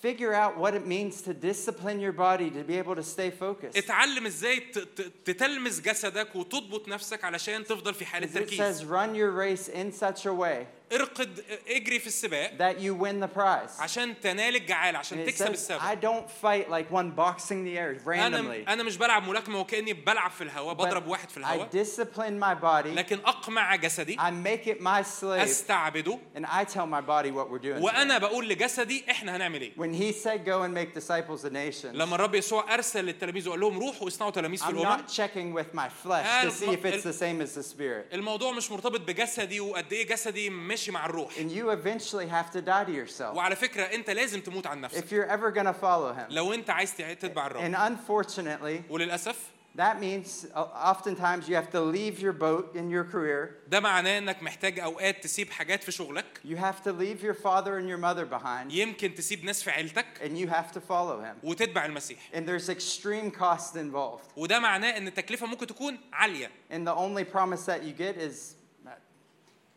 [0.06, 3.76] Figure out what it means to discipline your body to be able to stay focused.
[3.78, 8.84] اتعلم ازاي ت- ت- تتلمس جسدك وتضبط نفسك علشان تفضل في حاله It تركيز says,
[8.84, 13.39] Run your race in such a way ارقد اجري في السباق that you win the
[13.39, 13.81] prize.
[13.81, 18.37] عشان تنال الجعال عشان تكسب السبق I don't fight like one boxing the air أنا
[18.37, 18.69] randomly.
[18.69, 22.61] أنا مش بلعب ملاكمة وكأني بلعب في الهواء بضرب واحد في I الهواء discipline my
[22.63, 22.97] body.
[22.97, 25.23] لكن أقمع جسدي I make it my slave.
[25.23, 27.81] أستعبده And I tell my body what we're doing.
[27.81, 28.17] وأنا.
[28.17, 32.15] بقول لجسدي إحنا هنعمل إيه When he said, Go and make disciples of nations, لما
[32.15, 35.73] الرب يسوع أرسل للتلاميذ وقال لهم روحوا واصنعوا تلاميذ في I'm الأمم not checking with
[35.73, 38.13] my flesh to see if it's the same as the spirit.
[38.13, 42.60] الموضوع مش مرتبط بجسدي وقد إيه جسدي ماشي مع الروح And you eventually have to
[42.60, 45.80] die to yourself وعلى فكره انت لازم تموت عن نفسك if you're ever going to
[45.84, 46.26] follow him.
[46.32, 51.68] لو انت عايز تع- تتبع الرب And unfortunately, وللاسف that means uh, oftentimes you have
[51.72, 53.48] to leave your boat in your career.
[53.68, 57.78] ده معناه انك محتاج اوقات تسيب حاجات في شغلك You have to leave your father
[57.78, 61.34] and your mother behind, يمكن تسيب ناس في عيلتك and you have to follow him.
[61.44, 64.30] وتتبع المسيح And there's extreme cost involved.
[64.36, 68.34] وده معناه ان التكلفه ممكن تكون عاليه And the only promise that you get is
[68.34, 68.57] that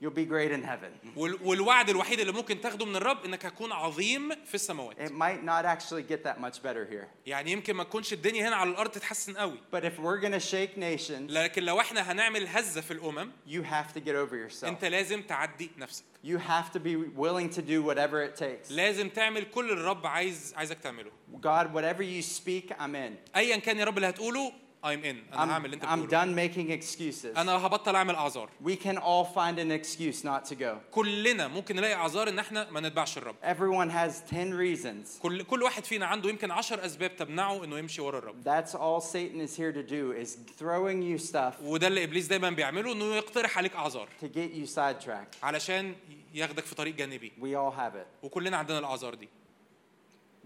[0.03, 0.91] you'll be great in heaven.
[1.17, 5.43] وال- والوعد الوحيد اللي ممكن تاخده من الرب انك هتكون عظيم في السماوات It might
[5.45, 7.07] not actually get that much better here.
[7.27, 10.47] يعني يمكن ما تكونش الدنيا هنا على الأرض تتحسن قوي But if we're going to
[10.51, 14.65] shake nations, لكن لو إحنا هنعمل هزة في الأمم you have to get over yourself.
[14.65, 18.71] انت لازم تعدي نفسك You have to be willing to do whatever it takes.
[18.73, 21.11] لازم تعمل كل اللي الرب عايز عايزك تعمله
[21.43, 23.37] God, whatever you speak, I'm in.
[23.37, 24.53] ايا كان يا رب اللي هتقوله
[24.85, 27.39] I'm in I'm, أنا هعمل اللي أنت I'm بتقوله done making excuses.
[27.39, 30.77] أنا هبطل أعمل أعذار We can all find an excuse not to go.
[30.91, 35.21] كلنا ممكن نلاقي أعذار إن إحنا ما نتبعش الرب Everyone has 10 reasons.
[35.23, 39.01] كل كل واحد فينا عنده يمكن عشر أسباب تمنعه إنه يمشي ورا الرب That's all
[39.13, 43.05] Satan is here to do is throwing you stuff وده اللي إبليس دايما بيعمله إنه
[43.05, 45.37] يقترح عليك أعذار to get you sidetracked.
[45.45, 45.95] علشان
[46.35, 48.25] ياخدك في طريق جانبي We all have it.
[48.25, 49.29] وكلنا عندنا الأعذار دي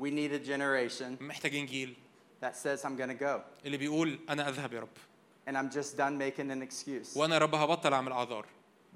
[0.01, 1.95] We need a generation محتاجين جيل
[2.41, 4.89] that says I'm going to go اللي بيقول أنا اذهب يا رب
[5.49, 7.17] and I'm just done making an excuse.
[7.17, 8.47] وأنا يا رب هبطل اعمل اعذار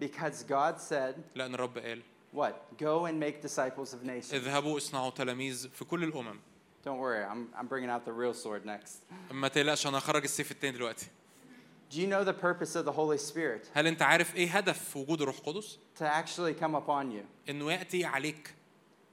[0.00, 2.02] Because God said, لأن الرب قال
[2.34, 2.54] what?
[2.78, 4.34] Go and make disciples of nations.
[4.34, 6.40] اذهبوا اصنعوا تلاميذ في كل الامم
[6.84, 9.02] Don't worry, I'm, I'm bringing out the real sword next.
[9.30, 11.06] ما تقلقش أنا هخرج السيف التاني دلوقتي
[11.92, 13.66] Do you know the purpose of the Holy Spirit?
[13.74, 17.50] هل انت عارف إيه هدف وجود الروح القدس To actually come upon you.
[17.50, 18.54] انه ياتي عليك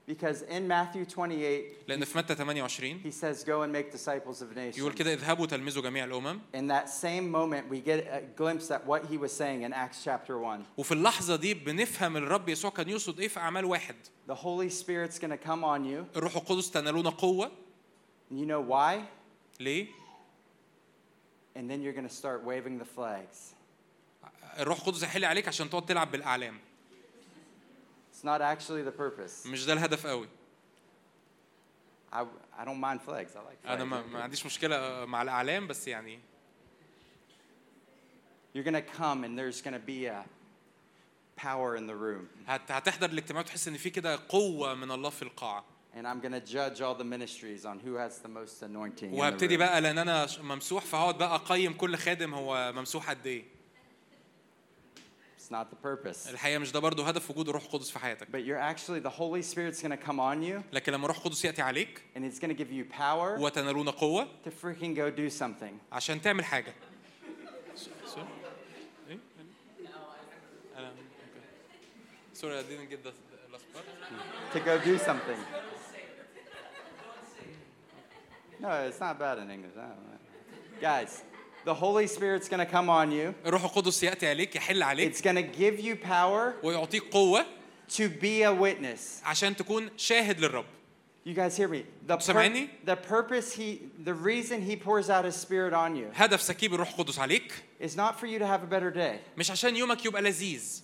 [0.07, 4.57] Because in Matthew 28, لان في متى 28 he says, Go and make disciples of
[4.57, 4.95] يقول nations.
[4.95, 9.05] كده اذهبوا تلمذوا جميع الامم In that same moment, we get a glimpse at what
[9.05, 10.65] he was saying in Acts chapter 1.
[10.77, 13.95] وفي اللحظه دي بنفهم الرب يسوع كان يقصد ايه في اعمال واحد
[14.27, 16.17] The Holy Spirit's going to come on you.
[16.17, 17.51] الروح القدس تنالون قوه
[18.31, 18.99] And you know why?
[19.59, 19.87] ليه
[21.55, 23.53] And then you're going to start waving the flags.
[24.59, 26.57] الروح القدس هيحل عليك عشان تقعد تلعب بالاعلام
[28.18, 29.46] It's not actually the purpose.
[29.46, 30.28] مش ده الهدف قوي
[32.12, 32.24] I,
[32.58, 33.36] I don't mind flags.
[33.36, 33.66] I like flags.
[33.66, 36.18] أنا ما, ما عنديش مشكله مع الاعلام بس يعني
[38.54, 40.24] You're to come and there's to be a
[41.36, 42.26] power in the room.
[42.46, 45.64] هت هتحضر الاجتماع وتحس ان في كده قوه من الله في القاعه
[45.94, 49.12] And I'm going to judge all the ministries on who has the most anointing.
[49.12, 49.56] وهبتدي.
[49.56, 53.57] بقى لأن أنا ممسوح فهقعد بقى اقيم كل خادم هو ممسوح قد إيه
[55.47, 56.29] It's not the purpose.
[56.29, 59.41] الحقيقه مش ده برضو هدف وجود الروح القدس في حياتك But you're actually, the Holy
[59.41, 62.49] Spirit's going to come on you لكن لما الروح القدس ياتي عليك and it's going
[62.49, 65.73] to give you power وتنالون قوه to freaking go do something.
[65.91, 66.73] عشان تعمل حاجه
[69.09, 69.19] إيه؟
[72.33, 73.85] Sorry, I didn't get the the last part.
[74.53, 75.39] To go do something.
[78.59, 79.75] No, it's not bad in English.
[79.77, 80.19] I don't know.
[80.81, 81.23] Guys,
[81.67, 83.33] the Holy Spirit's going to come on you.
[83.45, 87.45] الروح القدس ياتي عليك يحل عليك It's going to give you power ويعطيك قوه
[87.89, 89.21] to be a witness.
[89.25, 90.65] عشان تكون شاهد للرب
[91.25, 91.85] You guys hear me?
[92.07, 96.41] The, سامعني؟ the purpose he, the reason he pours out his spirit on you هدف
[96.41, 99.19] سكيب الروح القدس عليك is not for you to have a better day.
[99.37, 100.81] مش عشان يومك يبقى لذيذ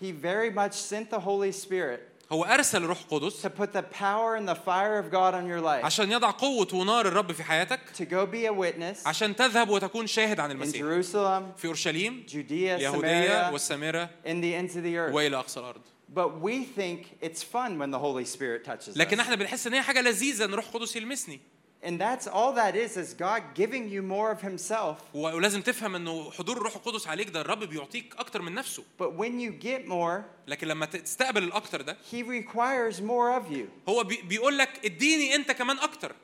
[0.00, 2.00] He very much sent the Holy Spirit
[2.31, 5.61] هو أرسل الروح القدس to put the power and the fire of God on your
[5.61, 9.69] life, عشان يضع قوة ونار الرب في حياتك to go be a witness عشان تذهب
[9.69, 14.75] وتكون شاهد عن in المسيح Jerusalem, في أورشليم Judea, يهوديه Samaria, والسامرة in the ends
[14.75, 15.13] of the earth.
[15.13, 15.81] وإلى أقصى الأرض
[16.13, 19.21] But we think it's fun when the Holy Spirit touches لكن us.
[19.21, 21.39] إحنا بنحس إن هي حاجة لذيذة إن الروح القدس يلمسني
[21.85, 24.95] And that's all that is, is God giving you more of himself.
[25.13, 29.39] ولازم تفهم إنه حضور الروح القدس عليك ده الرب بيعطيك أكتر من نفسه But when
[29.39, 33.89] you get more, لكن لما تستقبل الأكتر ده he requires more of you.
[33.89, 36.15] هو بي بيقول لك اديني أنت كمان أكتر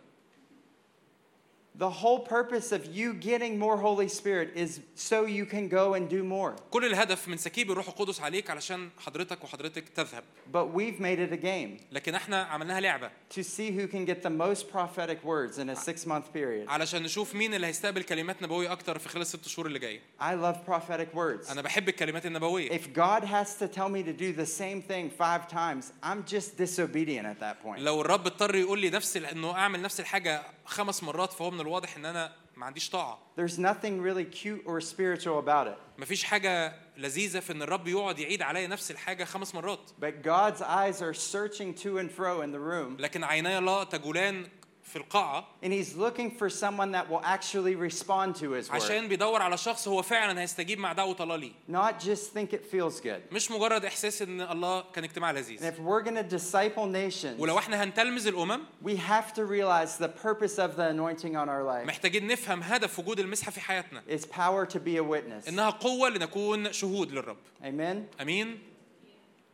[1.81, 6.09] The whole purpose of you getting more Holy Spirit is so you can go and
[6.09, 6.55] do more.
[6.71, 11.33] كل الهدف من سكيب الروح القدس عليك علشان حضرتك وحضرتك تذهب But we've made it
[11.33, 15.59] a game لكن احنا عملناها لعبه to see who can get the most prophetic words
[15.59, 16.69] in a six month period.
[16.69, 20.25] علشان نشوف مين اللي هيستقبل كلمات نبويه اكتر في خلال الست شهور اللي جايه I
[20.35, 21.51] love prophetic words.
[21.51, 25.11] انا بحب الكلمات النبويه If God has to tell me to do the same thing
[25.11, 27.79] five times, I'm just disobedient at that point.
[27.79, 31.60] لو الرب اضطر يقول لي نفس ال- انه اعمل نفس الحاجه خمس مرات فهو من
[31.60, 33.20] الواضح إن أنا ما عنديش طاعة.
[33.36, 35.78] There's nothing really cute or spiritual about it.
[35.98, 39.92] مفيش حاجة لذيذة في إن الرب يقعد يعيد عليا نفس الحاجة خمس مرات.
[40.02, 44.48] But God's eyes are searching to and fro in the room, لكن عيناي الله تجولان
[44.91, 49.09] في القاعه and He's looking for someone that will actually respond to His word, عشان
[49.09, 53.01] بيدور على شخص هو فعلا هيستجيب مع دعوه الله ليه not just think it feels
[53.01, 53.33] good.
[53.33, 57.41] مش مجرد احساس ان الله كان اجتماع And لذيذ if we're going to disciple nations,
[57.41, 61.63] ولو احنا هنتلمذ الامم we have to realize the purpose of the anointing on our
[61.65, 65.49] life محتاجين نفهم هدف وجود المسحه في حياتنا is power to be a witness.
[65.49, 68.21] انها قوه لنكون شهود للرب Amen.
[68.23, 68.59] امين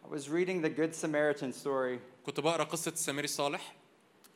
[0.04, 3.72] I was reading the Good Samaritan story, كنت بقرا قصه السامري الصالح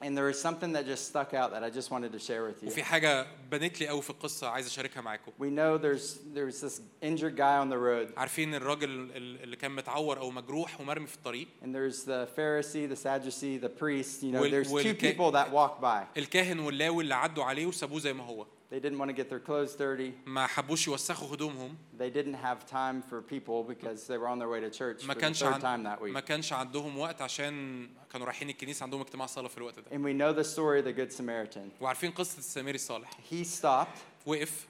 [0.02, 2.62] and there was something that just stuck out that I just wanted to share with
[2.62, 2.68] you.
[2.68, 6.80] وفي حاجه بنت لي قوي في القصه عايز اشاركها معاكم We know there's there's this
[7.02, 11.14] injured guy on the road, عارفين الراجل ال- اللي كان متعور او مجروح ومرمي في
[11.14, 14.22] الطريق and there's the Pharisee, the Sadducee, the priest.
[14.22, 16.18] You know, Will- there's will two ca- people that walk by.
[16.18, 19.38] الكاهن واللاوي اللي عدوا عليه وسابوه زي ما هو They didn't want to get their
[19.48, 20.12] clothes dirty.
[20.26, 24.48] ما حبوش يوسخوا هدومهم They didn't have time for people because they were on their
[24.48, 25.60] way to church ما for the كانش third عن...
[25.60, 26.12] time that week.
[26.12, 30.02] ما كانش عندهم وقت عشان كانوا رايحين الكنيسه عندهم اجتماع صلاه في الوقت ده And
[30.02, 31.70] we know the story of the Good Samaritan.
[31.82, 34.66] وعارفين قصه السامري الصالح He stopped وقف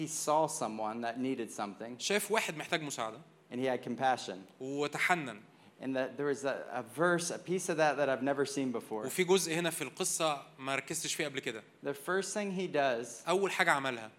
[0.00, 3.18] he saw someone that needed something شاف واحد محتاج مساعده
[3.52, 4.36] and he had compassion.
[4.60, 5.40] وتحنن
[5.84, 8.70] And that there was a, a verse, a piece of that that I've never seen
[8.72, 9.06] before.
[9.06, 13.28] وفي جزء هنا في القصه ما ركزتش فيه قبل كده The first thing he does
[13.28, 14.10] اول حاجه عملها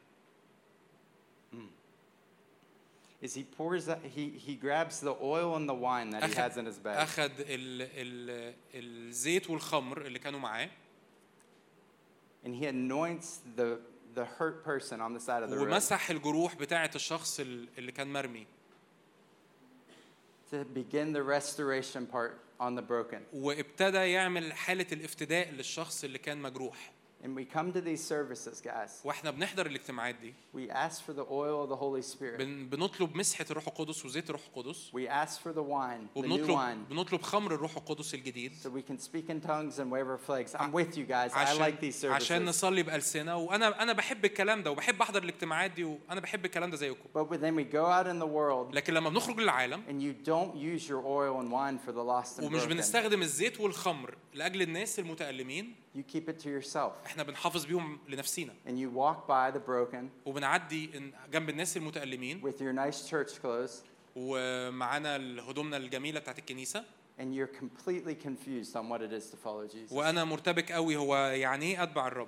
[3.22, 6.58] is he pours that, he, he grabs the oil and the wine that he has
[6.58, 6.98] in his bag.
[6.98, 10.70] اخد ال ال الزيت والخمر اللي كانوا معاه
[12.46, 13.78] And he anoints the,
[14.16, 17.92] the hurt person on the side of the road ومسح الجروح بتاعه الشخص ال- اللي
[17.92, 18.48] كان مرمي
[20.51, 23.19] to begin the restoration part on the broken.
[23.33, 26.93] وابتدى يعمل حالة الافتداء للشخص اللي كان مجروح
[27.25, 28.91] And we come to these services, guys.
[29.05, 32.39] وإحنا بنحضر الاجتماعات دي We ask for the oil of the Holy Spirit.
[32.39, 36.47] بن بنطلب مسحه الروح القدس وزيت الروح القدس We ask for the wine, the new
[36.47, 40.19] wine, بنطلب خمر الروح القدس الجديد so we can speak in tongues and wave our
[40.29, 40.55] flags.
[40.55, 41.33] I'm with you guys.
[41.33, 42.49] I عشان like these عشان services.
[42.49, 46.77] نصلي بألسنة وأنا أنا بحب الكلام ده وبحب احضر الاجتماعات دي وأنا بحب الكلام ده
[46.77, 50.29] زيكم But then we go out in the world لكن لما بنخرج للعالم and you
[50.29, 54.15] don't use your oil and wine for the lost and ومش broken, بنستخدم الزيت والخمر
[54.35, 56.92] لاجل الناس المتألمين you keep it to yourself.
[57.06, 62.42] احنا بنحافظ بيهم لنفسينا And you walk by the broken وبنعدي إن- جنب الناس المتألمين
[62.42, 63.72] with your nice church clothes
[64.16, 65.16] ومعانا
[65.50, 66.84] هدومنا الجميله بتاعت الكنيسه
[67.20, 69.92] and you're completely confused on what it is to follow Jesus.
[69.92, 72.28] وانا مرتبك قوي هو يعني ايه اتبع الرب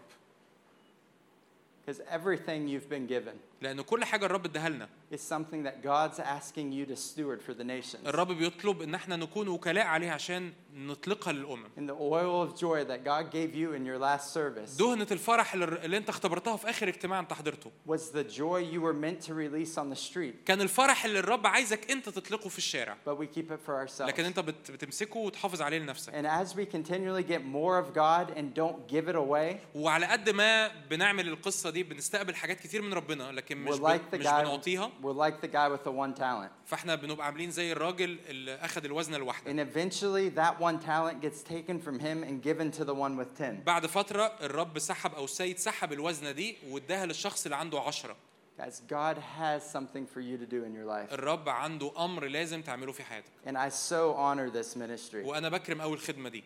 [1.85, 4.88] Because everything you've been given لأن كل حاجة الرب اداها لنا.
[5.12, 8.06] Is something that God's asking you to steward for the nations.
[8.06, 11.66] الرب بيطلب إن إحنا نكون وكلاء عليه عشان نطلقها للأمم.
[11.78, 15.54] And the oil of joy that God gave you in your last service دهنة الفرح
[15.54, 17.70] اللي أنت اختبرتها في آخر اجتماع أنت حضرته.
[17.88, 21.46] was the joy you were meant to release on the street, كان الفرح اللي الرب
[21.46, 22.96] عايزك أنت تطلقه في الشارع.
[23.06, 24.00] But we keep it for ourselves.
[24.08, 26.12] لكن بت- بتمسكه وتحافظ عليه لنفسك.
[26.12, 30.30] And as we continually get more of God and don't give it away, وعلى قد
[30.30, 33.85] ما بنعمل القصة دي بنستقبل حاجات كتير من ربنا لكن مش we're ب...
[33.85, 36.51] like the مش guy بنعطيها we're like the guy with the one talent.
[36.65, 41.41] فاحنا بنبقى عاملين زي الراجل اللي اخذ الوزنه الواحده And eventually that one talent gets
[41.51, 43.63] taken from him and given to the one with 10.
[43.65, 48.15] بعد فترة الرب سحب أو السيد سحب الوزنة دي واداها للشخص اللي عنده عشرة
[48.57, 51.13] Guys, God has something for you to do in your life.
[51.13, 55.25] الرب عنده أمر لازم تعمله في حياتك And I so honor this ministry.
[55.25, 56.43] وأنا بكرم أول الخدمة دي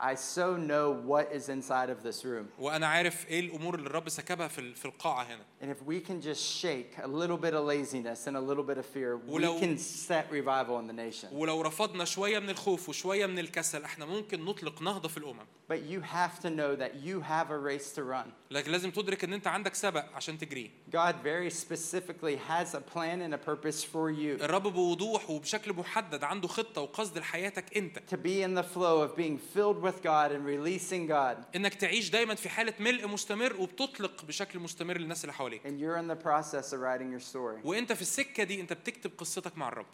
[0.00, 2.46] I so know what is inside of this room.
[2.58, 6.00] وأنا عارف إيه الأمور اللي الرب سكبها في ال- في القاعة هنا And if we
[6.00, 9.32] can just shake a little bit of laziness and a little bit of fear, we
[9.32, 11.28] ولو- can set revival in the nation.
[11.32, 15.80] ولو رفضنا شوية من الخوف وشوية من الكسل احنا ممكن نطلق نهضة في الأمم But
[15.88, 18.32] you have to know that you have a race to run.
[18.50, 23.20] لكن لازم تدرك إن أنت عندك سبق عشان تجريه God very specifically has a plan
[23.22, 28.16] and a purpose for you الرب بوضوح وبشكل محدد عنده خطة وقصد لحياتك أنت to
[28.16, 31.37] be in the flow of being filled with God and releasing God.
[31.55, 35.97] إنك تعيش دايما في حالة ملء مستمر وبتطلق بشكل مستمر للناس اللي حواليك And you're
[35.97, 37.65] in the process of writing your story.
[37.65, 39.85] وإنت في السكة دي إنت بتكتب قصتك مع الرب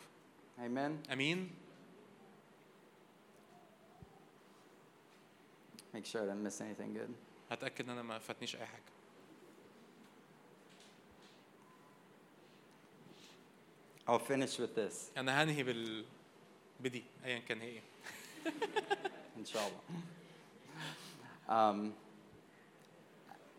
[0.59, 1.11] Amen.
[1.11, 1.49] آمين
[5.95, 7.11] Make sure I didn't miss anything good.
[7.51, 8.81] هتأكد إن أنا ما فاتنيش أي حاجة
[14.07, 16.05] I'll finish with this, أنا هنهي بال
[16.79, 17.81] بدي ايا كان هي إيه
[19.37, 19.81] inshallah.
[21.49, 21.93] Um,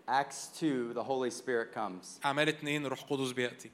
[0.08, 2.20] Acts 2, the Holy Spirit comes.
[2.24, 3.70] اعمال اتنين الروح القدس بياتي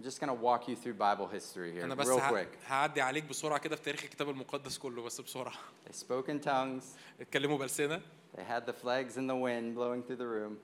[0.00, 2.70] I'm just going to walk you through Bible history here, أنا بس real quick.
[2.70, 5.54] هعدي عليك بسرعة كده في تاريخ الكتاب المقدس كله بس بسرعة
[5.88, 6.84] They spoke in tongues.
[7.20, 8.00] اتكلموا بألسنة
[8.36, 10.56] They had the flags in the wind blowing through the room.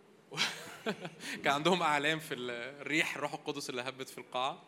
[1.45, 2.51] كان عندهم اعلام في ال-
[2.81, 4.59] الريح الروح القدس اللي هبت في القاعه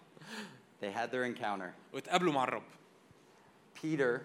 [0.82, 1.70] They had their encounter.
[1.94, 2.62] واتقابلوا مع الرب
[3.82, 4.20] Peter,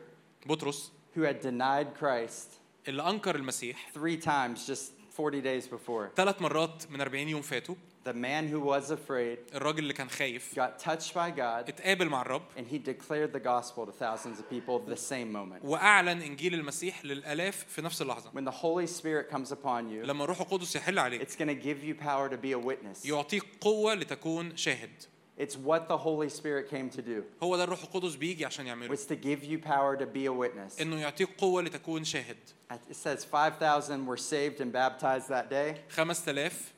[0.45, 2.58] بطرس who had denied Christ
[2.88, 7.74] اللي انكر المسيح three times just 40 days before, ثلاث مرات من 40 يوم فاتوا
[8.08, 12.22] the man who was afraid الراجل اللي كان خايف got touched by God اتقابل مع
[12.22, 15.64] الرب and he declared the gospel to thousands of people the same moment.
[15.64, 20.24] واعلن انجيل المسيح للالاف في نفس اللحظه When the Holy Spirit comes upon you, لما
[20.24, 23.06] الروح القدس يحل عليك it's going to give you power to be a witness.
[23.06, 24.90] يعطيك قوة لتكون شاهد
[25.38, 27.22] It's what the Holy Spirit came to do.
[27.42, 30.32] هو ده الروح القدس بيجي عشان يعمله Was to give you power to be a
[30.32, 30.80] witness.
[30.80, 32.36] انه يعطيك قوة لتكون شاهد
[32.72, 35.74] It says 5,000 were saved and baptized that day.
[35.88, 36.72] 5000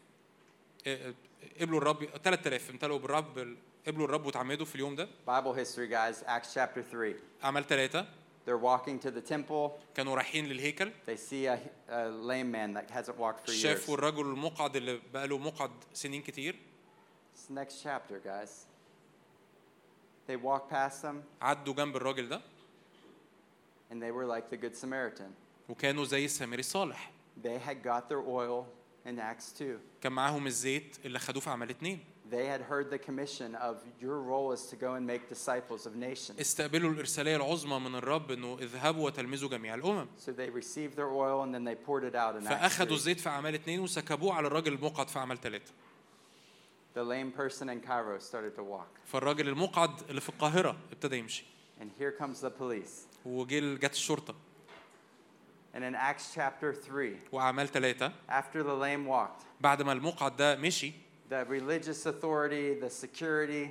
[0.87, 1.15] اه، اه،
[1.61, 3.57] قبلوا الرب 3000 امتلأوا بالرب
[3.87, 7.15] قبلوا الرب وتعمدوا في اليوم ده Bible history, guys, Acts chapter 3.
[7.45, 8.07] أعمال ثلاثة
[8.47, 9.71] They're walking to the temple.
[9.95, 11.59] كانوا رايحين للهيكل They see a,
[11.91, 13.63] a lame man that hasn't walked for years.
[13.63, 16.57] شافوا الرجل المقعد اللي بقاله مقعد سنين كتير
[17.34, 18.66] It's the next chapter, guys.
[20.28, 22.42] They walk past him, عدوا جنب الراجل ده
[23.92, 25.34] and they were like the Good Samaritan.
[25.70, 27.12] وكانوا زي السامري الصالح
[27.44, 28.66] They had got their oil
[29.06, 29.80] in Acts 2.
[30.02, 32.00] كان معاهم الزيت اللي خدوه في عمل اتنين
[32.32, 35.96] They had heard the commission of your role is to go and make disciples of
[35.96, 36.40] nations.
[36.40, 41.44] استقبلوا الإرسالية العظمى من الرب إنه اذهبوا وتلمذوا جميع الأمم So they received their oil
[41.44, 42.94] and then they poured it out in Acts فأخدوا 3.
[42.96, 45.72] الزيت في أعمال اتنين وسكبوه على الراجل المقعد في أعمال ثلاثة
[46.96, 48.88] The lame person in Cairo started to walk.
[49.06, 51.44] فالراجل المقعد اللي في القاهرة ابتدى يمشي
[51.82, 53.08] And here comes the police.
[53.26, 54.36] وجه جت الشرطة
[55.76, 60.56] And in Acts chapter 3, وأعمال ثلاثة after the lame walked, بعد ما المقعد ده
[60.56, 60.92] مشي
[61.30, 63.70] the religious authority, the security,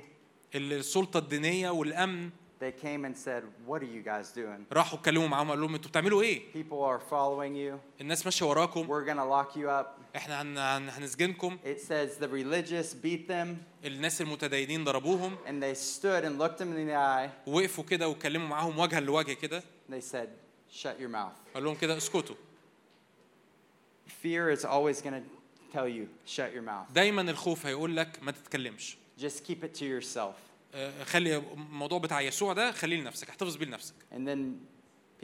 [0.55, 2.29] السلطة الدينية والأمن
[2.63, 4.65] they came and said, What are you guys doing?
[4.71, 7.79] راحوا اتكلموا معاهم قالوا لهم أنتوا بتعملوا إيه؟ People are following you.
[8.01, 9.85] الناس ماشية وراكم We're to lock you up.
[10.15, 10.57] إحنا هن...
[10.57, 10.89] هن...
[10.89, 13.47] هنسجنكم It says the religious beat them,
[13.85, 17.29] الناس المتدينين ضربوهم and they stood and looked them in the eye.
[17.47, 20.27] وقفوا كده واتكلموا معاهم وجها لوجه كده they said,
[20.71, 21.53] Shut your mouth.
[21.53, 22.35] قال لهم كده اسكتوا
[24.23, 25.21] Fear is always to
[25.73, 26.93] tell you, Shut your mouth.
[26.93, 30.35] دايما الخوف هيقول لك ما تتكلمش Just keep it to yourself.
[31.05, 34.39] خلي الموضوع بتاع يسوع ده خليه لنفسك احتفظ بيه لنفسك And then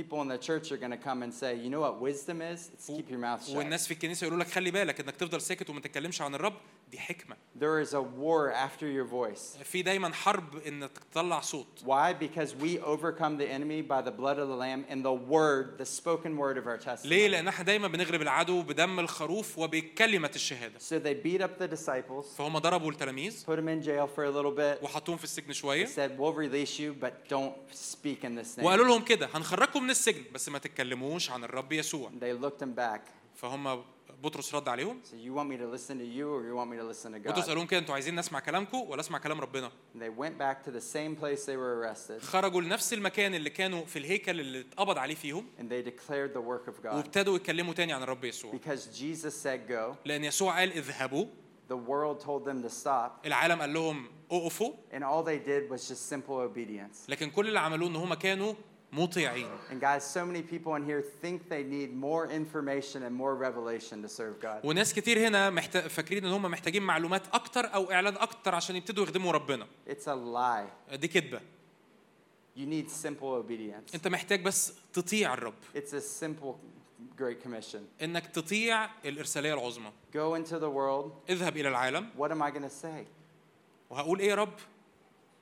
[0.02, 2.60] people in the church are going to come and say, You know what wisdom is?
[2.74, 3.56] It's keep your mouth shut.
[3.56, 6.54] والناس في الكنيسة يقولوا لك خلي بالك إنك تفضل ساكت وما تتكلمش عن الرب
[6.92, 9.58] دي حكمه There is a war after your voice.
[9.64, 12.14] في دايما حرب انك تطلع صوت Why?
[12.14, 15.86] Because we overcome the enemy by the blood of the Lamb and the word, the
[15.86, 17.10] spoken word of our testimony.
[17.16, 21.68] ليه لأن إحنا دايما بنغلب العدو بدم الخروف وبكلمه الشهاده So they beat up the
[21.76, 24.84] disciples, فهم ضربوا التلاميذ put them in jail for a little bit.
[24.84, 28.66] وحطوهم في السجن They شوية said, We'll release you, but don't speak in this name.
[28.66, 32.74] وقالوا لهم كده هنخرجكم من السجن بس ما تتكلموش عن الرب يسوع They looked him
[32.80, 33.00] back.
[33.36, 33.84] فهم
[34.24, 35.02] بطرس رد عليهم
[37.26, 39.72] بطرس قال لهم كده أنتوا عايزين نسمع كلامكم ولا اسمع كلام ربنا
[42.20, 45.46] خرجوا لنفس المكان اللي كانوا في الهيكل اللي اتقبض عليه فيهم
[46.86, 48.52] وابتدوا يتكلموا تاني عن الرب يسوع
[50.06, 51.26] لأن يسوع قال اذهبوا
[51.70, 53.26] The world told them to stop.
[53.26, 54.74] العالم قال لهم اقفوا.
[54.92, 57.10] And all they did was just simple obedience.
[57.10, 58.54] لكن كل اللي عملوه إن هم كانوا
[58.93, 63.35] مطيعين And guys, so many people in here think they need more information and more
[63.35, 64.65] revelation to serve God.
[64.65, 65.77] وناس كتير هنا محت...
[65.77, 70.15] فاكرين ان هم محتاجين معلومات اكتر او اعلان اكتر عشان يبتدوا يخدموا ربنا It's a
[70.15, 70.95] lie.
[70.97, 71.41] دي كذبه
[72.57, 73.95] You need simple obedience.
[73.95, 76.55] انت محتاج بس تطيع الرب It's a simple,
[77.21, 77.79] great commission.
[78.03, 81.31] انك تطيع الارساليه العظمى Go into the world.
[81.31, 83.07] اذهب الى العالم What am I going to say?
[83.91, 84.55] وهقول ايه يا رب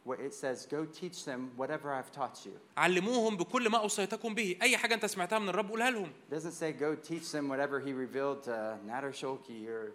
[0.06, 2.52] What it says, go teach them whatever I've taught you.
[2.76, 6.52] علموهم بكل ما اوصيتكم به اي حاجه انت سمعتها من الرب قولها لهم It doesn't
[6.52, 9.92] say go teach them whatever he revealed to Nader Shulky or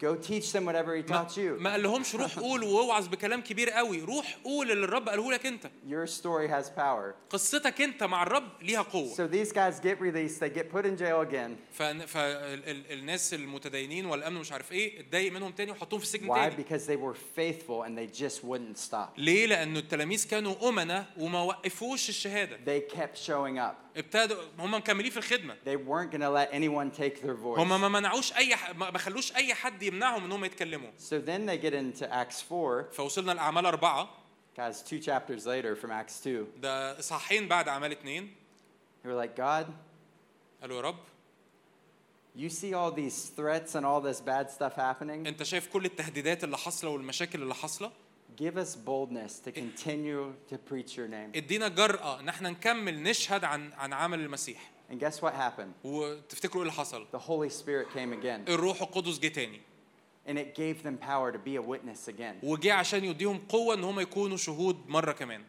[0.00, 1.60] go teach them whatever he taught you.
[1.60, 5.70] ما قالهمش روح قول وأوعظ بكلام كبير قوي روح قول اللي الرب قاله لك أنت
[5.88, 7.14] Your story has power.
[7.30, 10.96] قصتك أنت مع الرب ليها قوة So these guys get released, they get put in
[10.96, 11.56] jail again.
[12.36, 16.34] فالناس المتدينين والأمن مش عارف إيه اتضايق منهم تاني وحطوهم في السجن Why?
[16.34, 19.18] تاني Because they were faithful and they just wouldn't stop.
[19.18, 23.85] ليه؟ لأنه التلاميذ كانوا أمنا وما وقفوش الشهادة They kept showing up.
[23.96, 27.58] ابتدوا هم مكملين في الخدمة They weren't going to let anyone take their voice.
[27.58, 28.70] هم ما منعوش ح...
[28.76, 32.90] ما خلوش أي حد يمنعهم إن هم يتكلموا So then they get into Acts 4.
[32.92, 34.08] فوصلنا لأعمال أربعة
[34.58, 36.46] Guys, two chapters later from Acts 2.
[36.60, 38.34] ده إصحاحين بعد أعمال اتنين
[39.04, 39.66] They were like, God,
[40.62, 40.96] قالوا يا رب
[42.38, 45.26] you see all these threats and all this bad stuff happening.
[45.26, 47.92] أنت شايف كل التهديدات اللي حاصلة والمشاكل اللي حاصلة
[48.36, 51.30] Give us boldness to continue to preach your name.
[51.36, 55.72] ادينا جرأة إن إحنا نكمل نشهد عن عن عمل المسيح And guess what happened?
[55.84, 58.48] وتفتكروا إيه اللي حصل؟ The Holy Spirit came again.
[58.48, 59.60] الروح القدس جه تاني
[60.28, 62.34] And it gave them power to be a witness again.
[62.42, 65.42] وجه عشان يديهم قوة إن هم يكونوا شهود مرة كمان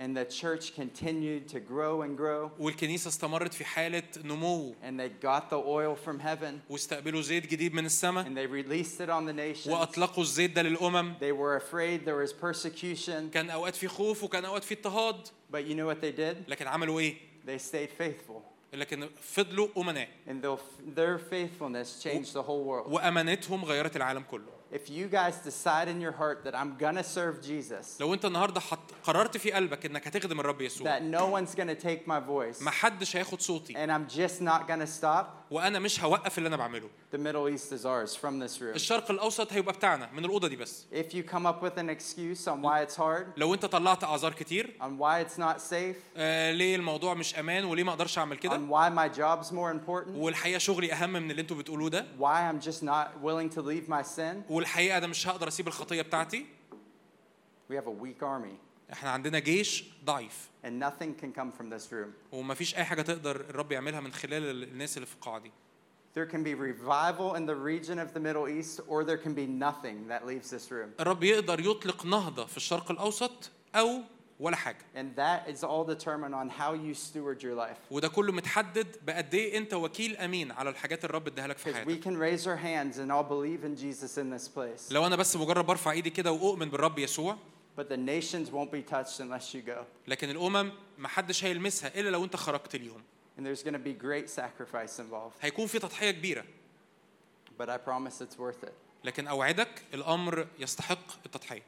[0.00, 2.50] And the church continued to grow and grow.
[2.58, 6.60] والكنيسة استمرت في حالة نمو And they got the oil from heaven.
[6.70, 9.66] واستقبلوا زيت جديد من السماء And they released it on the nations.
[9.68, 13.30] واطلقوا الزيت ده للامم They were afraid there was persecution.
[13.32, 16.36] كان اوقات في خوف وكان اوقات في اضطهاد But you know what they did?
[16.48, 17.14] لكن عملوا ايه
[17.46, 18.40] They stayed faithful.
[18.72, 22.92] لكن فضلوا امناء And they'll- their faithfulness changed the whole world.
[22.92, 27.04] وامانتهم غيرت العالم كله If you guys decide in your heart that I'm going to
[27.04, 31.24] serve Jesus, لو انت النهارده حط قررت في قلبك انك هتخدم الرب يسوع that no
[31.26, 34.80] one's going to take my voice, ما حدش هياخد صوتي and I'm just not going
[34.80, 36.89] to stop, وأنا مش هوقف اللي أنا بعمله.
[37.13, 38.75] The Middle East is ours from this room.
[38.75, 40.85] الشرق الأوسط هيبقى بتاعنا من الأوضة دي بس.
[40.93, 44.33] If you come up with an excuse on why it's hard, لو أنت طلعت أعذار
[44.33, 44.73] كتير.
[44.81, 48.55] on why it's not safe, آه ليه الموضوع مش أمان وليه ما أقدرش أعمل كده.
[48.55, 52.05] on why my job's more important, والحقيقة شغلي أهم من اللي أنتوا بتقولوه ده.
[52.19, 56.01] why I'm just not willing to leave my sin, والحقيقة أنا مش هقدر أسيب الخطية
[56.01, 56.45] بتاعتي.
[57.71, 58.55] we have a weak army,
[58.93, 62.09] إحنا عندنا جيش ضعيف and nothing can come from this room.
[62.31, 65.51] ومفيش اي حاجة تقدر الرب يعملها من خلال ال- الناس اللي في القاعه دي
[66.17, 69.45] There can be revival in the region of the Middle East, or there can be
[69.65, 70.89] nothing that leaves this room.
[70.99, 74.01] الرب يقدر يطلق نهضة في الشرق الأوسط أو
[74.39, 77.77] ولا حاجة And that is all determined on how you steward your life.
[77.91, 81.75] وده كله متحدد بقد إيه انت وكيل امين على الحاجات الرب اداها لك في Because
[81.75, 84.91] we حياتك can raise our hands and all believe in Jesus in this place.
[84.91, 87.37] لو أنا بس مجرد برفع ايدي كده واؤمن بالرب يسوع
[87.78, 89.84] But the nations won't be touched unless you go.
[90.08, 93.02] لكن الامم ما حدش هيلمسها الا لو انت خرجت ليهم
[93.38, 95.34] And there's going to be great sacrifice involved.
[95.40, 96.44] هيكون في تضحيه كبيره
[97.58, 98.72] But I promise it's worth it.
[99.04, 101.62] لكن اوعدك الامر يستحق التضحيه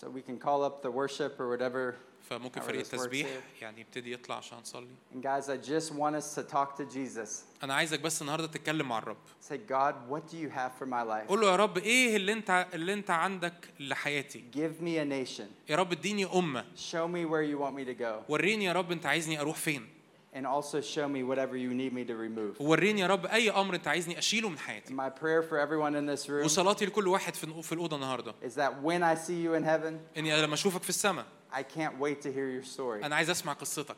[0.00, 1.94] So we can call up the worship or whatever.
[2.29, 3.27] فممكن فريق التسبيح.
[3.61, 7.29] يعني يبتدي يطلع عشان نصلي And guys, I just want us to talk to Jesus.
[7.63, 9.17] أنا عايزك بس النهارده تتكلم مع الرب
[9.49, 11.27] Say, God, what do you have for my life?
[11.27, 15.45] قول له يا رب إيه اللي أنت اللي أنت عندك لحياتي Give me a nation.
[15.69, 18.23] يا رب إديني أمة Show me where you want me to go.
[18.29, 19.87] وريني يا رب أنت عايزني أروح فين
[20.31, 22.61] And also show me whatever you need me to remove.
[22.61, 26.05] وريني يا رب أي أمر أنت عايزني أشيله من حياتي my prayer for everyone in
[26.15, 29.53] this room وصلاتي لكل واحد في في الأوضة النهارده is that when I see you
[29.59, 33.04] in heaven, إني لما أشوفك في السماء I can't wait to hear your story.
[33.04, 33.96] انا عايز اسمع قصتك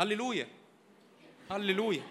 [0.00, 0.48] هللويا
[1.50, 2.02] هللويا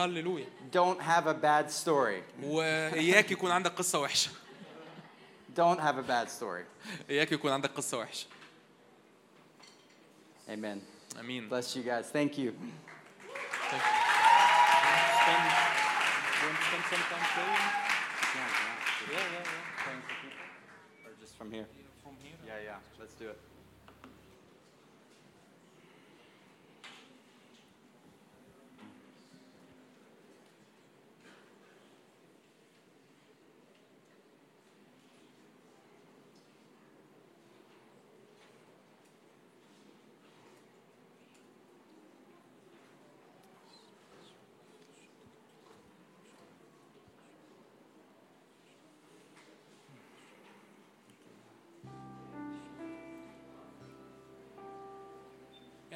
[0.00, 2.22] هللويا Don't have a bad story.
[2.42, 4.30] واياك يكون عندك قصه وحشه
[5.56, 6.64] Don't have a bad story.
[7.10, 8.26] اياك يكون عندك قصه وحشه
[10.48, 10.78] Amen.
[11.20, 12.10] امين Bless you guys.
[12.12, 12.52] Thank you.
[21.04, 21.66] Or just from here?
[22.63, 22.75] Yeah.
[22.99, 23.48] Let's do it.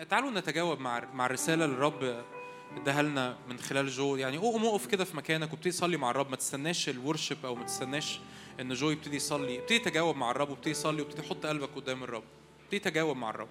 [0.09, 2.23] تعالوا نتجاوب مع مع الرسالة اللي الرب
[2.77, 4.15] اداها لنا من خلال جو.
[4.15, 6.29] يعني قوم اقف كده في مكانك وابتدي صلي مع الرب.
[6.29, 8.19] ما تستناش الورشب أو ما تستناش
[8.59, 9.59] إن جو يبتدي يصلي.
[9.59, 12.23] ابتدي تجاوب مع الرب وابتدي صلي وابتدي حط قلبك قدام الرب.
[12.63, 13.49] ابتدي تجاوب مع الرب.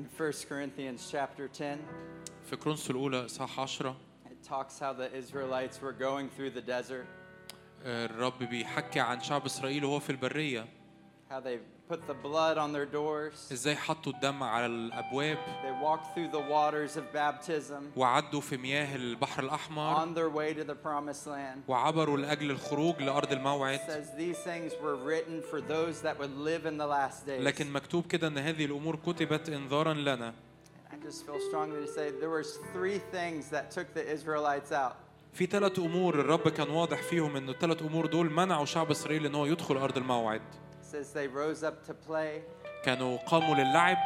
[0.00, 1.78] In 1 Corinthians chapter 10,
[2.50, 3.94] في كرونس الأولى إصحاح 10
[4.30, 7.06] it talks how the Israelites were going through the desert,
[7.84, 10.66] آه، الرب بيحكي عن شعب إسرائيل وهو في البرية
[11.30, 11.58] how they
[11.91, 13.51] put the blood on their doors.
[13.51, 18.95] إزاي حطوا الدم على الأبواب They walked through the waters of baptism وعدوا في مياه
[18.95, 21.63] البحر الأحمر on their way to the promised land.
[21.67, 26.37] وعبروا لأجل الخروج لأرض It الموعد says these things were written for those that would
[26.37, 27.41] live in the last days.
[27.41, 30.33] لكن مكتوب كده ان هذه الأمور كتبت انذارا لنا
[30.91, 34.95] I just feel strongly to say there was three things that took the Israelites out.
[35.33, 39.35] في ثلاث امور الرب كان واضح فيهم ان الثلاث امور دول منعوا شعب اسرائيل ان
[39.35, 40.41] هو يدخل ارض الموعد
[40.91, 42.41] Says they rose up to play
[42.85, 43.97] كانوا قاموا للعب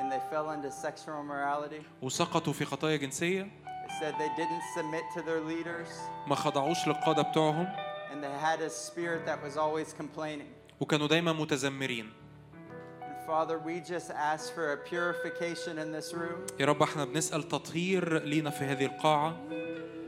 [0.00, 1.82] and they fell into sexual immorality.
[2.02, 3.42] وسقطوا في خطايا جنسيه
[3.86, 5.88] It said they didn't submit to their leaders
[6.26, 7.66] ما خضعوش للقاده بتوعهم
[8.12, 10.48] and they had a spirit that was always complaining.
[10.80, 12.12] وكانوا دايما متذمرين
[13.26, 16.46] Father, we just ask for a purification in this room.
[16.60, 19.36] يا رب إحنا بنسال تطهير لينا في هذه القاعه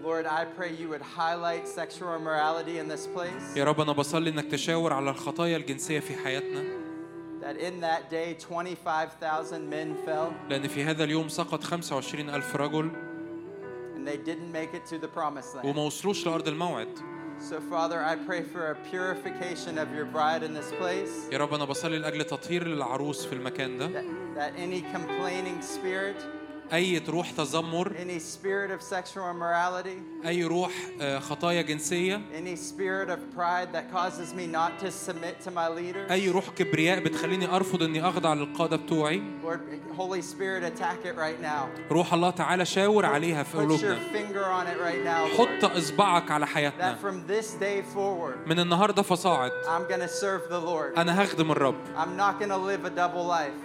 [0.06, 3.56] Lord, I pray you would highlight sexual immorality in this place.
[3.56, 6.64] يا رب أنا بصلي انك تشاور على الخطايا الجنسيه في حياتنا
[7.40, 12.90] That in that day, 25,000 men fell لأن في هذا اليوم سقط 25 الف رجل
[13.96, 15.64] and they didn't make it to the promised land.
[15.66, 16.88] وما وصلوش لارض الموعد
[17.38, 21.32] So, Father, I pray for a purification of your bride in this place.
[21.32, 24.04] يا رب أنا بصلي لاجل تطهير للعروس في المكان ده That,
[24.38, 26.16] that any complaining spirit,
[26.72, 27.92] أي روح تذمر؟
[30.26, 32.20] أي روح آه، خطايا جنسية؟
[36.10, 39.22] أي روح كبرياء بتخليني أرفض أني أخضع للقادة بتوعي؟
[41.90, 43.98] روح الله تعالى شاور عليها في قلوبنا.
[45.38, 46.94] حط إصبعك على حياتنا.
[46.94, 47.60] That from this
[48.46, 49.50] من النهاردة فصاعد.
[50.96, 51.76] أنا هخدم الرب.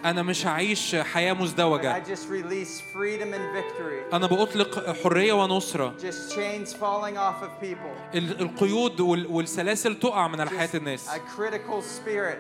[0.05, 1.91] أنا مش هعيش حياة مزدوجة.
[2.93, 4.13] Freedom and victory.
[4.13, 8.15] أنا باطلق حريه ونصره Just chains falling off of people.
[8.15, 12.37] ال- القيود وال- والسلاسل تقع من Just الناس a critical spirit.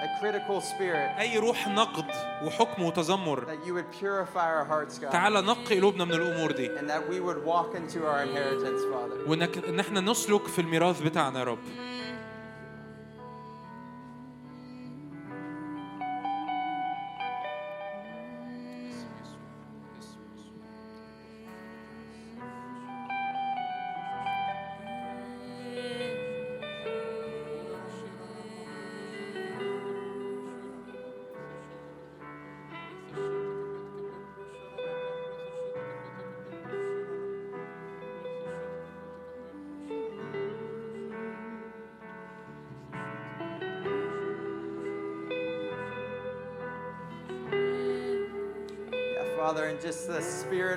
[0.00, 1.18] A critical spirit.
[1.20, 2.04] اي روح نقد
[2.44, 5.10] وحكم وتذمر That you would purify our hearts, God.
[5.12, 9.28] تعالى نقي قلوبنا من الأمور دي And that we would walk into our inheritance, Father.
[9.28, 11.58] وانك ان إحنا نسلك في الميراث بتاعنا يا رب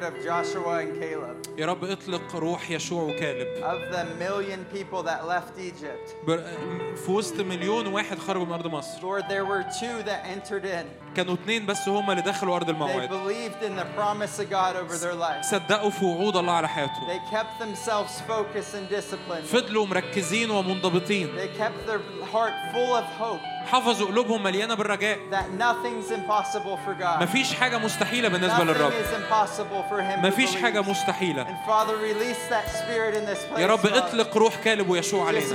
[0.07, 1.46] of Joshua and Caleb.
[1.57, 6.15] يا رب اطلق روح يشوع وكالب Of the million people that left Egypt,
[7.05, 10.85] في وسط مليون واحد خرجوا من ارض مصر Lord, there were two that entered in.
[11.15, 14.75] كانوا اتنين بس هما اللي دخلوا ارض They الموعد believed in the promise of God
[14.75, 15.41] over their life.
[15.51, 19.45] صدقوا في وعود الله على حياتهم They kept themselves focused and disciplined.
[19.45, 21.99] فضلوا مركزين ومنضبطين They kept their
[22.33, 27.21] heart full of hope حفظوا قلوبهم مليانه بالرجاء that nothing's impossible for God.
[27.23, 30.19] مفيش حاجة مستحيله بالنسبة Nothing للرب is impossible for Him.
[30.21, 30.81] who مفيش حاجة.
[30.81, 31.46] مستحيله
[33.59, 35.45] يا رب اطلق روح كالب ويشوع علينا.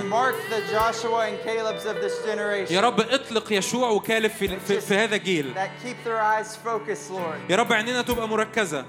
[2.70, 5.52] يا رب اطلق يشوع وكالب في, في, في هذا الجيل
[7.50, 8.84] يا رب عينينا تبقى مركزة.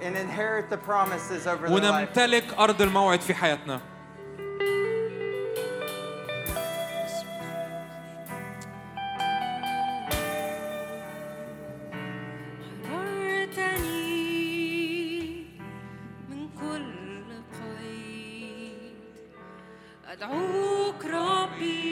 [1.75, 3.81] ونمتلك أرض الموعد في حياتنا.
[20.12, 21.91] أدعوك ربي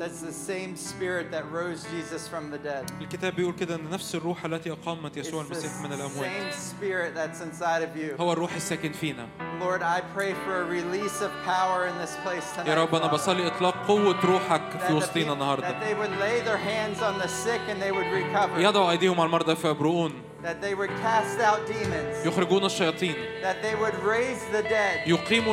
[0.00, 2.84] says the same spirit that rose Jesus from the dead.
[3.00, 6.54] الكتاب بيقول كده ان نفس الروح التي اقامت It's يسوع the المسيح من الاموات same
[6.54, 8.20] spirit that's inside of you.
[8.20, 9.28] هو الروح الساكن فينا
[9.60, 12.68] Lord, I pray for a release of power in this place tonight.
[12.68, 13.12] يا رب انا Father.
[13.14, 16.58] بصلي اطلاق قوه روحك That في the وسطينا peop- النهارده That they would lay their
[16.58, 18.58] hands on the sick and they would recover.
[18.58, 22.26] يضعوا ايديهم على المرضى فيبرؤون That they would cast out demons.
[22.26, 25.07] يخرجون الشياطين That they would raise the dead.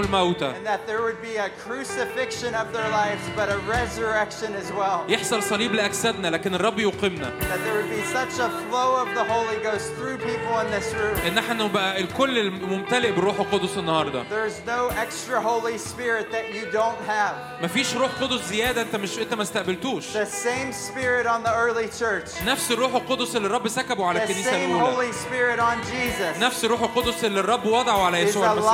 [0.04, 4.72] الموتى And that there would be a crucifixion of their lives, but a resurrection as
[4.72, 5.00] well.
[5.08, 9.24] يحصل صليب لاجسادنا لكن الرب يقيمنا That there would be such a flow of the
[9.24, 11.26] Holy Ghost through people in this room.
[11.26, 16.72] ان إحنا نبقى الكل ممتلئ بالروح القدس النهارده There's no extra Holy Spirit that you
[16.72, 17.62] don't have.
[17.64, 22.42] مفيش روح قدس زياده انت مش ما استقبلتوش The same Spirit on the early church.
[22.46, 26.80] نفس الروح القدس اللي الرب سكبه على The same Holy Spirit on Jesus نفس الروح
[26.82, 28.70] القدس اللي الرب وضعه على يسوع المسيح.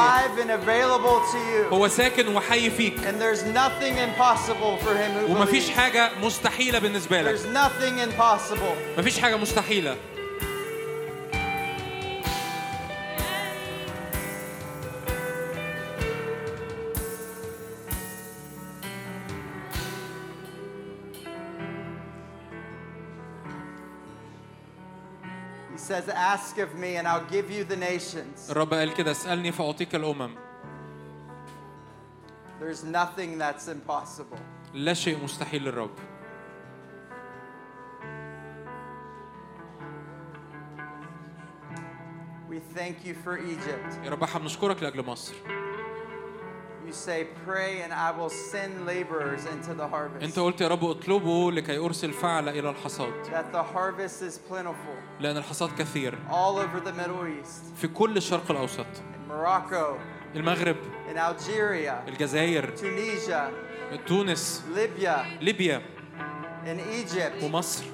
[1.72, 3.04] هو ساكن وحي فيك.
[5.30, 7.34] ومفيش حاجة مستحيلة بالنسبة لك.
[8.98, 9.96] مفيش حاجة مستحيلة.
[25.93, 28.49] says, Ask of me, and I'll give you the nations.
[28.49, 30.35] الرب قال كده اسالني فاعطيك الامم
[32.59, 34.39] There's nothing that's impossible.
[34.73, 35.91] لا شيء مستحيل للرب
[42.49, 44.05] We thank you for Egypt.
[44.05, 45.62] يا رب احنا بنشكرك لاجل مصر You
[46.94, 50.24] Say, Pray, and I will send laborers into the harvest.
[50.24, 55.20] انت قلت يا رب اطلبوا لكي ارسل فعل إلى الحصاد That the harvest is plentiful
[55.20, 59.98] لأن الحصاد كثير all over the Middle East, في كل الشرق الاوسط in Morocco,
[60.36, 60.76] المغرب
[61.12, 63.50] in Algeria, الجزائر Tunisia,
[64.08, 65.82] تونس Libya, ليبيا
[66.66, 67.84] in Egypt, ومصر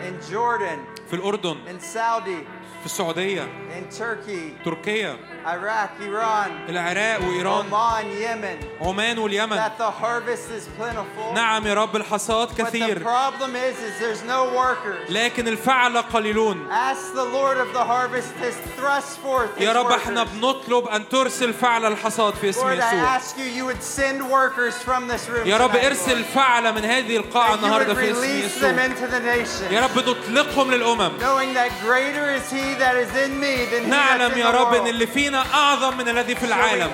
[0.00, 2.44] in Jordan, في الاردن in Saudi,
[2.80, 9.90] في السعوديه in Turkey, تركيا Iraq, Iran, العراق وايران Oman, Yemen, عمان واليمن that the
[9.90, 11.34] harvest is plentiful.
[11.34, 15.10] نعم يا رب الحصاد But the كثير problem is, is there's no workers.
[15.10, 19.86] لكن الفعل قليلون Ask the Lord of the harvest to thrust forth his يا رب
[19.92, 20.24] إحنا.
[20.24, 24.22] بنطلب ان ترسل فعل الحصاد في اسم Lord, I يسوع ask you, you would send
[24.30, 26.24] workers from this room يا رب ارسل.
[26.24, 29.72] فعل من هذه القاعة النهاردة في اسم release them يسوع into the nation.
[29.72, 33.90] يا رب نطلقهم للأمم Knowing that greater is he that is in me than he
[33.90, 34.88] نعلم in يا رب ان world.
[34.88, 36.90] اللي فينا أعظم من الذي في العالم.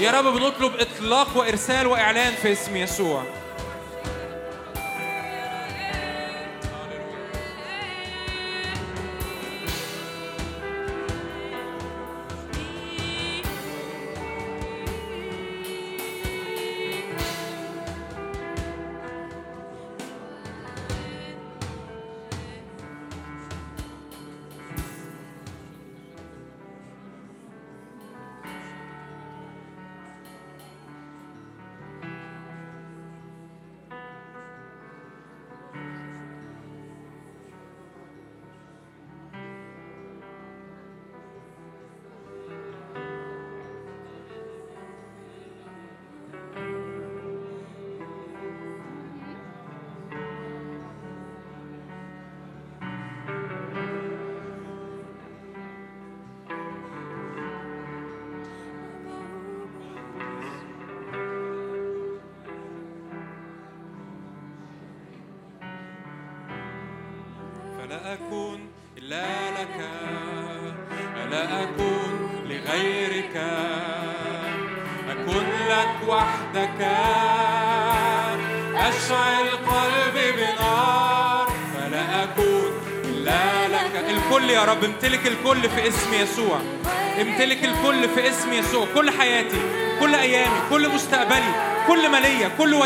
[0.00, 3.22] يا رب بنطلب إطلاق وإرسال وإعلان في اسم يسوع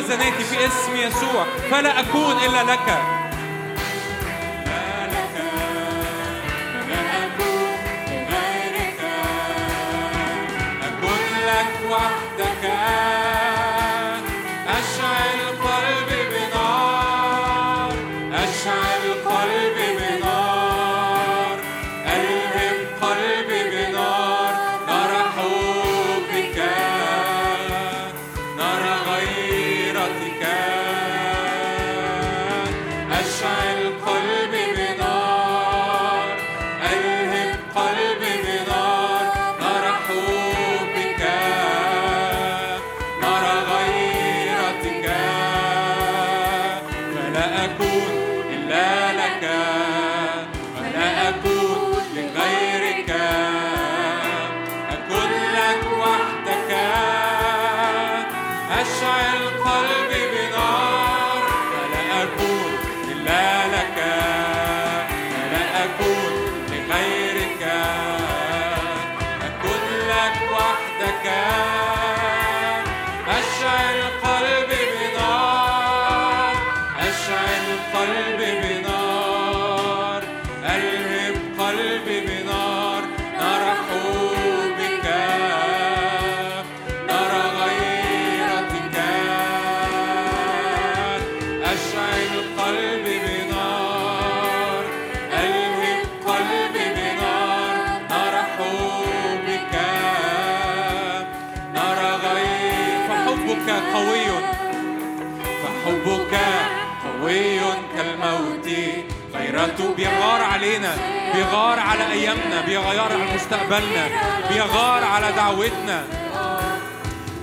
[0.05, 3.14] وزناتي في اسم يسوع فلا أكون إلا لك.
[109.55, 110.95] غيرته بيغار علينا
[111.35, 114.09] بيغار على أيامنا بيغار على مستقبلنا
[114.49, 116.05] بيغار على دعوتنا.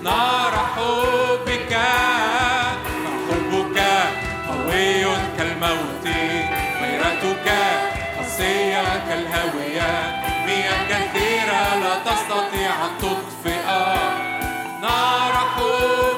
[0.03, 1.77] نار حبك
[3.29, 3.79] فحبك
[4.49, 5.03] قوي
[5.37, 6.05] كالموت.
[6.81, 7.47] غيرتك
[8.17, 13.67] قاسية كالهاوية مياه كثيرة لا تستطيع أن تطفئ
[14.81, 16.10] نار حبك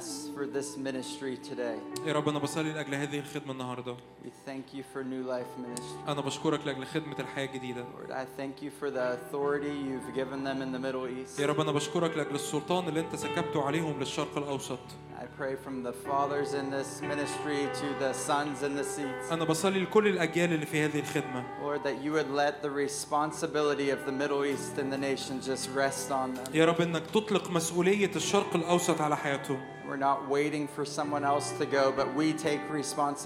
[0.00, 1.76] ask for this ministry today.
[2.06, 6.08] يا رب أنا بصلي لأجل هذه الخدمة النهاردة We thank you for New Life Ministry.
[6.08, 10.44] أنا بشكرك لأجل خدمة الحياة الجديدة Lord, I thank you for the authority you've given
[10.44, 11.40] them in the Middle East.
[11.40, 14.78] يا رب أنا بشكرك لأجل السلطان اللي أنت سكبته عليهم للشرق الأوسط
[15.20, 19.32] I pray from the fathers in this ministry to the sons in the seats.
[19.32, 23.90] أنا بصلي لكل الأجيال اللي في هذه الخدمة Lord, that you would let the responsibility
[23.90, 26.54] of the Middle East and the nations just rest on them.
[26.54, 31.47] يا رب إنك تطلق مسؤولية الشرق الأوسط على حياتهم We're not waiting for someone else
[31.61, 32.59] to go, but we take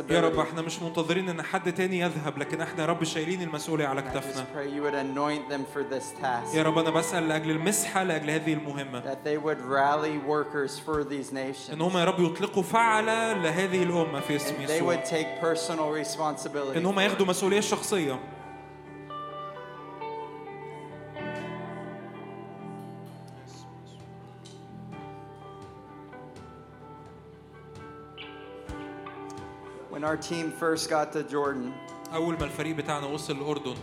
[0.10, 0.40] يا رب responsibility.
[0.40, 4.04] احنا مش منتظرين ان حد تاني يذهب لكن احنا يا رب شايلين المسؤولية على I
[4.04, 6.56] كتافنا just pray you would anoint them for this task.
[6.56, 11.04] يا رب انا بسأل لأجل المسحة لأجل هذه المهمة That they would rally workers for
[11.04, 11.82] these ان nations.
[11.82, 15.92] هم يا رب يطلقوا فعلة لهذه الأمة في اسم And they يسوع would take personal
[16.06, 16.78] responsibility.
[16.78, 18.20] ان هم ياخدوا مسؤولية شخصية
[30.04, 31.74] When our team first got to Jordan,
[32.14, 33.76] أول ما الفريق بتاعنا وصل الأردن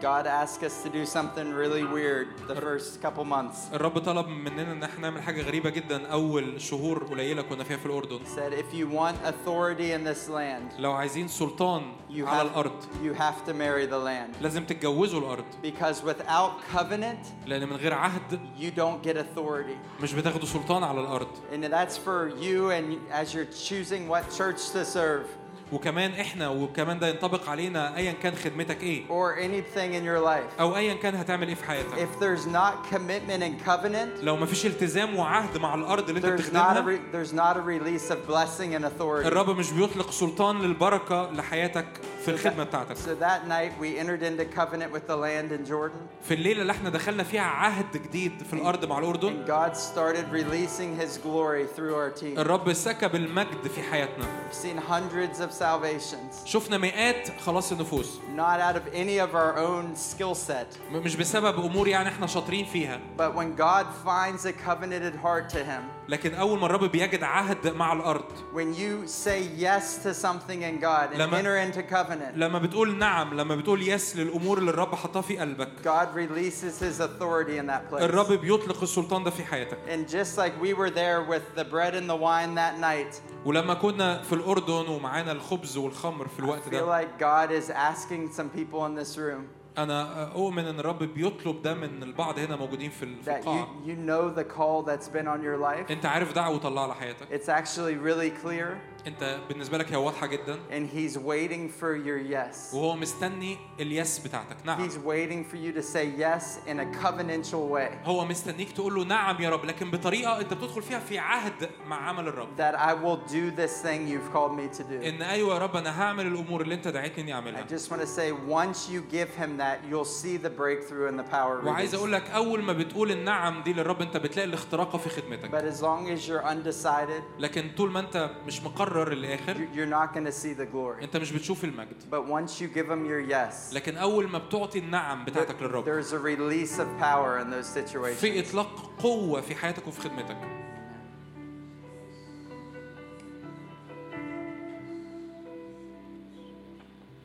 [0.00, 3.70] God asked us to do something really weird the first couple months.
[3.72, 7.86] الرب طلب مننا ان احنا نعمل حاجة غريبة جدا أول شهور قليلة كنا فيها في
[7.86, 12.48] الأردن He said, if you want authority in this land, لو عايزين سلطان you على
[12.50, 12.72] have, الأرض
[13.04, 14.42] you have to marry the land.
[14.42, 19.76] لازم تتجوزوا الأرض Because without covenant, لأن من غير عهد you don't get authority.
[20.02, 24.70] مش بتاخدوا سلطان على الأرض And that's for you and as you're choosing what church
[24.72, 25.26] to serve.
[25.71, 30.59] وكمان إحنا وكمان ده ينطبق علينا ايا كان خدمتك إيه or anything in your life,
[30.59, 34.65] أو ايا كان هتعمل إيه في حياتك if there's not commitment and covenant, لو مفيش
[34.65, 38.85] التزام وعهد مع الأرض اللي انت بتخدمها re- there's not a release of blessing and
[38.85, 39.25] authority.
[39.27, 41.85] الرب مش بيطلق سلطان للبركه لحياتك
[42.25, 46.07] في الخدمه بتاعتك So that night we entered into covenant with the land in Jordan,
[46.27, 50.25] في الليلة اللي إحنا دخلنا فيها عهد جديد في الأرض مع الاردن and God started
[50.33, 52.39] releasing His glory through our team.
[52.39, 58.60] الرب سكب المجد في حياتنا We've seen hundreds of salvations, شفنا مئات خلاص النفوس not
[58.60, 62.64] out of any of our own skill set, م- مش بسبب امور يعني احنا شاطرين
[62.64, 67.23] فيها but when God finds a covenanted heart to Him, لكن اول ما الرب بيجد
[67.23, 68.23] عهد مع الأرض
[68.55, 72.97] when you say yes to something in God and لما- enter into covenant, لما بتقول
[72.97, 77.67] نعم لما بتقول يس للامور اللي الرب حطها في قلبك God releases His authority in
[77.67, 78.01] that place.
[78.01, 81.93] الرب بيطلق السلطان ده في حياتك And just like we were there with the bread
[81.95, 86.63] and the wine that night, ولما كنا في الاردن ومعانا الخبز والخمر في I الوقت
[86.67, 89.43] feel ده like God is asking some people in this room
[89.77, 93.47] أنا أؤمن إن الرب بيطلب ده من البعض هنا موجودين في ال- في that you,
[93.47, 93.67] القاعة.
[93.85, 95.91] you know the call that's been on your life.
[95.91, 97.27] أنت عارف دعوة الله على حياتك.
[97.31, 98.77] It's actually really clear,
[99.07, 102.73] انت بالنسبة لك هي واضحة جدا and He's waiting for your yes.
[102.75, 107.69] وهو مستني اليس بتاعتك نعم He's waiting for you to say yes in a covenantal
[107.69, 108.05] way.
[108.05, 112.09] هو مستنيك تقول له نعم يا رب لكن بطريقة انت بتدخل فيها في عهد مع
[112.09, 115.05] عمل الرب That I will do this thing you've called me to do.
[115.05, 118.01] إن أيوه يا رب أنا هعمل الأمور اللي أنت دعيتني إني I اعملها just want
[118.01, 121.65] to say, once you give Him that, you'll see the breakthrough and the power.
[121.65, 121.95] وعايز.
[121.95, 125.81] أقول لك أول ما بتقول النعم دي للرب أنت بتلاقي الاختراقه في خدمتك But as
[125.81, 130.25] long as you're undecided, لكن طول ما أنت مش مقرر للاخر you- you're not going
[130.25, 131.03] to see the glory.
[131.03, 134.79] أنت مش بتشوف المجد But once you give Him your yes, لكن أول ما بتعطي
[134.79, 138.19] النعم بتاعتك للرب there's a release of power in those situations.
[138.21, 140.37] في إطلاق قوة في حياتك وفي خدمتك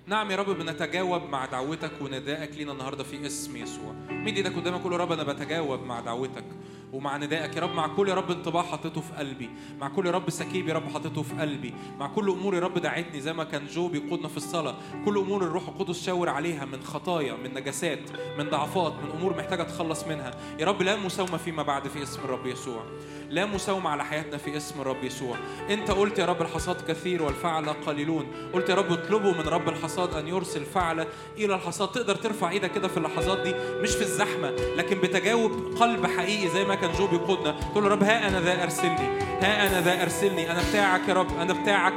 [0.06, 4.80] نعم يا رب بنتجاوب مع دعوتك وندائك لينا النهارده في اسم يسوع مين إيدك قدامك
[4.82, 6.44] قول يا رب أنا بتجاوب مع دعوتك
[6.92, 10.10] ومع ندائك يا رب مع كل يا رب انطباع حطيته في قلبي مع كل يا
[10.10, 13.44] رب سكيب يا رب حطيته في قلبي مع كل أمور يا رب دعيتني زي ما
[13.44, 17.98] كان جو بيقودنا في الصلاة كل أمور الروح القدس شاور عليها من خطايا من نجاسات
[18.38, 20.30] من ضعفات من أمور محتاجة تخلص منها.
[20.58, 22.84] يا رب لا مساومة فيما بعد في اسم الرب يسوع.
[23.30, 25.36] لا مساومة على حياتنا في اسم الرب يسوع.
[25.70, 28.26] أنت قلت يا رب الحصاد كثير والفعلة قليلون.
[28.52, 31.06] قلت يا رب اطلبوا من رب الحصاد أن يرسل فعلة
[31.38, 31.88] إلى الحصاد.
[31.88, 36.64] تقدر ترفع إيدك كده في اللحظات دي مش في الزحمة لكن بتجاوب قلب حقيقي زي
[36.64, 39.20] ما كان جو بيقودنا تقول له رب ها أنا ذا أرسلني.
[39.40, 40.50] ها أنا ذا أرسلني.
[40.50, 41.38] أنا بتاعك يا رب.
[41.38, 41.94] أنا بتاعك.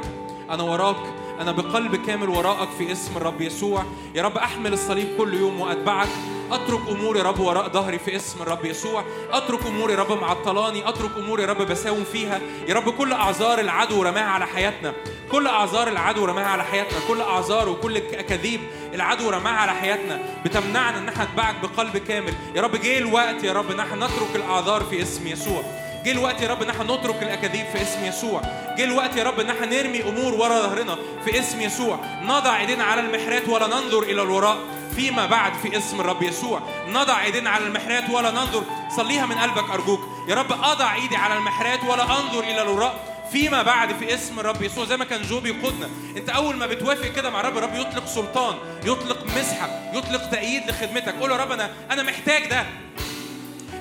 [0.50, 0.96] أنا وراك.
[1.40, 3.84] أنا بقلب كامل وراءك في اسم الرب يسوع.
[4.14, 6.08] يا رب أحمل الصليب كل يوم وأتبعك.
[6.52, 9.04] أترك امور يا رب وراء ظهري في اسم الرب يسوع.
[9.32, 10.88] أترك امور يا رب معطلاني.
[10.88, 12.40] أترك امور يا رب بساوم فيها.
[12.68, 14.92] يا رب كل أعذار العدو رماها على حياتنا.
[15.32, 16.98] كل أعذار العدو رماها على حياتنا.
[17.08, 18.60] كل أعذار وكل اكاذيب
[18.94, 20.20] العدو رماها على حياتنا.
[20.44, 22.34] بتمنعنا إن إحنا نتبعك بقلب كامل.
[22.54, 25.62] يا رب جه الوقت يا رب إن إحنا نترك الأعذار في اسم يسوع.
[26.04, 28.40] جه الوقت يا رب إن إحنا نترك الأكاذيب في اسم يسوع.
[28.78, 31.98] جه الوقت يا رب إن إحنا نرمي أمور ورا ظهرنا في اسم يسوع.
[32.22, 34.58] نضع إيدينا على المحرات ولا ننظر إلى الوراء.
[34.96, 36.60] فيما بعد في اسم الرب يسوع.
[36.88, 38.62] نضع إيدينا على المحرات ولا ننظر.
[38.96, 40.00] صليها من قلبك أرجوك.
[40.28, 43.15] يا رب أضع إيدي على المحرات ولا أنظر إلى الوراء.
[43.32, 47.12] فيما بعد في اسم الرب يسوع زي ما كان جو بيقودنا انت أول ما بتوافق
[47.12, 51.14] كده مع الرب الرب يطلق سلطان يطلق مسحه يطلق تأييد لخدمتك.
[51.20, 52.66] قول يا رب أنا أنا محتاج ده.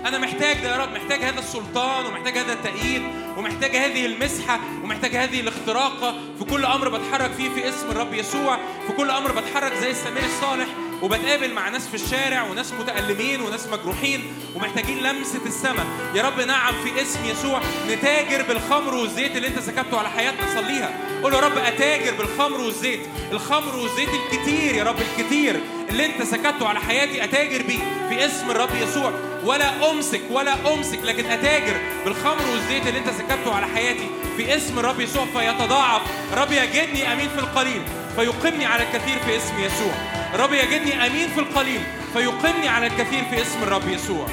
[0.06, 0.94] أنا محتاج ده يا رب.
[0.94, 3.02] محتاج هذا السلطان ومحتاج هذا التأييد
[3.38, 8.58] ومحتاج هذه المسحة ومحتاج هذه الاختراقة في كل أمر بتحرك فيه في اسم الرب يسوع
[8.88, 10.68] في كل أمر بتحرك زي السمير الصالح.
[11.02, 15.86] وبتقابل مع ناس في الشارع وناس متألمين وناس مجروحين ومحتاجين لمسة السماء.
[16.16, 20.90] يا رب نعم في اسم يسوع نتاجر بالخمر والزيت اللي انت سكبته على حياتنا صليها.
[21.24, 23.00] قول يا رب أتاجر بالخمر والزيت.
[23.32, 25.60] الخمر والزيت الكتير يا رب الكتير
[25.90, 29.12] اللي انت سكبته على حياتي أتاجر بيه في اسم الرب يسوع.
[29.44, 34.08] ولا أمسك ولا أمسك لكن أتاجر بالخمر والزيت اللي انت سكبته على حياتي
[34.38, 35.26] في اسم الرب يسوع.
[35.26, 36.02] فيتضاعف.
[36.34, 37.82] رب يجدني أمين في القليل.
[38.16, 39.94] فيقيمني على الكثير في اسم يسوع.
[40.36, 41.82] رب يجدني أمين في القليل
[42.14, 44.28] فيقيمني على الكثير في اسم الرب يسوع.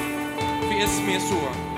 [0.68, 1.71] في اسم يسوع.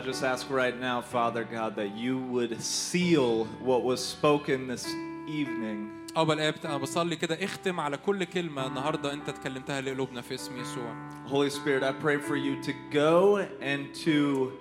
[0.00, 4.86] just ask right now, Father God, that you would seal what was spoken this
[5.28, 5.90] evening.
[6.16, 10.60] أبا الآب أنا بصلي كده اختم على كل كلمة النهاردة أنت اتكلمتها لقلوبنا في اسم
[10.60, 10.94] يسوع
[11.26, 14.52] Holy Spirit, I pray for you to go and to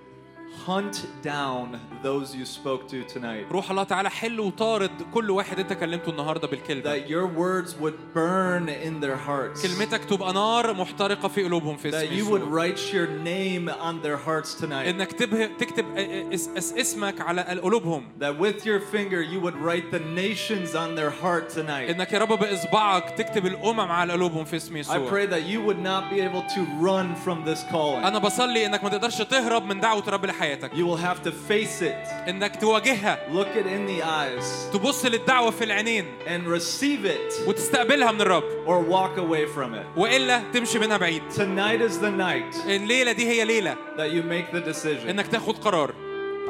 [0.68, 3.46] hunt down those you spoke to tonight.
[3.52, 8.14] روح الله تعالى حل وطارد كل واحد أنت كلمته النهاردة بالكلمة That your words would
[8.14, 9.62] burn in their hearts.
[9.68, 13.70] كلمتك تبقى نار محترقة في قلوبهم في That اسم you would يسوع write your name
[13.70, 14.88] on their hearts tonight.
[14.88, 19.92] انك تبه تكتب اس اس اسمك على قلوبهم That with your finger you would write
[19.92, 21.90] the nations on their heart tonight.
[21.90, 25.62] انك يا رب باصبعك تكتب الامم على قلوبهم في اسم I يسوع pray that you
[25.68, 28.06] would not be able to run from this calling.
[28.06, 31.82] انا بصلي انك ما تقدرش تهرب من دعوه الرب لحياتك You will have to face
[31.82, 37.48] it, انك تواجهها look it in the eyes, تبص للدعوه في العينين and receive it
[37.48, 39.98] وتستقبلها من الرب or walk away from it.
[39.98, 44.56] والا تمشي منها بعيد Tonight is the night الليله دي هي ليله that you make
[44.56, 45.10] the decision.
[45.10, 45.94] انك تاخد قرار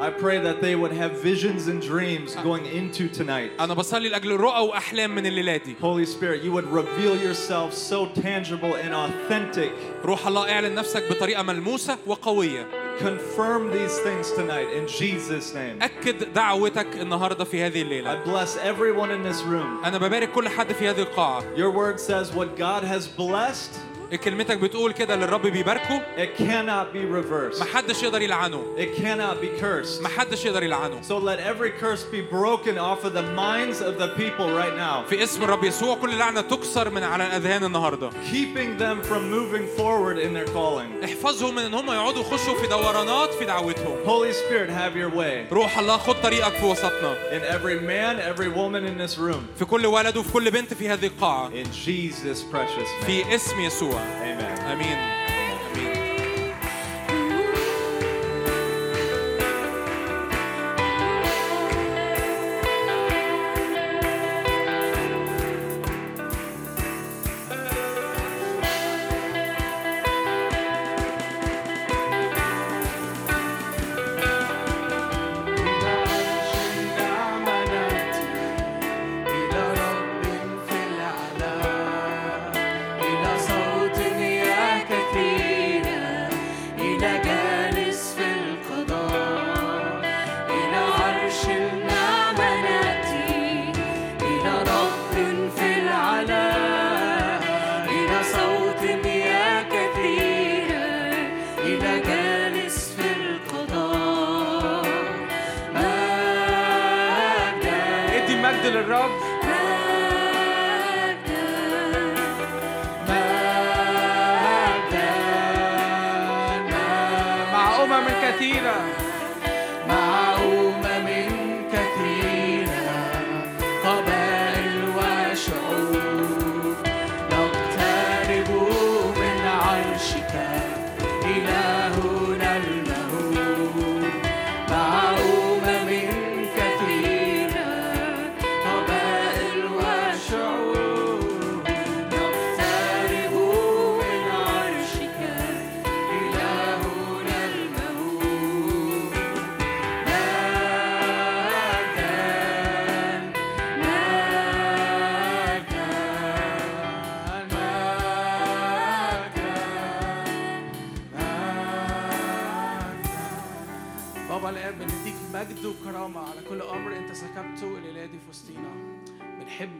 [0.00, 3.50] I pray that they would have visions and dreams going into tonight.
[3.60, 8.06] انا بصلي لاجل رؤى واحلام من الليله دي Holy Spirit, you would reveal yourself so
[8.22, 9.70] tangible and authentic.
[10.04, 12.66] روح الله اعلن نفسك بطريقه ملموسه وقويه
[12.98, 15.82] Confirm these things tonight in Jesus' name.
[15.82, 19.84] اكد دعوتك النهارده في هذه I الليله bless everyone in this room.
[19.86, 23.72] انا ببارك كل حد في هذه القاعه Your word says what God has blessed,
[24.17, 27.61] كلمتك بتقول كده اللي الرب بيباركه it cannot be reversed.
[27.61, 30.01] محدش يقدر يلعنه It cannot be cursed.
[30.03, 34.07] محدش يقدر يلعنه So let every curse be broken off of the minds of the
[34.17, 38.79] people right now, في اسم الرب يسوع كل لعنه تكسر من على الاذهان النهارده keeping
[38.81, 41.03] them from moving forward in their calling.
[41.03, 45.53] احفظهم من ان هم يقعدوا يخشوا في دورانات في دعوتهم Holy Spirit, have your way
[45.53, 49.41] روح الله خد طريقك في وسطنا in every man, every woman in this room.
[49.59, 53.05] في كل ولد وفي كل بنت في هذه القاعه In Jesus' precious name.
[53.05, 54.59] في اسم يسوع Amen.
[54.71, 55.30] امين امين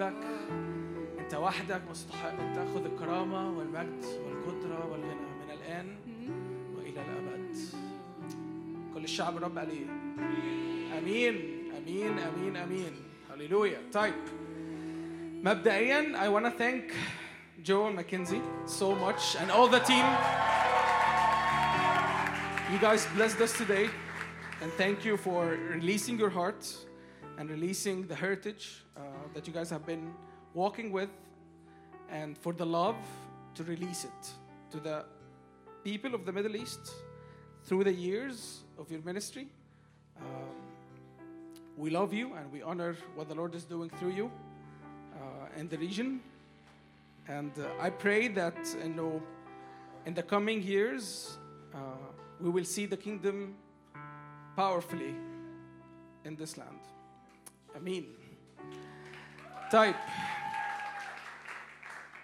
[0.01, 0.13] بنحبك
[1.19, 5.95] أنت وحدك مستحق أن تأخذ الكرامة والمجد والقدرة والغنى من الآن
[6.75, 7.55] وإلى الأبد
[8.93, 9.85] كل الشعب الرب عليه
[10.97, 11.35] أمين
[11.77, 12.91] أمين أمين أمين
[13.31, 14.13] هللويا طيب
[15.43, 16.93] مبدئيا I want to thank
[17.63, 20.05] Joel McKenzie so much and all the team
[22.71, 23.89] You guys blessed us today,
[24.61, 26.63] and thank you for releasing your heart
[27.37, 30.13] and releasing the heritage uh, that you guys have been
[30.53, 31.09] walking with,
[32.09, 32.95] and for the love
[33.55, 34.31] to release it
[34.69, 35.05] to the
[35.83, 36.93] people of the Middle East
[37.63, 39.47] through the years of your ministry.
[40.17, 40.25] Um,
[41.77, 44.31] we love you and we honor what the Lord is doing through you
[45.15, 46.21] uh, in the region.
[47.27, 49.21] And uh, I pray that you know,
[50.05, 51.37] in the coming years,
[51.73, 51.77] uh,
[52.39, 53.55] we will see the kingdom
[54.55, 55.15] powerfully
[56.25, 56.79] in this land.
[57.75, 58.20] Amen.
[59.71, 59.95] طيب